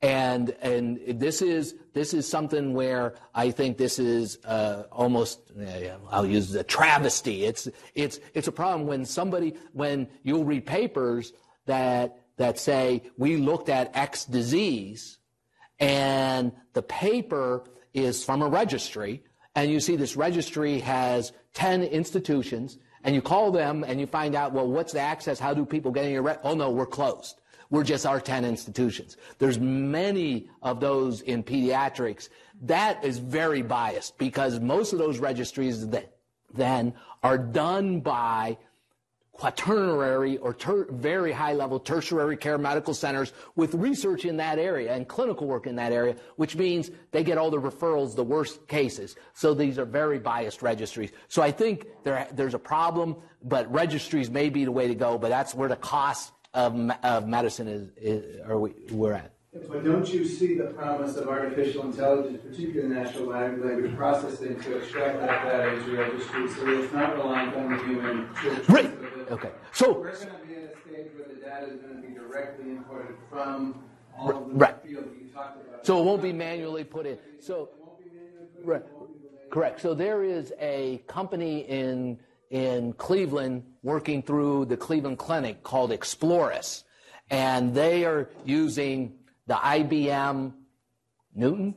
And 0.02 0.50
and 0.60 1.00
this 1.18 1.40
is 1.40 1.74
this 1.94 2.12
is 2.12 2.28
something 2.28 2.74
where 2.74 3.14
I 3.34 3.50
think 3.50 3.78
this 3.78 3.98
is 3.98 4.38
uh, 4.44 4.84
almost 4.92 5.40
I'll 6.10 6.26
use 6.26 6.50
the 6.50 6.64
travesty. 6.64 7.44
It's 7.44 7.66
it's 7.94 8.20
it's 8.34 8.46
a 8.46 8.52
problem 8.52 8.86
when 8.86 9.06
somebody 9.06 9.54
when 9.72 10.08
you'll 10.22 10.44
read 10.44 10.66
papers 10.66 11.32
that 11.64 12.18
that 12.36 12.58
say 12.58 13.04
we 13.16 13.38
looked 13.38 13.70
at 13.70 13.96
X 13.96 14.26
disease, 14.26 15.16
and 15.80 16.52
the 16.74 16.82
paper 16.82 17.64
is 17.94 18.22
from 18.22 18.42
a 18.42 18.48
registry, 18.48 19.24
and 19.54 19.70
you 19.70 19.80
see 19.80 19.96
this 19.96 20.14
registry 20.14 20.80
has 20.80 21.32
ten 21.54 21.82
institutions, 21.82 22.76
and 23.02 23.14
you 23.14 23.22
call 23.22 23.50
them 23.50 23.82
and 23.82 23.98
you 23.98 24.06
find 24.06 24.34
out 24.34 24.52
well 24.52 24.68
what's 24.68 24.92
the 24.92 25.00
access? 25.00 25.40
How 25.40 25.54
do 25.54 25.64
people 25.64 25.90
get 25.90 26.04
in 26.04 26.12
your? 26.12 26.22
Re- 26.22 26.36
oh 26.42 26.54
no, 26.54 26.70
we're 26.70 26.84
closed. 26.84 27.40
We're 27.70 27.84
just 27.84 28.06
our 28.06 28.20
10 28.20 28.44
institutions. 28.44 29.16
There's 29.38 29.58
many 29.58 30.48
of 30.62 30.80
those 30.80 31.20
in 31.22 31.42
pediatrics. 31.42 32.28
That 32.62 33.04
is 33.04 33.18
very 33.18 33.62
biased 33.62 34.18
because 34.18 34.60
most 34.60 34.92
of 34.92 34.98
those 34.98 35.18
registries 35.18 35.88
that 35.88 36.16
then 36.54 36.94
are 37.22 37.38
done 37.38 38.00
by 38.00 38.56
quaternary 39.36 40.38
or 40.38 40.54
ter- 40.54 40.90
very 40.90 41.30
high 41.30 41.52
level 41.52 41.78
tertiary 41.78 42.36
care 42.36 42.56
medical 42.56 42.94
centers 42.94 43.34
with 43.54 43.74
research 43.74 44.24
in 44.24 44.38
that 44.38 44.58
area 44.58 44.94
and 44.94 45.06
clinical 45.08 45.46
work 45.46 45.66
in 45.66 45.76
that 45.76 45.92
area, 45.92 46.16
which 46.36 46.56
means 46.56 46.90
they 47.12 47.22
get 47.22 47.36
all 47.36 47.50
the 47.50 47.60
referrals, 47.60 48.14
the 48.16 48.24
worst 48.24 48.66
cases. 48.66 49.14
So 49.34 49.52
these 49.52 49.78
are 49.78 49.84
very 49.84 50.18
biased 50.18 50.62
registries. 50.62 51.10
So 51.28 51.42
I 51.42 51.50
think 51.50 51.86
there, 52.02 52.26
there's 52.32 52.54
a 52.54 52.58
problem, 52.58 53.16
but 53.42 53.70
registries 53.70 54.30
may 54.30 54.48
be 54.48 54.64
the 54.64 54.72
way 54.72 54.88
to 54.88 54.94
go, 54.94 55.18
but 55.18 55.28
that's 55.28 55.54
where 55.54 55.68
the 55.68 55.76
cost 55.76 56.32
of, 56.56 56.90
of 57.02 57.28
medicine 57.28 57.68
is, 57.68 57.90
is 57.96 58.40
are 58.46 58.58
we, 58.58 58.72
we're 58.90 59.12
at. 59.12 59.32
But 59.68 59.84
don't 59.84 60.06
you 60.12 60.24
see 60.26 60.56
the 60.58 60.64
promise 60.64 61.16
of 61.16 61.28
artificial 61.28 61.84
intelligence, 61.84 62.40
particularly 62.42 62.82
in 62.94 63.02
natural 63.02 63.26
language 63.28 63.94
processing, 63.96 64.60
to 64.60 64.76
extract 64.78 65.20
that 65.20 65.44
data 65.44 65.74
into 65.74 65.96
registry 65.96 66.48
so 66.50 66.64
that 66.64 66.82
it's 66.84 66.92
not 66.92 67.16
reliant 67.16 67.54
on 67.54 67.72
the 67.72 67.78
human? 67.84 68.28
Right. 68.68 68.92
Okay. 69.30 69.50
So- 69.72 69.98
We're 70.00 70.12
going 70.12 70.26
to 70.26 70.46
be 70.46 70.54
at 70.56 70.62
a 70.74 70.80
stage 70.88 71.06
where 71.16 71.28
the 71.28 71.40
data 71.40 71.66
is 71.72 71.80
going 71.80 72.02
to 72.02 72.08
be 72.08 72.14
directly 72.14 72.70
imported 72.70 73.16
from 73.30 73.82
all 74.18 74.30
of 74.30 74.48
the 74.48 74.54
Right. 74.54 74.76
fields 74.82 75.08
that 75.08 75.22
you 75.22 75.28
talked 75.28 75.66
about. 75.66 75.86
So 75.86 76.00
it 76.00 76.04
won't 76.04 76.22
be 76.22 76.32
manually 76.32 76.84
put 76.84 77.06
in. 77.06 77.18
So, 77.40 77.54
It 77.64 77.70
won't 77.80 77.98
be 78.04 78.10
manually 78.10 78.46
put 78.54 78.62
in, 78.62 78.68
right, 78.68 78.82
it 78.82 78.92
won't 78.94 79.08
be 79.22 79.26
related. 79.26 79.50
correct. 79.50 79.80
So 79.80 79.94
there 79.94 80.22
is 80.22 80.52
a 80.58 81.02
company 81.06 81.60
in 81.60 82.18
in 82.50 82.92
Cleveland 82.94 83.64
working 83.82 84.22
through 84.22 84.66
the 84.66 84.76
Cleveland 84.76 85.18
Clinic 85.18 85.62
called 85.62 85.90
Explorys, 85.90 86.84
and 87.30 87.74
they 87.74 88.04
are 88.04 88.28
using 88.44 89.14
the 89.46 89.54
IBM 89.54 90.52
Newton. 91.34 91.74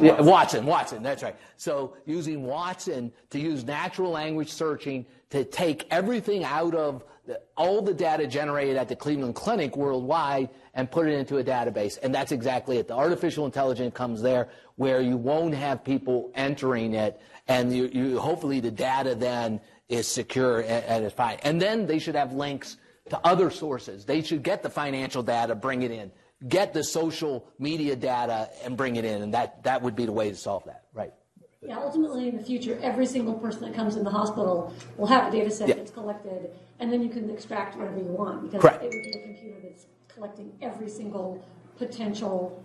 Yeah, 0.00 0.20
Watson, 0.20 0.66
Watson, 0.66 1.02
that's 1.02 1.22
right. 1.22 1.36
So 1.56 1.94
using 2.06 2.44
Watson 2.44 3.12
to 3.30 3.38
use 3.38 3.64
natural 3.64 4.10
language 4.10 4.50
searching 4.50 5.04
to 5.30 5.44
take 5.44 5.86
everything 5.90 6.42
out 6.44 6.74
of 6.74 7.04
the, 7.26 7.40
all 7.56 7.82
the 7.82 7.94
data 7.94 8.26
generated 8.26 8.76
at 8.76 8.88
the 8.88 8.96
Cleveland 8.96 9.34
Clinic 9.34 9.76
worldwide 9.76 10.48
and 10.74 10.90
put 10.90 11.06
it 11.06 11.12
into 11.12 11.38
a 11.38 11.44
database. 11.44 11.98
And 12.02 12.14
that's 12.14 12.32
exactly 12.32 12.78
it. 12.78 12.88
The 12.88 12.94
artificial 12.94 13.46
intelligence 13.46 13.94
comes 13.94 14.22
there 14.22 14.48
where 14.76 15.00
you 15.00 15.16
won't 15.16 15.54
have 15.54 15.84
people 15.84 16.32
entering 16.34 16.94
it 16.94 17.20
and 17.48 17.74
you, 17.74 17.90
you 17.92 18.18
hopefully 18.18 18.60
the 18.60 18.70
data 18.70 19.14
then 19.14 19.60
is 19.92 20.08
secure 20.08 20.60
and, 20.60 20.84
and 20.86 21.04
is 21.04 21.12
fine. 21.12 21.38
And 21.42 21.60
then 21.60 21.86
they 21.86 21.98
should 21.98 22.14
have 22.14 22.32
links 22.32 22.78
to 23.10 23.20
other 23.24 23.50
sources. 23.50 24.04
They 24.04 24.22
should 24.22 24.42
get 24.42 24.62
the 24.62 24.70
financial 24.70 25.22
data, 25.22 25.54
bring 25.54 25.82
it 25.82 25.90
in. 25.90 26.10
Get 26.48 26.72
the 26.72 26.82
social 26.82 27.46
media 27.58 27.94
data 27.94 28.48
and 28.64 28.76
bring 28.76 28.96
it 28.96 29.04
in, 29.04 29.22
and 29.22 29.32
that, 29.34 29.62
that 29.62 29.80
would 29.82 29.94
be 29.94 30.06
the 30.06 30.12
way 30.12 30.28
to 30.30 30.34
solve 30.34 30.64
that, 30.64 30.86
right? 30.92 31.12
Yeah, 31.60 31.78
ultimately, 31.78 32.28
in 32.28 32.36
the 32.36 32.42
future, 32.42 32.76
every 32.82 33.06
single 33.06 33.34
person 33.34 33.62
that 33.62 33.74
comes 33.74 33.94
in 33.94 34.02
the 34.02 34.10
hospital 34.10 34.74
will 34.96 35.06
have 35.06 35.32
a 35.32 35.36
data 35.36 35.50
set 35.52 35.68
Yeah. 35.68 35.76
that's 35.76 35.92
collected, 35.92 36.50
and 36.80 36.92
then 36.92 37.00
you 37.00 37.08
can 37.08 37.30
extract 37.30 37.76
whatever 37.76 37.98
you 37.98 38.06
want. 38.06 38.42
Because 38.42 38.60
Correct. 38.60 38.82
it 38.82 38.86
would 38.86 39.04
be 39.04 39.10
a 39.10 39.22
computer 39.22 39.58
that's 39.62 39.86
collecting 40.08 40.50
every 40.60 40.88
single 40.88 41.44
potential 41.78 42.60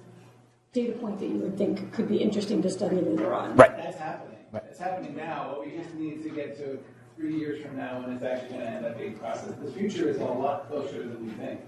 data 0.74 0.94
point 0.94 1.20
that 1.20 1.28
you 1.28 1.36
would 1.36 1.56
think 1.56 1.94
could 1.94 2.08
be 2.08 2.18
interesting 2.18 2.64
to 2.64 2.70
study 2.72 2.96
later 2.96 3.32
on. 3.36 3.56
Right. 3.56 3.78
That's 3.78 4.00
happening. 4.00 4.38
It's 4.54 4.80
happening 4.80 5.16
now, 5.16 5.52
but 5.52 5.66
we 5.68 5.78
just 5.78 5.94
need 5.94 6.24
to 6.24 6.30
get 6.30 6.58
to 6.58 6.80
three 7.18 7.36
years 7.36 7.66
from 7.66 7.76
now 7.76 8.02
and 8.04 8.14
it's 8.14 8.24
actually 8.24 8.50
going 8.50 8.62
to 8.62 8.68
end 8.68 8.86
up 8.86 8.98
being 8.98 9.18
processed. 9.18 9.62
The 9.62 9.72
future 9.72 10.08
is 10.10 10.18
a 10.18 10.26
lot 10.26 10.68
closer 10.68 11.00
than 11.00 11.26
we 11.26 11.32
think. 11.34 11.60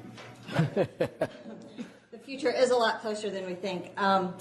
The 2.11 2.17
future 2.17 2.51
is 2.51 2.71
a 2.71 2.75
lot 2.75 3.01
closer 3.01 3.29
than 3.29 3.45
we 3.45 3.53
think. 3.53 3.91
Um, 3.97 4.35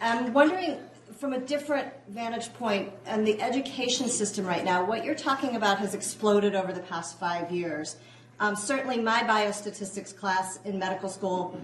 I'm 0.00 0.32
wondering, 0.32 0.78
from 1.18 1.32
a 1.32 1.38
different 1.38 1.88
vantage 2.08 2.52
point, 2.54 2.92
and 3.06 3.26
the 3.26 3.40
education 3.40 4.08
system 4.08 4.44
right 4.44 4.64
now, 4.64 4.84
what 4.84 5.04
you're 5.04 5.14
talking 5.14 5.56
about 5.56 5.78
has 5.78 5.94
exploded 5.94 6.54
over 6.54 6.72
the 6.72 6.80
past 6.80 7.18
five 7.18 7.50
years. 7.50 7.96
Um, 8.40 8.54
certainly, 8.56 8.98
my 8.98 9.22
biostatistics 9.22 10.14
class 10.16 10.58
in 10.64 10.78
medical 10.78 11.08
school 11.08 11.58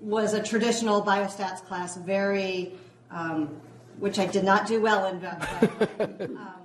was 0.00 0.34
a 0.34 0.42
traditional 0.42 1.00
biostats 1.02 1.64
class, 1.64 1.96
very, 1.96 2.74
um, 3.10 3.60
which 3.98 4.18
I 4.18 4.26
did 4.26 4.44
not 4.44 4.66
do 4.66 4.80
well 4.80 5.06
in. 5.06 5.20
But, 5.20 6.20
um, 6.20 6.57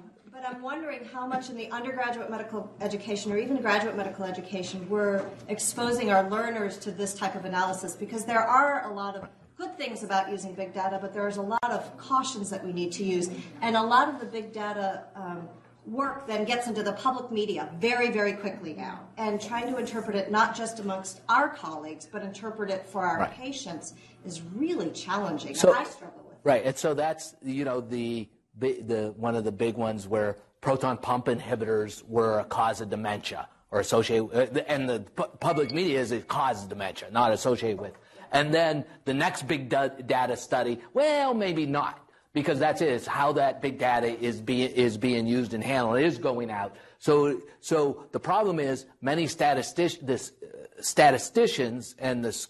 but 0.44 0.56
I'm 0.56 0.62
wondering 0.62 1.06
how 1.06 1.26
much 1.26 1.50
in 1.50 1.56
the 1.56 1.70
undergraduate 1.72 2.30
medical 2.30 2.70
education 2.82 3.32
or 3.32 3.38
even 3.38 3.62
graduate 3.62 3.96
medical 3.96 4.26
education 4.26 4.88
we're 4.90 5.26
exposing 5.48 6.12
our 6.12 6.30
learners 6.30 6.78
to 6.80 6.92
this 6.92 7.14
type 7.14 7.36
of 7.36 7.46
analysis 7.46 7.96
because 7.96 8.26
there 8.26 8.42
are 8.42 8.92
a 8.92 8.94
lot 8.94 9.16
of 9.16 9.28
good 9.58 9.78
things 9.78 10.04
about 10.04 10.30
using 10.30 10.54
big 10.54 10.74
data, 10.74 10.98
but 11.00 11.14
there's 11.14 11.38
a 11.38 11.42
lot 11.42 11.64
of 11.70 11.96
cautions 11.98 12.50
that 12.50 12.66
we 12.66 12.74
need 12.74 12.92
to 12.92 13.04
use. 13.04 13.30
And 13.62 13.78
a 13.78 13.82
lot 13.82 14.10
of 14.10 14.20
the 14.20 14.26
big 14.26 14.52
data 14.52 15.04
um, 15.16 15.48
work 15.86 16.28
then 16.28 16.44
gets 16.44 16.68
into 16.68 16.84
the 16.84 16.94
public 16.94 17.32
media 17.32 17.70
very, 17.80 18.10
very 18.12 18.34
quickly 18.34 18.74
now. 18.74 19.00
And 19.18 19.40
trying 19.40 19.72
to 19.72 19.78
interpret 19.78 20.18
it 20.18 20.32
not 20.32 20.56
just 20.56 20.80
amongst 20.80 21.22
our 21.30 21.48
colleagues, 21.50 22.06
but 22.12 22.24
interpret 22.24 22.70
it 22.70 22.86
for 22.86 23.06
our 23.06 23.20
Right. 23.20 23.32
patients 23.32 23.94
is 24.26 24.42
really 24.42 24.90
challenging. 24.92 25.56
So- 25.56 25.70
and 25.70 25.78
I 25.78 25.84
struggle 25.84 26.24
with 26.26 26.34
it. 26.34 26.40
Right, 26.44 26.66
and 26.66 26.78
so 26.78 26.94
that's 26.94 27.36
you 27.44 27.64
know 27.64 27.80
the 27.80 28.28
the 28.60 29.14
one 29.18 29.36
of 29.36 29.44
the 29.44 29.52
big 29.52 29.76
ones 29.76 30.08
where 30.08 30.38
proton 30.62 30.98
pump 30.98 31.26
inhibitors 31.26 32.04
were 32.08 32.40
a 32.40 32.46
cause 32.46 32.82
of 32.82 32.90
dementia 32.90 33.48
or 33.72 33.80
associated, 33.80 34.58
uh, 34.58 34.62
and 34.68 34.88
the 34.88 35.00
pu- 35.16 35.28
public 35.40 35.72
media 35.72 36.00
is 36.00 36.12
a 36.12 36.20
cause 36.22 36.64
of 36.64 36.70
dementia, 36.70 37.10
not 37.12 37.32
associated 37.32 37.82
with. 37.82 37.94
And 38.32 38.54
then 38.54 38.86
the 39.06 39.14
next 39.14 39.48
big 39.48 39.70
da- 39.70 39.88
data 39.88 40.38
study, 40.38 40.80
well, 40.94 41.34
maybe 41.34 41.66
not, 41.66 42.00
because 42.34 42.60
that's 42.60 42.82
it. 42.82 42.90
It's 42.90 43.08
how 43.08 43.34
that 43.34 43.62
big 43.62 43.78
data 43.80 44.08
is 44.20 44.42
being 44.42 44.72
is 44.72 44.98
being 44.98 45.28
used 45.28 45.54
and 45.54 45.64
handled. 45.64 45.98
It 45.98 46.06
is 46.06 46.18
going 46.18 46.50
out. 46.52 46.76
So 47.00 47.42
so 47.60 48.06
the 48.12 48.20
problem 48.20 48.60
is 48.60 48.86
many 49.02 49.28
statistic 49.28 50.00
this, 50.02 50.32
uh, 50.44 50.82
statisticians 50.82 51.96
and 52.00 52.24
the 52.24 52.30
s- 52.30 52.48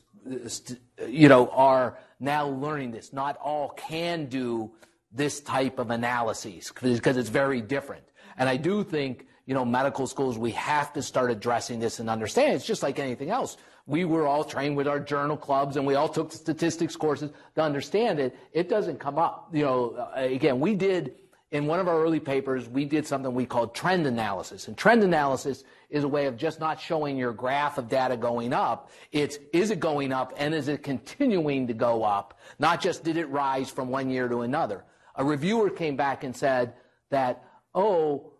st- 0.47 0.79
you 1.07 1.27
know, 1.27 1.49
are 1.49 1.97
now 2.19 2.47
learning 2.47 2.91
this. 2.91 3.11
Not 3.11 3.37
all 3.37 3.69
can 3.69 4.27
do 4.27 4.71
this 5.13 5.39
type 5.39 5.79
of 5.79 5.91
analyses 5.91 6.71
because 6.71 7.17
it's 7.17 7.29
very 7.29 7.61
different. 7.61 8.03
And 8.37 8.49
I 8.49 8.57
do 8.57 8.83
think, 8.83 9.27
you 9.45 9.53
know, 9.53 9.63
medical 9.63 10.07
schools, 10.07 10.37
we 10.37 10.51
have 10.51 10.91
to 10.93 11.01
start 11.01 11.29
addressing 11.29 11.79
this 11.79 11.99
and 11.99 12.09
understand. 12.09 12.55
It's 12.55 12.65
just 12.65 12.83
like 12.83 12.99
anything 12.99 13.29
else. 13.29 13.57
We 13.85 14.05
were 14.05 14.25
all 14.25 14.43
trained 14.43 14.77
with 14.77 14.87
our 14.87 14.99
journal 14.99 15.37
clubs 15.37 15.75
and 15.77 15.85
we 15.85 15.95
all 15.95 16.09
took 16.09 16.31
statistics 16.31 16.95
courses 16.95 17.31
to 17.55 17.61
understand 17.61 18.19
it. 18.19 18.35
It 18.53 18.69
doesn't 18.69 18.99
come 18.99 19.19
up. 19.19 19.49
You 19.53 19.63
know, 19.63 20.11
uh, 20.15 20.21
again, 20.21 20.59
we 20.59 20.75
did 20.75 21.15
in 21.51 21.67
one 21.67 21.79
of 21.79 21.87
our 21.87 22.01
early 22.01 22.19
papers, 22.19 22.67
we 22.67 22.83
did 22.83 23.05
something 23.05 23.31
we 23.31 23.45
called 23.45 23.75
trend 23.75 24.07
analysis. 24.07 24.67
And 24.67 24.75
trend 24.75 25.03
analysis 25.03 25.63
is 25.91 26.03
a 26.03 26.07
way 26.07 26.25
of 26.25 26.35
just 26.35 26.59
not 26.59 26.81
showing 26.81 27.15
your 27.15 27.31
graph 27.31 27.77
of 27.77 27.87
data 27.87 28.17
going 28.17 28.53
up. 28.53 28.89
It's 29.11 29.37
is 29.53 29.69
it 29.69 29.79
going 29.79 30.11
up 30.11 30.33
and 30.37 30.55
is 30.55 30.67
it 30.67 30.81
continuing 30.81 31.67
to 31.67 31.73
go 31.75 32.03
up? 32.03 32.39
Not 32.57 32.81
just 32.81 33.03
did 33.03 33.17
it 33.17 33.29
rise 33.29 33.69
from 33.69 33.89
one 33.89 34.09
year 34.09 34.27
to 34.27 34.41
another. 34.41 34.83
A 35.15 35.23
reviewer 35.23 35.69
came 35.69 35.95
back 35.95 36.23
and 36.23 36.35
said 36.35 36.73
that, 37.09 37.43
oh, 37.75 38.31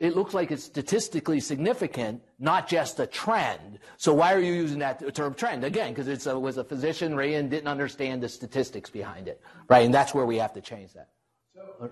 it 0.00 0.16
looks 0.16 0.34
like 0.34 0.50
it's 0.50 0.64
statistically 0.64 1.38
significant, 1.38 2.22
not 2.40 2.68
just 2.68 2.98
a 2.98 3.06
trend. 3.06 3.78
So 3.98 4.12
why 4.12 4.34
are 4.34 4.40
you 4.40 4.52
using 4.52 4.80
that 4.80 5.14
term 5.14 5.34
trend? 5.34 5.62
Again, 5.62 5.94
because 5.94 6.08
it 6.08 6.40
was 6.40 6.56
a 6.56 6.64
physician, 6.64 7.14
Ray, 7.14 7.34
and 7.34 7.48
didn't 7.48 7.68
understand 7.68 8.22
the 8.22 8.28
statistics 8.28 8.90
behind 8.90 9.28
it, 9.28 9.40
right? 9.68 9.84
And 9.84 9.94
that's 9.94 10.12
where 10.12 10.26
we 10.26 10.38
have 10.38 10.52
to 10.54 10.60
change 10.60 10.92
that. 10.94 11.10
So 11.54 11.90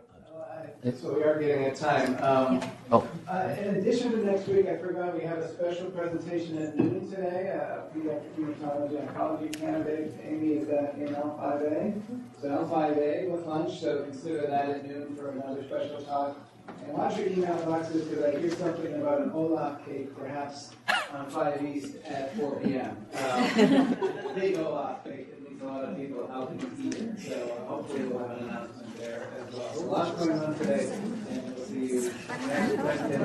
we 0.83 1.23
are 1.23 1.39
getting 1.39 1.65
at 1.65 1.77
time. 1.77 2.17
Um, 2.23 2.61
Oh. 2.93 3.07
uh, 3.29 3.55
in 3.61 3.77
addition 3.77 4.11
to 4.13 4.25
next 4.25 4.49
week, 4.49 4.67
I 4.67 4.77
forgot 4.79 5.15
we 5.15 5.25
have 5.25 5.39
a 5.39 5.49
special 5.53 5.91
presentation 5.91 6.59
at 6.59 6.77
noon 6.77 7.09
today. 7.09 7.57
Uh, 7.57 7.83
pediatric 7.95 8.35
hematology 8.37 9.07
oncology 9.07 9.61
candidate 9.61 10.13
Amy 10.25 10.55
is 10.55 10.69
at 10.71 10.95
in 10.97 11.09
L5A. 11.15 12.01
So 12.41 12.49
L5A 12.49 13.31
with 13.31 13.47
lunch, 13.47 13.81
so 13.81 14.03
consider 14.05 14.47
that 14.49 14.71
at 14.71 14.89
noon 14.89 15.15
for 15.15 15.31
another 15.31 15.63
special 15.65 16.01
talk. 16.03 16.39
And 16.85 16.93
watch 16.95 17.17
your 17.19 17.29
email 17.29 17.57
boxes 17.65 18.07
because 18.09 18.25
I 18.25 18.39
hear 18.39 18.51
something 18.51 18.95
about 18.95 19.21
an 19.21 19.31
Olaf 19.33 19.85
cake 19.85 20.17
perhaps 20.17 20.71
on 21.13 21.29
5 21.29 21.65
East 21.65 21.97
at 22.07 22.35
4 22.37 22.61
p.m. 22.61 22.97
Um, 23.15 23.97
big 24.35 24.57
Olaf 24.57 25.05
cake 25.05 25.29
a 25.61 25.67
lot 25.67 25.85
of 25.85 25.97
people 25.97 26.31
out 26.33 26.59
to 26.59 26.67
eat 26.83 26.95
it. 26.95 27.21
So 27.21 27.35
uh, 27.35 27.69
hopefully 27.69 28.05
we'll 28.05 28.19
have 28.21 28.31
an 28.39 28.45
announcement 28.49 28.97
there 28.99 29.29
as 29.47 29.55
well. 29.55 29.75
So 29.75 29.81
lots 29.85 30.11
going 30.27 30.39
on 30.39 30.55
today, 30.59 30.93
and 31.31 31.55
we'll 31.55 31.65
see 31.67 31.87
you 31.87 32.13
next 32.47 32.77
Wednesday 32.83 33.19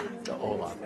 you. 0.00 0.14
The 0.24 0.34
Olaf. 0.38 0.76